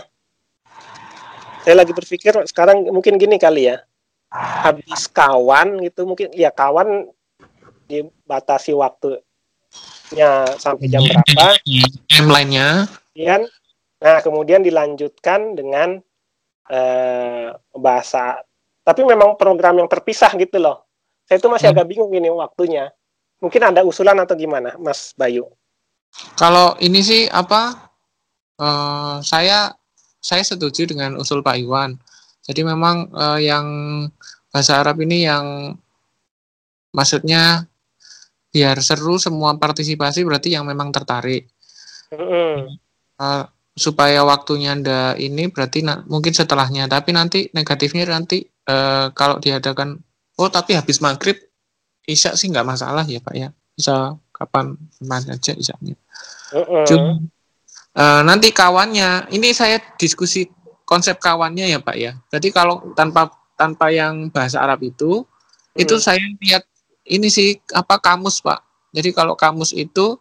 saya 1.65 1.73
lagi 1.73 1.89
berpikir 1.89 2.37
sekarang 2.45 2.85
mungkin 2.93 3.17
gini 3.17 3.41
kali 3.41 3.73
ya. 3.73 3.81
Habis 4.29 5.09
kawan 5.09 5.81
gitu 5.81 6.05
mungkin 6.05 6.29
ya 6.37 6.53
kawan 6.53 7.09
dibatasi 7.89 8.77
waktunya 8.77 10.29
sampai 10.61 10.85
jam 10.85 11.01
berapa. 11.01 11.57
Timelinenya. 12.07 12.85
Kemudian, 13.11 13.41
nah 13.97 14.17
kemudian 14.21 14.61
dilanjutkan 14.61 15.57
dengan 15.57 15.99
uh, 16.69 17.55
bahasa 17.73 18.43
tapi 18.81 19.05
memang 19.05 19.37
program 19.37 19.77
yang 19.77 19.89
terpisah 19.89 20.33
gitu 20.35 20.57
loh. 20.57 20.89
Saya 21.29 21.37
itu 21.37 21.47
masih 21.47 21.69
hmm. 21.69 21.75
agak 21.77 21.87
bingung 21.87 22.11
ini 22.11 22.29
waktunya. 22.33 22.89
Mungkin 23.41 23.61
ada 23.73 23.81
usulan 23.85 24.17
atau 24.21 24.33
gimana, 24.37 24.73
Mas 24.77 25.13
Bayu? 25.17 25.49
Kalau 26.37 26.75
ini 26.81 27.01
sih 27.01 27.29
apa? 27.29 27.89
Uh, 28.61 29.17
saya 29.25 29.73
saya 30.21 30.45
setuju 30.45 30.85
dengan 30.85 31.17
usul 31.17 31.41
Pak 31.41 31.57
Iwan. 31.57 31.97
Jadi 32.45 32.61
memang 32.65 33.09
uh, 33.13 33.41
yang 33.41 33.65
bahasa 34.53 34.81
Arab 34.81 35.01
ini 35.01 35.25
yang 35.25 35.77
maksudnya 36.93 37.65
biar 38.51 38.77
seru 38.83 39.15
semua 39.17 39.55
partisipasi 39.55 40.25
berarti 40.27 40.53
yang 40.53 40.65
memang 40.67 40.93
tertarik. 40.93 41.49
Mm 42.11 42.81
uh, 43.21 43.45
supaya 43.75 44.27
waktunya 44.27 44.75
anda 44.75 45.15
ini 45.15 45.47
berarti 45.47 45.83
na 45.85 46.03
mungkin 46.07 46.35
setelahnya. 46.35 46.91
Tapi 46.91 47.15
nanti 47.15 47.47
negatifnya 47.55 48.07
nanti 48.07 48.43
uh, 48.67 49.11
kalau 49.15 49.39
diadakan 49.39 49.99
oh 50.39 50.49
tapi 50.51 50.75
habis 50.75 50.99
maghrib 50.99 51.37
isya 52.07 52.35
sih 52.35 52.51
nggak 52.51 52.67
masalah 52.67 53.07
ya 53.07 53.23
pak 53.23 53.35
ya. 53.35 53.49
Bisa 53.71 54.19
kapan 54.41 54.73
mana 55.05 55.37
aja 55.37 55.53
isaknya 55.53 55.93
uh 56.49 56.65
-uh. 56.65 56.85
uh, 57.93 58.21
nanti 58.25 58.49
kawannya 58.49 59.29
ini 59.29 59.53
saya 59.53 59.77
diskusi 60.01 60.49
konsep 60.83 61.21
kawannya 61.21 61.69
ya 61.69 61.79
pak 61.79 61.95
ya. 61.95 62.17
Jadi 62.33 62.49
kalau 62.49 62.91
tanpa 62.97 63.29
tanpa 63.53 63.93
yang 63.93 64.33
bahasa 64.33 64.57
Arab 64.59 64.81
itu 64.81 65.21
uh. 65.21 65.77
itu 65.77 66.01
saya 66.01 66.19
lihat 66.41 66.65
ini 67.05 67.29
sih 67.29 67.61
apa 67.71 68.01
kamus 68.01 68.41
pak. 68.41 68.59
Jadi 68.91 69.15
kalau 69.15 69.37
kamus 69.37 69.71
itu 69.71 70.19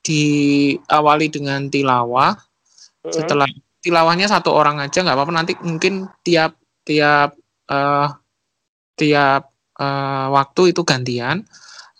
diawali 0.00 1.28
dengan 1.28 1.68
tilawah 1.68 2.32
setelah 3.08 3.48
tilawahnya 3.80 4.28
satu 4.28 4.52
orang 4.52 4.76
aja 4.84 5.00
nggak 5.00 5.16
apa-apa 5.16 5.32
nanti 5.32 5.52
mungkin 5.64 6.04
tiap 6.20 6.60
tiap 6.84 7.32
uh, 7.72 8.08
tiap 9.00 9.48
uh, 9.80 10.26
waktu 10.36 10.76
itu 10.76 10.84
gantian. 10.84 11.48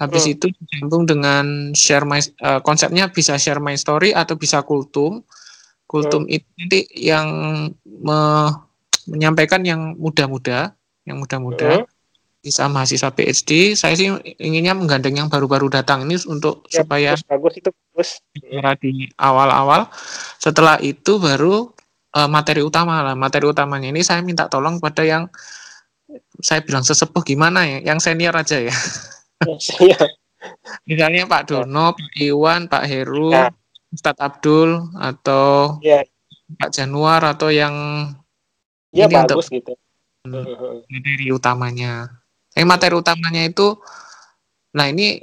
Habis 0.01 0.25
hmm. 0.25 0.33
itu 0.33 0.47
disambung 0.49 1.05
dengan 1.05 1.77
share 1.77 2.09
my 2.09 2.21
uh, 2.41 2.61
konsepnya 2.65 3.13
bisa 3.13 3.37
share 3.37 3.61
my 3.61 3.77
story 3.77 4.13
atau 4.13 4.37
bisa 4.37 4.65
kultum. 4.65 5.25
kultum 5.91 6.23
hmm. 6.25 6.37
itu 6.39 6.49
nanti 6.57 6.81
yang 6.95 7.29
me, 7.85 8.19
menyampaikan 9.11 9.61
yang 9.67 9.99
muda-muda, 9.99 10.73
yang 11.05 11.21
muda-muda. 11.21 11.85
Bisa 12.41 12.73
mahasiswa 12.73 13.13
PhD, 13.13 13.77
saya 13.77 13.93
sih 13.93 14.09
inginnya 14.41 14.73
menggandeng 14.73 15.13
yang 15.13 15.29
baru-baru 15.29 15.69
datang 15.69 16.09
ini 16.09 16.17
untuk 16.25 16.65
ya, 16.73 16.81
supaya 16.81 17.13
bagus, 17.29 17.55
itu 17.61 17.69
bagus. 17.69 18.11
di 18.81 19.13
awal-awal. 19.21 19.93
Setelah 20.41 20.81
itu 20.81 21.21
baru 21.21 21.69
uh, 22.17 22.29
materi 22.33 22.65
utama 22.65 23.05
lah. 23.05 23.13
Materi 23.13 23.45
utamanya 23.45 23.93
ini 23.93 24.01
saya 24.01 24.25
minta 24.25 24.49
tolong 24.49 24.81
pada 24.81 25.05
yang 25.05 25.29
saya 26.41 26.65
bilang 26.65 26.81
sesepuh 26.81 27.21
gimana 27.21 27.69
ya, 27.69 27.93
yang 27.93 28.01
senior 28.01 28.33
aja 28.33 28.57
ya. 28.57 28.75
Iya. 29.81 30.01
Misalnya 30.89 31.29
Pak 31.29 31.53
Dono, 31.53 31.93
Pak 31.93 32.13
Iwan, 32.17 32.73
Pak 32.73 32.85
Heru, 32.89 33.37
ya. 33.37 33.53
Ustadz 33.93 34.21
Abdul 34.23 34.97
atau 34.97 35.77
ya. 35.85 36.01
Pak 36.57 36.73
Januar 36.73 37.21
atau 37.25 37.53
yang 37.53 37.75
ya, 38.97 39.05
ini 39.05 39.15
bagus 39.17 39.53
untuk 39.53 39.77
gitu. 39.77 39.77
materi 40.89 41.29
utamanya. 41.33 42.20
Yang 42.57 42.67
materi 42.67 42.95
utamanya 42.99 43.43
itu, 43.47 43.79
nah 44.75 44.91
ini 44.91 45.23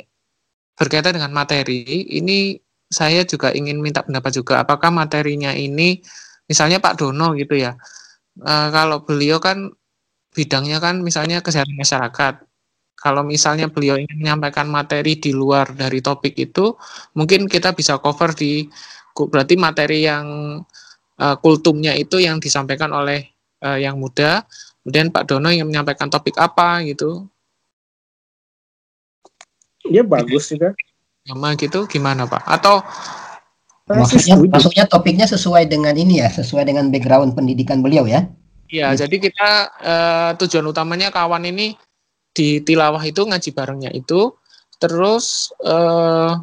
berkaitan 0.78 1.18
dengan 1.18 1.34
materi, 1.36 1.84
ini 2.14 2.56
saya 2.88 3.28
juga 3.28 3.52
ingin 3.52 3.84
minta 3.84 4.06
pendapat 4.06 4.32
juga, 4.32 4.64
apakah 4.64 4.94
materinya 4.94 5.52
ini, 5.52 6.00
misalnya 6.48 6.80
Pak 6.80 7.04
Dono 7.04 7.36
gitu 7.36 7.60
ya, 7.60 7.76
e, 8.40 8.54
kalau 8.72 9.04
beliau 9.04 9.44
kan 9.44 9.68
bidangnya 10.32 10.80
kan 10.80 11.04
misalnya 11.04 11.44
kesehatan 11.44 11.76
masyarakat, 11.76 12.48
kalau 12.98 13.22
misalnya 13.22 13.70
beliau 13.70 13.98
ingin 14.00 14.18
menyampaikan 14.18 14.66
materi 14.70 15.22
di 15.22 15.30
luar 15.30 15.70
dari 15.74 16.02
topik 16.02 16.34
itu, 16.38 16.74
mungkin 17.14 17.46
kita 17.46 17.74
bisa 17.78 18.02
cover 18.02 18.34
di 18.34 18.66
berarti 19.14 19.58
materi 19.58 20.06
yang 20.06 20.26
uh, 21.18 21.36
kultumnya 21.42 21.94
itu 21.98 22.22
yang 22.22 22.38
disampaikan 22.42 22.94
oleh 22.94 23.26
uh, 23.66 23.78
yang 23.78 23.98
muda, 24.02 24.46
Kemudian 24.88 25.12
Pak 25.12 25.28
Dono 25.28 25.52
yang 25.52 25.68
menyampaikan 25.68 26.08
topik 26.08 26.40
apa 26.40 26.80
gitu. 26.88 27.28
Iya 29.84 30.08
bagus 30.08 30.48
juga. 30.48 30.72
Sama 31.28 31.60
gitu 31.60 31.84
gimana 31.92 32.24
Pak? 32.24 32.48
Atau 32.48 32.80
maksudnya 33.92 34.40
maksudnya 34.48 34.88
topiknya 34.88 35.28
sesuai 35.28 35.68
dengan 35.68 35.92
ini 35.92 36.24
ya, 36.24 36.32
sesuai 36.32 36.64
dengan 36.64 36.88
background 36.88 37.36
pendidikan 37.36 37.84
beliau 37.84 38.08
ya? 38.08 38.32
Iya, 38.72 38.96
gitu. 38.96 39.04
jadi 39.04 39.16
kita 39.28 39.50
uh, 39.76 40.32
tujuan 40.40 40.72
utamanya 40.72 41.12
kawan 41.12 41.44
ini 41.44 41.76
di 42.32 42.64
tilawah 42.64 43.04
itu 43.04 43.28
ngaji 43.28 43.50
barengnya 43.52 43.92
itu 43.92 44.40
terus 44.80 45.52
uh, 45.68 46.40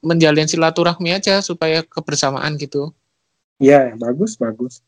menjalin 0.00 0.48
silaturahmi 0.48 1.12
aja 1.12 1.44
supaya 1.44 1.84
kebersamaan 1.84 2.56
gitu. 2.56 2.88
Iya, 3.60 4.00
bagus, 4.00 4.40
bagus. 4.40 4.80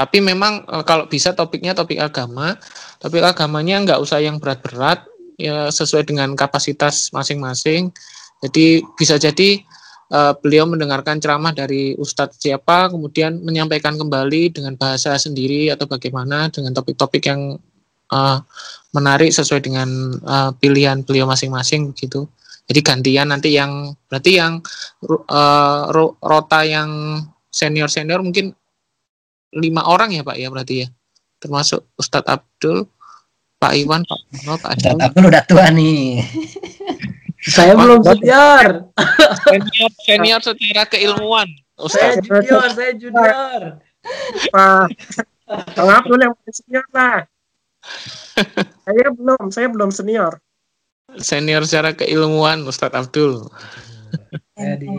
Tapi 0.00 0.24
memang 0.24 0.64
e, 0.64 0.76
kalau 0.88 1.04
bisa 1.04 1.36
topiknya 1.36 1.76
topik 1.76 2.00
agama, 2.00 2.56
topik 2.96 3.20
agamanya 3.20 3.84
nggak 3.84 4.00
usah 4.00 4.24
yang 4.24 4.40
berat-berat, 4.40 5.04
ya 5.36 5.68
sesuai 5.68 6.08
dengan 6.08 6.32
kapasitas 6.32 7.12
masing-masing. 7.12 7.92
Jadi 8.40 8.80
bisa 8.96 9.20
jadi 9.20 9.60
uh, 10.12 10.32
beliau 10.40 10.64
mendengarkan 10.64 11.20
ceramah 11.20 11.52
dari 11.52 11.92
ustadz 11.96 12.40
siapa, 12.40 12.88
kemudian 12.88 13.40
menyampaikan 13.44 13.96
kembali 14.00 14.56
dengan 14.56 14.80
bahasa 14.80 15.16
sendiri 15.16 15.68
atau 15.68 15.84
bagaimana 15.84 16.48
dengan 16.48 16.72
topik-topik 16.72 17.28
yang 17.28 17.60
uh, 18.12 18.38
menarik 18.96 19.30
sesuai 19.30 19.60
dengan 19.60 19.88
uh, 20.24 20.50
pilihan 20.58 21.04
beliau 21.04 21.28
masing-masing 21.28 21.92
gitu. 21.96 22.26
Jadi 22.70 22.80
gantian 22.86 23.34
nanti 23.34 23.58
yang 23.58 23.92
berarti 24.06 24.38
yang 24.38 24.62
uh, 25.08 25.82
rota 26.22 26.60
yang 26.62 27.18
senior 27.50 27.90
senior 27.90 28.22
mungkin 28.22 28.54
lima 29.54 29.82
orang 29.86 30.14
ya 30.14 30.22
Pak 30.22 30.36
ya 30.38 30.48
berarti 30.50 30.74
ya? 30.84 30.88
Termasuk 31.40 31.88
Ustadz 31.98 32.28
Abdul 32.30 32.86
Pak 33.58 33.72
Iwan 33.76 34.06
Pak 34.06 34.20
Bruno 34.30 34.54
Pak 34.60 34.70
Ustadz 34.78 35.02
Abdul 35.02 35.24
udah 35.30 35.42
tua 35.46 35.66
nih. 35.72 36.22
Saya 37.40 37.72
belum 37.72 38.04
senior 38.04 38.92
senior 39.48 39.90
senior 40.04 40.40
secara 40.44 40.84
keilmuan 40.84 41.48
Ustadz. 41.80 42.20
saya 42.28 42.44
junior 42.44 42.68
saya 42.76 42.92
junior. 43.00 43.60
Pak 44.52 44.84
Bang 45.72 45.88
Abdul 45.88 46.20
yang 46.20 46.36
senior 46.52 46.84
lah 46.92 47.24
saya 48.84 49.08
belum 49.16 49.44
saya 49.48 49.72
belum 49.72 49.88
senior. 49.88 50.36
Senior 51.16 51.64
secara 51.64 51.96
keilmuan 51.96 52.60
Ustadz 52.68 52.92
Abdul. 52.92 53.48
Saya 54.52 54.76
di 54.76 54.92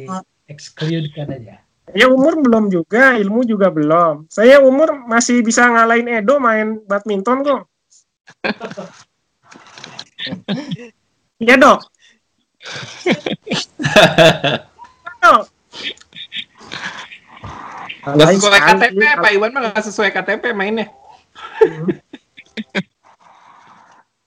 exclude 0.49 1.13
kan 1.13 1.29
aja 1.29 1.61
saya 1.91 2.07
umur 2.07 2.39
belum 2.39 2.71
juga, 2.71 3.19
ilmu 3.19 3.43
juga 3.43 3.67
belum. 3.67 4.31
Saya 4.31 4.63
umur 4.63 4.95
masih 5.11 5.43
bisa 5.43 5.67
ngalahin 5.67 6.07
Edo 6.07 6.39
main 6.39 6.79
badminton 6.87 7.43
kok. 7.43 7.67
Iya 11.41 11.57
dok. 11.57 11.81
Gak 18.01 18.33
sesuai 18.37 18.59
KTP, 18.61 19.01
Pak 19.21 19.31
Iwan 19.33 19.51
mah 19.53 19.61
gak 19.73 19.85
sesuai 19.85 20.09
KTP 20.09 20.43
mainnya. 20.57 20.89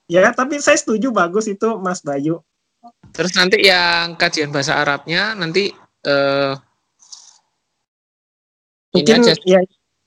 ya, 0.07 0.31
tapi 0.31 0.63
saya 0.63 0.79
setuju 0.79 1.11
bagus 1.11 1.51
itu 1.51 1.79
Mas 1.83 2.03
Bayu. 2.03 2.43
Terus 3.15 3.35
nanti 3.39 3.67
yang 3.67 4.19
kajian 4.19 4.51
bahasa 4.51 4.79
Arabnya 4.79 5.35
nanti 5.35 5.71
uh, 6.07 6.55
Mungkin 8.95 9.27
ini 9.27 9.27
aja 9.27 9.35
ya, 9.43 9.59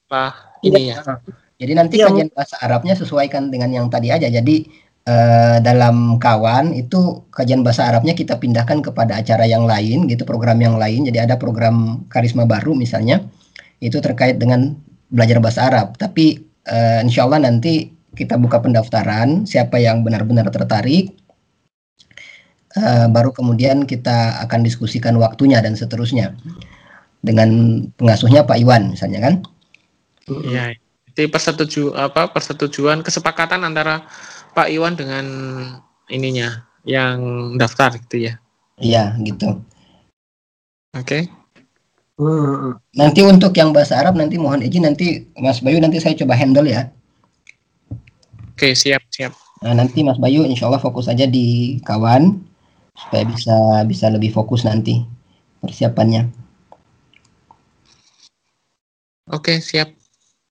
apa 0.07 0.23
ini 0.63 0.81
ya. 0.95 1.03
Jadi 1.57 1.71
nanti 1.75 1.95
ya, 1.99 2.07
kajian 2.07 2.29
bahasa 2.31 2.55
Arabnya 2.63 2.95
sesuaikan 2.95 3.51
dengan 3.51 3.73
yang 3.73 3.91
tadi 3.91 4.13
aja. 4.13 4.31
Jadi 4.31 4.63
eh, 5.03 5.57
dalam 5.59 6.15
kawan 6.21 6.71
itu 6.71 7.27
kajian 7.33 7.67
bahasa 7.67 7.91
Arabnya 7.91 8.15
kita 8.15 8.39
pindahkan 8.39 8.79
kepada 8.79 9.19
acara 9.19 9.43
yang 9.43 9.67
lain 9.67 10.07
gitu, 10.07 10.23
program 10.23 10.63
yang 10.63 10.79
lain. 10.79 11.03
Jadi 11.03 11.19
ada 11.19 11.35
program 11.35 12.07
karisma 12.07 12.47
baru 12.47 12.77
misalnya 12.77 13.27
itu 13.83 13.99
terkait 13.99 14.39
dengan 14.39 14.77
belajar 15.11 15.43
bahasa 15.43 15.67
Arab. 15.67 15.99
Tapi 15.99 16.39
eh, 16.69 16.99
insya 17.03 17.27
Allah 17.27 17.43
nanti 17.43 17.91
kita 18.15 18.39
buka 18.39 18.63
pendaftaran 18.63 19.43
siapa 19.43 19.77
yang 19.77 20.07
benar-benar 20.07 20.47
tertarik. 20.49 21.11
Uh, 22.77 23.09
baru 23.09 23.33
kemudian 23.33 23.89
kita 23.89 24.37
akan 24.45 24.61
diskusikan 24.61 25.17
waktunya 25.17 25.57
dan 25.65 25.73
seterusnya 25.73 26.37
dengan 27.27 27.49
pengasuhnya 27.99 28.47
Pak 28.47 28.57
Iwan 28.63 28.95
misalnya 28.95 29.19
kan? 29.19 29.35
Iya. 30.31 30.79
Jadi 31.11 31.27
persetuju 31.27 31.91
apa 31.97 32.31
persetujuan 32.31 33.03
kesepakatan 33.03 33.67
antara 33.67 34.07
Pak 34.55 34.71
Iwan 34.71 34.95
dengan 34.95 35.25
ininya 36.07 36.63
yang 36.87 37.19
daftar 37.59 37.99
gitu 37.99 38.31
ya. 38.31 38.33
Iya, 38.79 39.17
gitu. 39.25 39.59
Oke. 40.95 41.27
Okay. 41.27 41.37
Nanti 42.97 43.21
untuk 43.21 43.53
yang 43.53 43.69
bahasa 43.69 44.01
Arab 44.01 44.17
nanti 44.17 44.41
mohon 44.41 44.65
izin 44.65 44.89
nanti 44.89 45.29
Mas 45.37 45.61
Bayu 45.61 45.77
nanti 45.77 46.01
saya 46.01 46.17
coba 46.17 46.33
handle 46.33 46.65
ya. 46.65 46.89
Oke, 48.57 48.73
okay, 48.73 48.73
siap, 48.73 49.05
siap. 49.13 49.37
Nah, 49.61 49.77
nanti 49.77 50.01
Mas 50.01 50.17
Bayu 50.17 50.41
insya 50.41 50.65
Allah 50.65 50.81
fokus 50.81 51.05
aja 51.05 51.29
di 51.29 51.77
kawan 51.85 52.41
supaya 52.97 53.21
bisa 53.29 53.57
bisa 53.85 54.09
lebih 54.09 54.33
fokus 54.33 54.65
nanti 54.65 55.05
persiapannya. 55.61 56.46
Oke, 59.31 59.59
siap. 59.59 59.91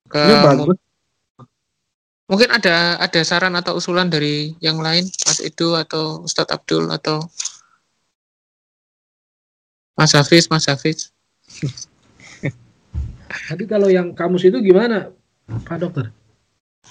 Ke 0.06 0.20
ya, 0.20 0.44
bagus. 0.44 0.76
Mungkin 2.26 2.50
ada 2.50 2.98
ada 2.98 3.20
saran 3.22 3.54
atau 3.54 3.78
usulan 3.78 4.10
dari 4.10 4.58
yang 4.58 4.82
lain, 4.82 5.06
Mas 5.06 5.38
Edo 5.38 5.78
atau 5.78 6.26
Ustadz 6.26 6.50
Abdul 6.50 6.90
atau 6.90 7.22
Mas 9.94 10.12
Hafiz, 10.12 10.50
Mas 10.50 10.66
Hafiz. 10.66 11.14
Tadi 13.48 13.64
kalau 13.64 13.86
yang 13.86 14.12
kamus 14.12 14.46
itu 14.46 14.58
gimana, 14.58 15.10
Pak 15.46 15.78
Dokter? 15.78 16.10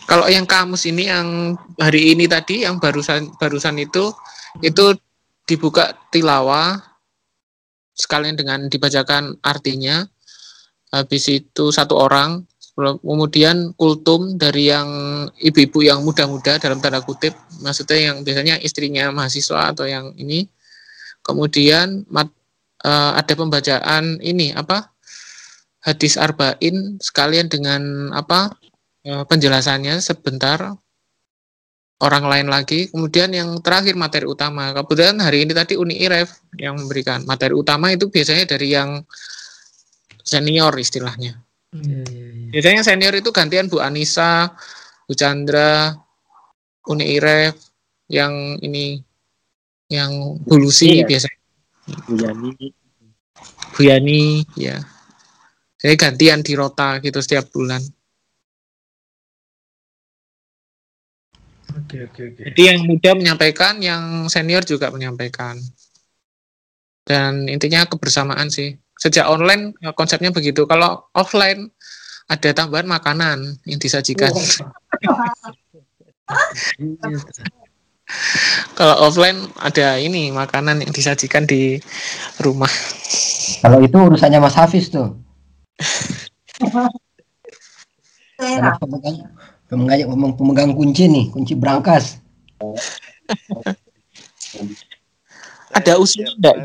Kalau 0.06 0.28
yang 0.28 0.46
kamus 0.46 0.86
ini 0.88 1.08
yang 1.08 1.56
hari 1.80 2.14
ini 2.14 2.28
tadi 2.28 2.68
yang 2.68 2.78
barusan 2.78 3.32
barusan 3.40 3.80
itu 3.80 4.12
itu 4.60 4.94
dibuka 5.48 5.96
tilawah 6.12 6.78
sekalian 7.96 8.36
dengan 8.36 8.68
dibacakan 8.68 9.40
artinya 9.40 10.04
habis 10.94 11.26
itu 11.32 11.72
satu 11.74 11.98
orang. 11.98 12.46
Kemudian 12.76 13.72
kultum 13.80 14.36
dari 14.36 14.68
yang 14.68 14.90
ibu-ibu 15.40 15.80
yang 15.80 16.04
muda-muda 16.04 16.60
dalam 16.60 16.84
tanda 16.84 17.00
kutip. 17.00 17.32
Maksudnya 17.64 18.12
yang 18.12 18.18
biasanya 18.28 18.60
istrinya 18.60 19.08
mahasiswa 19.16 19.72
atau 19.72 19.88
yang 19.88 20.12
ini. 20.20 20.44
Kemudian 21.24 22.04
mat, 22.12 22.28
uh, 22.84 23.16
ada 23.16 23.32
pembacaan 23.32 24.20
ini 24.20 24.52
apa? 24.52 24.92
Hadis 25.88 26.20
arba'in 26.20 27.00
sekalian 27.00 27.48
dengan 27.48 28.12
apa? 28.12 28.52
Uh, 29.08 29.24
penjelasannya 29.24 30.04
sebentar. 30.04 30.76
Orang 32.04 32.28
lain 32.28 32.52
lagi. 32.52 32.92
Kemudian 32.92 33.32
yang 33.32 33.56
terakhir 33.64 33.96
materi 33.96 34.28
utama. 34.28 34.76
Kemudian 34.76 35.16
hari 35.24 35.48
ini 35.48 35.56
tadi 35.56 35.80
Uni 35.80 35.96
IREF 36.04 36.44
yang 36.60 36.76
memberikan. 36.76 37.24
Materi 37.24 37.56
utama 37.56 37.96
itu 37.96 38.12
biasanya 38.12 38.44
dari 38.44 38.76
yang 38.76 39.00
senior 40.26 40.74
istilahnya. 40.82 41.38
Ya, 41.72 42.02
ya, 42.10 42.28
ya. 42.34 42.50
Biasanya 42.50 42.82
senior 42.82 43.14
itu 43.14 43.30
gantian 43.30 43.70
Bu 43.70 43.78
Anissa, 43.78 44.50
Bu 45.06 45.14
Chandra, 45.14 45.94
Uni 46.90 47.16
Iref, 47.16 47.56
yang 48.10 48.58
ini 48.66 49.02
yang 49.86 50.42
Bulusi 50.42 51.02
iya. 51.02 51.06
biasa. 51.06 51.30
Bu 52.10 52.18
Yani. 52.18 52.50
Bu 53.78 53.82
Yani, 53.86 54.42
ya. 54.58 54.82
Saya 55.78 55.94
gantian 55.94 56.42
di 56.42 56.58
rota 56.58 56.98
gitu 56.98 57.22
setiap 57.22 57.54
bulan. 57.54 57.84
Oke, 61.76 62.08
oke, 62.08 62.22
oke. 62.34 62.42
Jadi 62.50 62.62
yang 62.66 62.80
muda 62.88 63.12
menyampaikan, 63.14 63.84
yang 63.84 64.32
senior 64.32 64.64
juga 64.64 64.90
menyampaikan. 64.90 65.60
Dan 67.06 67.46
intinya 67.52 67.86
kebersamaan 67.86 68.50
sih. 68.50 68.74
Sejak 69.06 69.30
online 69.30 69.78
ya 69.86 69.94
konsepnya 69.94 70.34
begitu. 70.34 70.66
Kalau 70.66 71.06
offline 71.14 71.70
ada 72.26 72.50
tambahan 72.58 72.90
makanan 72.90 73.62
yang 73.70 73.78
disajikan. 73.78 74.34
Kalau 78.74 78.96
offline 79.06 79.46
ada 79.62 80.02
ini 80.02 80.34
makanan 80.34 80.82
yang 80.82 80.90
disajikan 80.90 81.46
di 81.46 81.78
rumah. 82.42 82.70
Kalau 83.62 83.78
itu 83.78 83.94
urusannya 83.94 84.42
Mas 84.42 84.58
Hafiz 84.58 84.90
tuh. 84.90 85.14
pemegang, 88.82 89.30
pemegang, 89.70 90.34
pemegang 90.34 90.72
kunci 90.74 91.06
nih, 91.06 91.30
kunci 91.30 91.54
berangkas. 91.54 92.18
ada 95.76 96.00
usul 96.00 96.26
enggak 96.40 96.56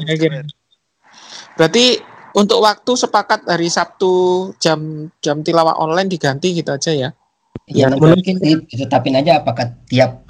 Berarti 1.58 1.98
untuk 2.34 2.62
waktu 2.62 2.92
sepakat 2.94 3.46
hari 3.46 3.66
Sabtu 3.70 4.52
jam 4.62 5.10
jam 5.18 5.42
tilawah 5.42 5.78
online 5.78 6.10
diganti 6.10 6.54
gitu 6.56 6.70
aja 6.74 6.92
ya? 6.92 7.10
Ya, 7.70 7.86
mungkin 7.86 8.42
ditetapin 8.42 9.14
aja 9.14 9.42
apakah 9.42 9.70
tiap 9.86 10.26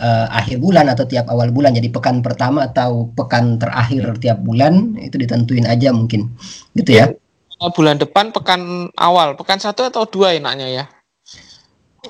uh, 0.00 0.26
akhir 0.32 0.60
bulan 0.64 0.88
atau 0.88 1.04
tiap 1.04 1.28
awal 1.28 1.52
bulan. 1.52 1.76
Jadi 1.76 1.92
pekan 1.92 2.24
pertama 2.24 2.68
atau 2.68 3.12
pekan 3.12 3.60
terakhir 3.60 4.16
tiap 4.16 4.40
bulan 4.40 4.96
itu 4.96 5.20
ditentuin 5.20 5.68
aja 5.68 5.92
mungkin, 5.92 6.32
gitu 6.72 6.96
ya? 6.96 7.12
Oh, 7.60 7.68
bulan 7.68 8.00
depan 8.00 8.32
pekan 8.32 8.88
awal, 8.96 9.36
pekan 9.36 9.60
satu 9.60 9.84
atau 9.84 10.08
dua 10.08 10.40
enaknya 10.40 10.68
ya? 10.72 10.84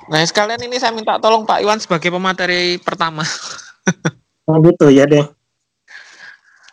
Nah 0.07 0.23
sekalian 0.23 0.63
ini 0.63 0.79
saya 0.79 0.95
minta 0.95 1.19
tolong 1.19 1.43
Pak 1.43 1.67
Iwan 1.67 1.83
sebagai 1.83 2.15
pemateri 2.15 2.79
pertama. 2.79 3.27
oh 4.47 4.57
gitu 4.63 4.87
ya 4.87 5.11
deh. 5.11 5.27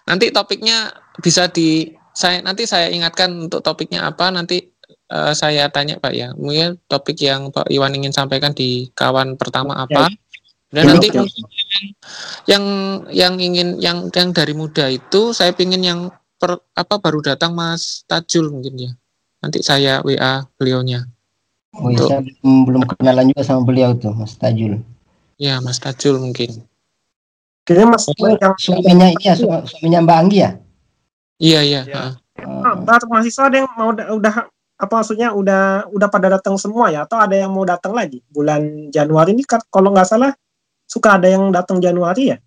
Nanti 0.06 0.30
topiknya 0.30 0.94
bisa 1.18 1.50
di 1.50 1.97
saya 2.18 2.42
nanti 2.42 2.66
saya 2.66 2.90
ingatkan 2.90 3.30
untuk 3.46 3.62
topiknya 3.62 4.10
apa 4.10 4.34
nanti 4.34 4.74
uh, 5.14 5.38
saya 5.38 5.70
tanya 5.70 6.02
Pak 6.02 6.14
ya. 6.18 6.34
Mungkin 6.34 6.82
topik 6.90 7.22
yang 7.22 7.54
Pak 7.54 7.70
Iwan 7.70 7.94
ingin 7.94 8.10
sampaikan 8.10 8.58
di 8.58 8.90
kawan 8.98 9.38
pertama 9.38 9.78
apa. 9.86 10.10
Ya. 10.10 10.18
Dan 10.68 10.84
nanti 10.98 11.14
ya. 11.14 11.24
yang 12.50 12.66
yang 13.14 13.34
ingin 13.38 13.78
yang 13.78 14.10
yang 14.10 14.34
dari 14.34 14.58
muda 14.58 14.90
itu 14.90 15.32
saya 15.32 15.54
ingin 15.56 15.80
yang 15.86 16.00
per, 16.42 16.58
apa 16.74 16.98
baru 16.98 17.22
datang 17.22 17.54
Mas 17.54 18.02
Tajul 18.10 18.50
mungkin 18.50 18.90
ya. 18.90 18.92
Nanti 19.38 19.62
saya 19.62 20.02
WA 20.02 20.42
beliaunya. 20.58 21.06
Oh 21.78 21.94
iya, 21.94 22.02
saya 22.02 22.22
belum, 22.42 22.82
kenalan 22.98 23.30
juga 23.30 23.46
sama 23.46 23.62
beliau 23.62 23.94
tuh 23.94 24.10
Mas 24.18 24.34
Tajul. 24.34 24.82
Ya 25.38 25.62
Mas 25.62 25.78
Tajul 25.78 26.18
mungkin. 26.18 26.66
Kayaknya 27.62 27.86
Mas 27.94 28.10
oh, 28.10 28.34
yang 28.34 28.56
suaminya 28.58 29.08
iya 29.22 29.34
suaminya 29.38 30.02
Mbak 30.02 30.18
Anggi 30.18 30.40
ya? 30.42 30.52
Iya 31.38 31.62
iya. 31.62 31.82
Ya. 31.86 32.04
Uh. 32.42 32.74
Nah, 32.78 32.98
mahasiswa 33.10 33.50
ada 33.50 33.58
yang 33.66 33.72
mau 33.78 33.94
udah 33.94 34.36
apa 34.78 34.94
maksudnya 34.94 35.34
udah 35.34 35.90
udah 35.90 36.08
pada 36.10 36.38
datang 36.38 36.54
semua 36.62 36.94
ya 36.94 37.10
atau 37.10 37.18
ada 37.18 37.34
yang 37.34 37.50
mau 37.50 37.66
datang 37.66 37.98
lagi 37.98 38.22
bulan 38.30 38.94
Januari 38.94 39.34
ini 39.34 39.42
kan 39.42 39.58
kalau 39.74 39.90
nggak 39.90 40.06
salah 40.06 40.38
suka 40.86 41.18
ada 41.18 41.26
yang 41.26 41.50
datang 41.50 41.82
Januari 41.82 42.34
ya? 42.34 42.38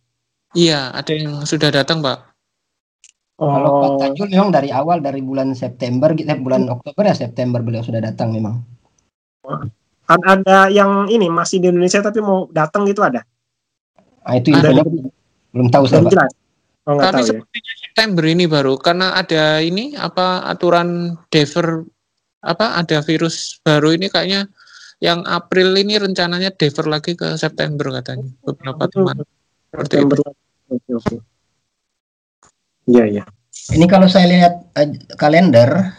Iya 0.55 0.95
ada 0.95 1.11
yang 1.11 1.43
sudah 1.43 1.75
datang 1.75 2.03
Pak. 2.03 2.19
Oh. 3.41 3.51
Kalau 3.51 3.73
Pak 3.83 3.91
Tajul 4.15 4.27
memang 4.31 4.51
dari 4.55 4.71
awal 4.71 5.03
dari 5.03 5.23
bulan 5.23 5.55
September 5.59 6.15
gitu 6.15 6.31
bulan. 6.39 6.71
Oktober 6.71 7.03
ya 7.11 7.15
September 7.19 7.59
beliau 7.63 7.83
sudah 7.83 7.99
datang 7.99 8.31
memang. 8.31 8.63
Ada 10.11 10.71
yang 10.71 11.07
ini 11.07 11.31
masih 11.31 11.63
di 11.63 11.71
Indonesia 11.71 12.03
tapi 12.03 12.19
mau 12.19 12.51
datang 12.51 12.87
gitu 12.87 13.03
ada? 13.03 13.23
Ah, 14.27 14.37
itu 14.37 14.53
infonya 14.53 14.83
belum 15.55 15.67
tahu 15.71 15.85
saya. 15.87 16.07
Jelas. 16.07 16.31
Oh, 16.89 16.97
Tapi 16.97 17.21
tahu, 17.21 17.21
ya. 17.21 17.29
sepertinya 17.29 17.73
ya? 17.73 17.81
September 17.85 18.25
ini 18.25 18.45
baru 18.49 18.75
karena 18.81 19.13
ada 19.13 19.61
ini 19.61 19.93
apa 20.01 20.49
aturan 20.49 21.13
defer 21.29 21.85
apa 22.41 22.81
ada 22.81 23.05
virus 23.05 23.61
baru 23.61 23.93
ini 23.93 24.09
kayaknya 24.09 24.49
yang 25.01 25.25
April 25.29 25.77
ini 25.77 26.01
rencananya 26.01 26.53
defer 26.57 26.89
lagi 26.89 27.13
ke 27.17 27.37
September 27.37 28.01
katanya 28.01 28.29
beberapa 28.45 28.85
teman. 28.89 29.17
Seperti 29.73 29.95
itu. 30.01 30.25
Iya, 32.89 33.05
iya. 33.09 33.25
Ini 33.77 33.85
kalau 33.89 34.09
saya 34.09 34.29
lihat 34.29 34.55
uh, 34.77 34.89
kalender 35.17 35.93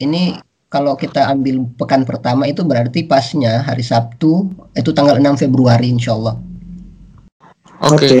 ini 0.00 0.36
kalau 0.68 0.96
kita 0.96 1.24
ambil 1.32 1.64
pekan 1.80 2.04
pertama 2.04 2.44
itu 2.44 2.60
berarti 2.64 3.08
pasnya 3.08 3.64
hari 3.64 3.80
Sabtu 3.80 4.52
itu 4.76 4.90
tanggal 4.92 5.16
6 5.16 5.48
Februari 5.48 5.88
insya 5.88 6.12
Allah. 6.16 6.36
Oke. 7.88 8.20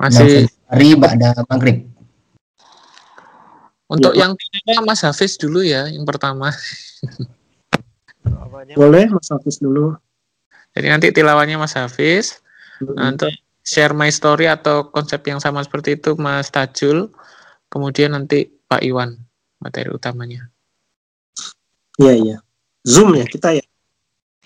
Masih 0.00 0.50
hari 0.70 0.94
pada 0.94 1.34
maghrib. 1.50 1.90
Untuk 3.90 4.14
ya, 4.14 4.30
yang 4.30 4.38
pertama 4.38 4.94
Mas 4.94 5.02
Hafiz 5.02 5.34
dulu 5.34 5.66
ya, 5.66 5.90
yang 5.90 6.06
pertama. 6.06 6.54
Boleh 8.78 9.10
Mas 9.10 9.26
Hafiz 9.34 9.58
dulu. 9.58 9.98
Jadi 10.78 10.86
nanti 10.86 11.06
tilawannya 11.10 11.58
Mas 11.58 11.74
Hafiz. 11.74 12.38
Hmm. 12.78 13.18
Untuk 13.18 13.34
share 13.66 13.90
my 13.90 14.06
story 14.14 14.46
atau 14.46 14.86
konsep 14.94 15.26
yang 15.26 15.42
sama 15.42 15.66
seperti 15.66 15.98
itu 15.98 16.14
Mas 16.14 16.54
Tajul. 16.54 17.10
Kemudian 17.66 18.14
nanti 18.14 18.46
Pak 18.70 18.86
Iwan 18.86 19.18
materi 19.58 19.90
utamanya. 19.90 20.46
Iya 21.98 22.14
iya. 22.14 22.36
Zoom 22.86 23.18
ya 23.18 23.26
kita 23.26 23.58
ya. 23.58 23.64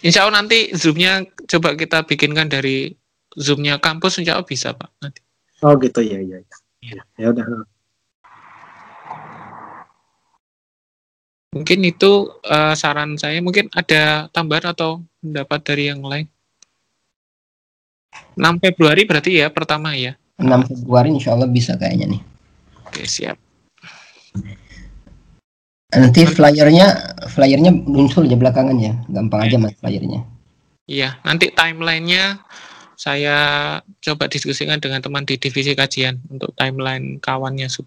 Insya 0.01 0.27
Allah 0.27 0.45
nanti 0.45 0.75
zoomnya 0.75 1.25
coba 1.49 1.79
kita 1.79 2.05
bikinkan 2.05 2.51
dari 2.51 2.93
zoomnya 3.41 3.81
kampus 3.81 4.21
insya 4.21 4.37
Allah 4.37 4.45
bisa 4.45 4.77
pak 4.77 4.93
nanti 5.01 5.24
oh 5.65 5.75
gitu. 5.81 6.01
Ya 6.05 6.21
ya 6.21 6.39
ya 6.39 6.57
ya, 6.85 7.03
ya 7.17 7.27
udah. 7.33 7.45
Mungkin 11.55 11.81
itu 11.87 12.35
uh, 12.51 12.75
saran 12.75 13.15
saya. 13.15 13.39
Mungkin 13.39 13.71
ada 13.71 14.27
tambahan 14.35 14.75
atau 14.75 15.07
pendapat 15.23 15.61
dari 15.63 15.85
yang 15.87 16.03
lain? 16.03 16.27
6 18.35 18.63
Februari 18.63 19.07
berarti 19.07 19.39
ya 19.39 19.47
pertama 19.51 19.95
ya? 19.95 20.19
6 20.39 20.51
Februari 20.71 21.15
insya 21.15 21.35
Allah 21.39 21.47
bisa 21.47 21.79
kayaknya 21.79 22.19
nih. 22.19 22.23
Oke 22.91 23.07
siap. 23.07 23.39
Nanti 25.95 26.27
flyernya 26.27 26.87
flyernya 27.31 27.71
muncul 27.71 28.27
aja 28.27 28.35
belakangan 28.35 28.77
ya. 28.83 28.99
Gampang 29.07 29.47
aja 29.47 29.57
mas 29.63 29.79
flyernya. 29.79 30.27
Iya 30.91 31.23
nanti 31.23 31.55
timelinenya 31.55 32.43
saya 33.05 33.37
coba 34.01 34.33
diskusikan 34.33 34.81
dengan 34.81 35.05
teman 35.05 35.29
di 35.29 35.37
divisi 35.37 35.77
kajian 35.77 36.25
untuk 36.33 36.57
timeline 36.57 37.21
kawannya 37.21 37.69
sub. 37.69 37.85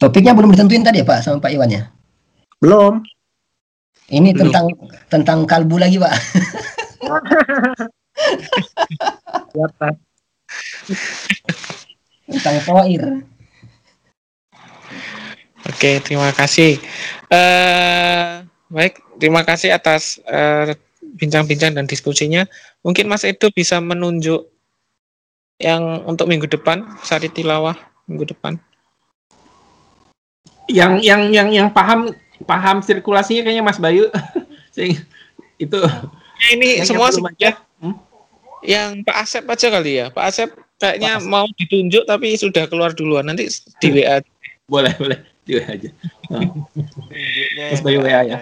Topiknya 0.00 0.32
belum 0.32 0.56
ditentuin 0.56 0.80
tadi 0.80 1.04
ya 1.04 1.08
Pak 1.08 1.20
sama 1.20 1.44
Pak 1.44 1.52
Iwan 1.52 1.68
ya? 1.68 1.92
Belum. 2.64 3.04
Ini 4.08 4.32
belum. 4.32 4.48
tentang 4.48 4.66
tentang 5.12 5.38
kalbu 5.44 5.76
lagi 5.76 6.00
Pak. 6.00 6.12
ya, 9.52 9.66
Pak. 9.76 9.94
tentang 12.32 12.56
toir. 12.64 13.02
Oke, 15.66 16.00
terima 16.00 16.32
kasih. 16.32 16.80
Uh, 17.28 18.48
baik, 18.72 19.02
terima 19.20 19.44
kasih 19.44 19.76
atas 19.76 20.22
uh, 20.24 20.72
bincang-bincang 21.16 21.72
dan 21.76 21.84
diskusinya. 21.88 22.44
Mungkin 22.86 23.10
Mas 23.10 23.26
Edo 23.26 23.50
bisa 23.50 23.82
menunjuk 23.82 24.46
yang 25.58 26.06
untuk 26.06 26.30
minggu 26.30 26.46
depan, 26.46 26.86
sari 27.02 27.26
tilawah 27.26 27.74
minggu 28.06 28.30
depan. 28.30 28.62
Yang 30.70 31.02
yang 31.02 31.34
yang 31.34 31.48
yang 31.50 31.68
paham 31.74 32.14
paham 32.46 32.78
sirkulasinya 32.86 33.42
kayaknya 33.42 33.66
Mas 33.66 33.82
Bayu. 33.82 34.06
itu 35.56 35.80
ya, 35.82 36.46
ini 36.54 36.78
semua 36.86 37.10
ya. 37.42 37.58
Hmm? 37.82 37.98
Yang 38.62 39.02
Pak 39.02 39.16
Asep 39.18 39.44
aja 39.50 39.66
kali 39.66 39.92
ya. 39.98 40.06
Pak 40.14 40.24
Asep 40.30 40.50
kayaknya 40.78 41.18
Asep. 41.18 41.26
mau 41.26 41.50
ditunjuk 41.58 42.06
tapi 42.06 42.38
sudah 42.38 42.70
keluar 42.70 42.94
duluan. 42.94 43.26
Nanti 43.26 43.50
di 43.82 43.88
WA. 43.98 44.22
Boleh, 44.70 44.90
boleh. 44.98 45.18
Di 45.46 45.58
WA 45.58 45.78
aja. 45.78 45.90
Mas 47.70 47.82
Bayu 47.82 48.02
WA 48.02 48.22
ya. 48.26 48.38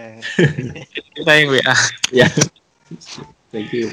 Kita 1.17 1.33
yang 1.33 1.49
WA. 1.53 1.77
Ya. 2.13 2.29
Thank 3.53 3.77
you. 3.77 3.93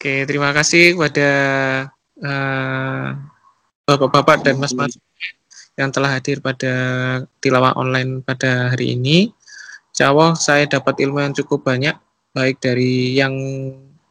Oke, 0.00 0.24
terima 0.24 0.48
kasih 0.56 0.96
kepada 0.96 1.28
uh, 2.24 3.08
bapak-bapak 3.84 4.48
dan 4.48 4.56
mas-mas 4.56 4.96
yang 5.76 5.92
telah 5.92 6.16
hadir 6.16 6.40
pada 6.40 6.72
tilawah 7.44 7.76
online 7.76 8.24
pada 8.24 8.72
hari 8.72 8.96
ini. 8.96 9.28
Insya 9.92 10.08
Allah 10.08 10.32
saya 10.40 10.64
dapat 10.64 11.04
ilmu 11.04 11.20
yang 11.20 11.36
cukup 11.36 11.68
banyak, 11.68 11.92
baik 12.32 12.64
dari 12.64 13.12
yang 13.12 13.36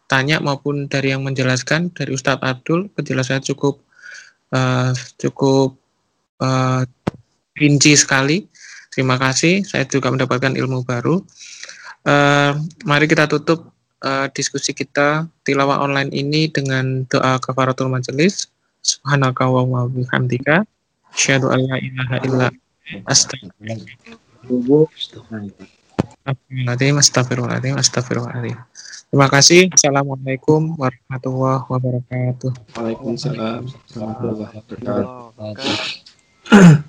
tanya 0.06 0.38
maupun 0.38 0.86
dari 0.86 1.10
yang 1.10 1.26
menjelaskan. 1.26 1.90
Dari 1.90 2.14
Ustadz 2.14 2.46
Abdul, 2.46 2.94
penjelasannya 2.94 3.50
cukup 3.50 3.82
uh, 4.54 4.94
cukup 5.18 5.74
uh, 6.38 6.86
rinci 7.58 7.98
sekali. 7.98 8.46
Terima 8.94 9.18
kasih, 9.18 9.66
saya 9.66 9.90
juga 9.90 10.14
mendapatkan 10.14 10.54
ilmu 10.54 10.86
baru. 10.86 11.18
Uh, 12.06 12.62
mari 12.86 13.10
kita 13.10 13.26
tutup 13.26 13.79
uh, 14.04 14.28
diskusi 14.32 14.72
kita 14.76 15.28
tilawah 15.44 15.84
online 15.84 16.12
ini 16.12 16.48
dengan 16.52 17.08
doa 17.08 17.40
kafaratul 17.40 17.92
majelis. 17.92 18.48
Subhanaka 18.80 19.48
wa 19.48 19.88
bihamdika. 19.88 20.64
Asyhadu 21.12 21.52
an 21.52 21.60
la 21.68 21.78
ilaha 21.82 22.16
illa 22.24 22.48
Astagfirullahaladzim, 26.30 26.98
astagfirullahaladzim, 26.98 27.76
astagfirullahaladzim. 27.78 28.58
Terima 29.10 29.28
kasih. 29.30 29.70
Assalamualaikum 29.74 30.78
warahmatullahi 30.78 31.66
wabarakatuh. 31.70 32.50
Waalaikumsalam 32.78 33.66
warahmatullahi 33.98 35.06
wabarakatuh. 35.38 36.86